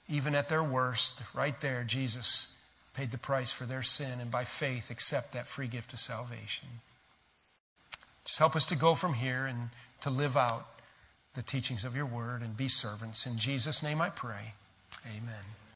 even 0.08 0.34
at 0.34 0.48
their 0.48 0.62
worst, 0.62 1.22
right 1.34 1.58
there, 1.60 1.82
Jesus 1.84 2.54
paid 2.94 3.10
the 3.10 3.18
price 3.18 3.52
for 3.52 3.64
their 3.64 3.82
sin 3.82 4.20
and 4.20 4.30
by 4.30 4.44
faith 4.44 4.90
accept 4.90 5.32
that 5.32 5.46
free 5.46 5.66
gift 5.66 5.92
of 5.92 5.98
salvation. 5.98 6.68
Just 8.24 8.38
help 8.38 8.56
us 8.56 8.66
to 8.66 8.76
go 8.76 8.94
from 8.94 9.14
here 9.14 9.46
and 9.46 9.70
to 10.00 10.10
live 10.10 10.36
out 10.36 10.66
the 11.34 11.42
teachings 11.42 11.84
of 11.84 11.94
your 11.94 12.06
word 12.06 12.42
and 12.42 12.56
be 12.56 12.68
servants. 12.68 13.26
In 13.26 13.38
Jesus' 13.38 13.82
name 13.82 14.00
I 14.00 14.10
pray. 14.10 14.54
Amen. 15.06 15.56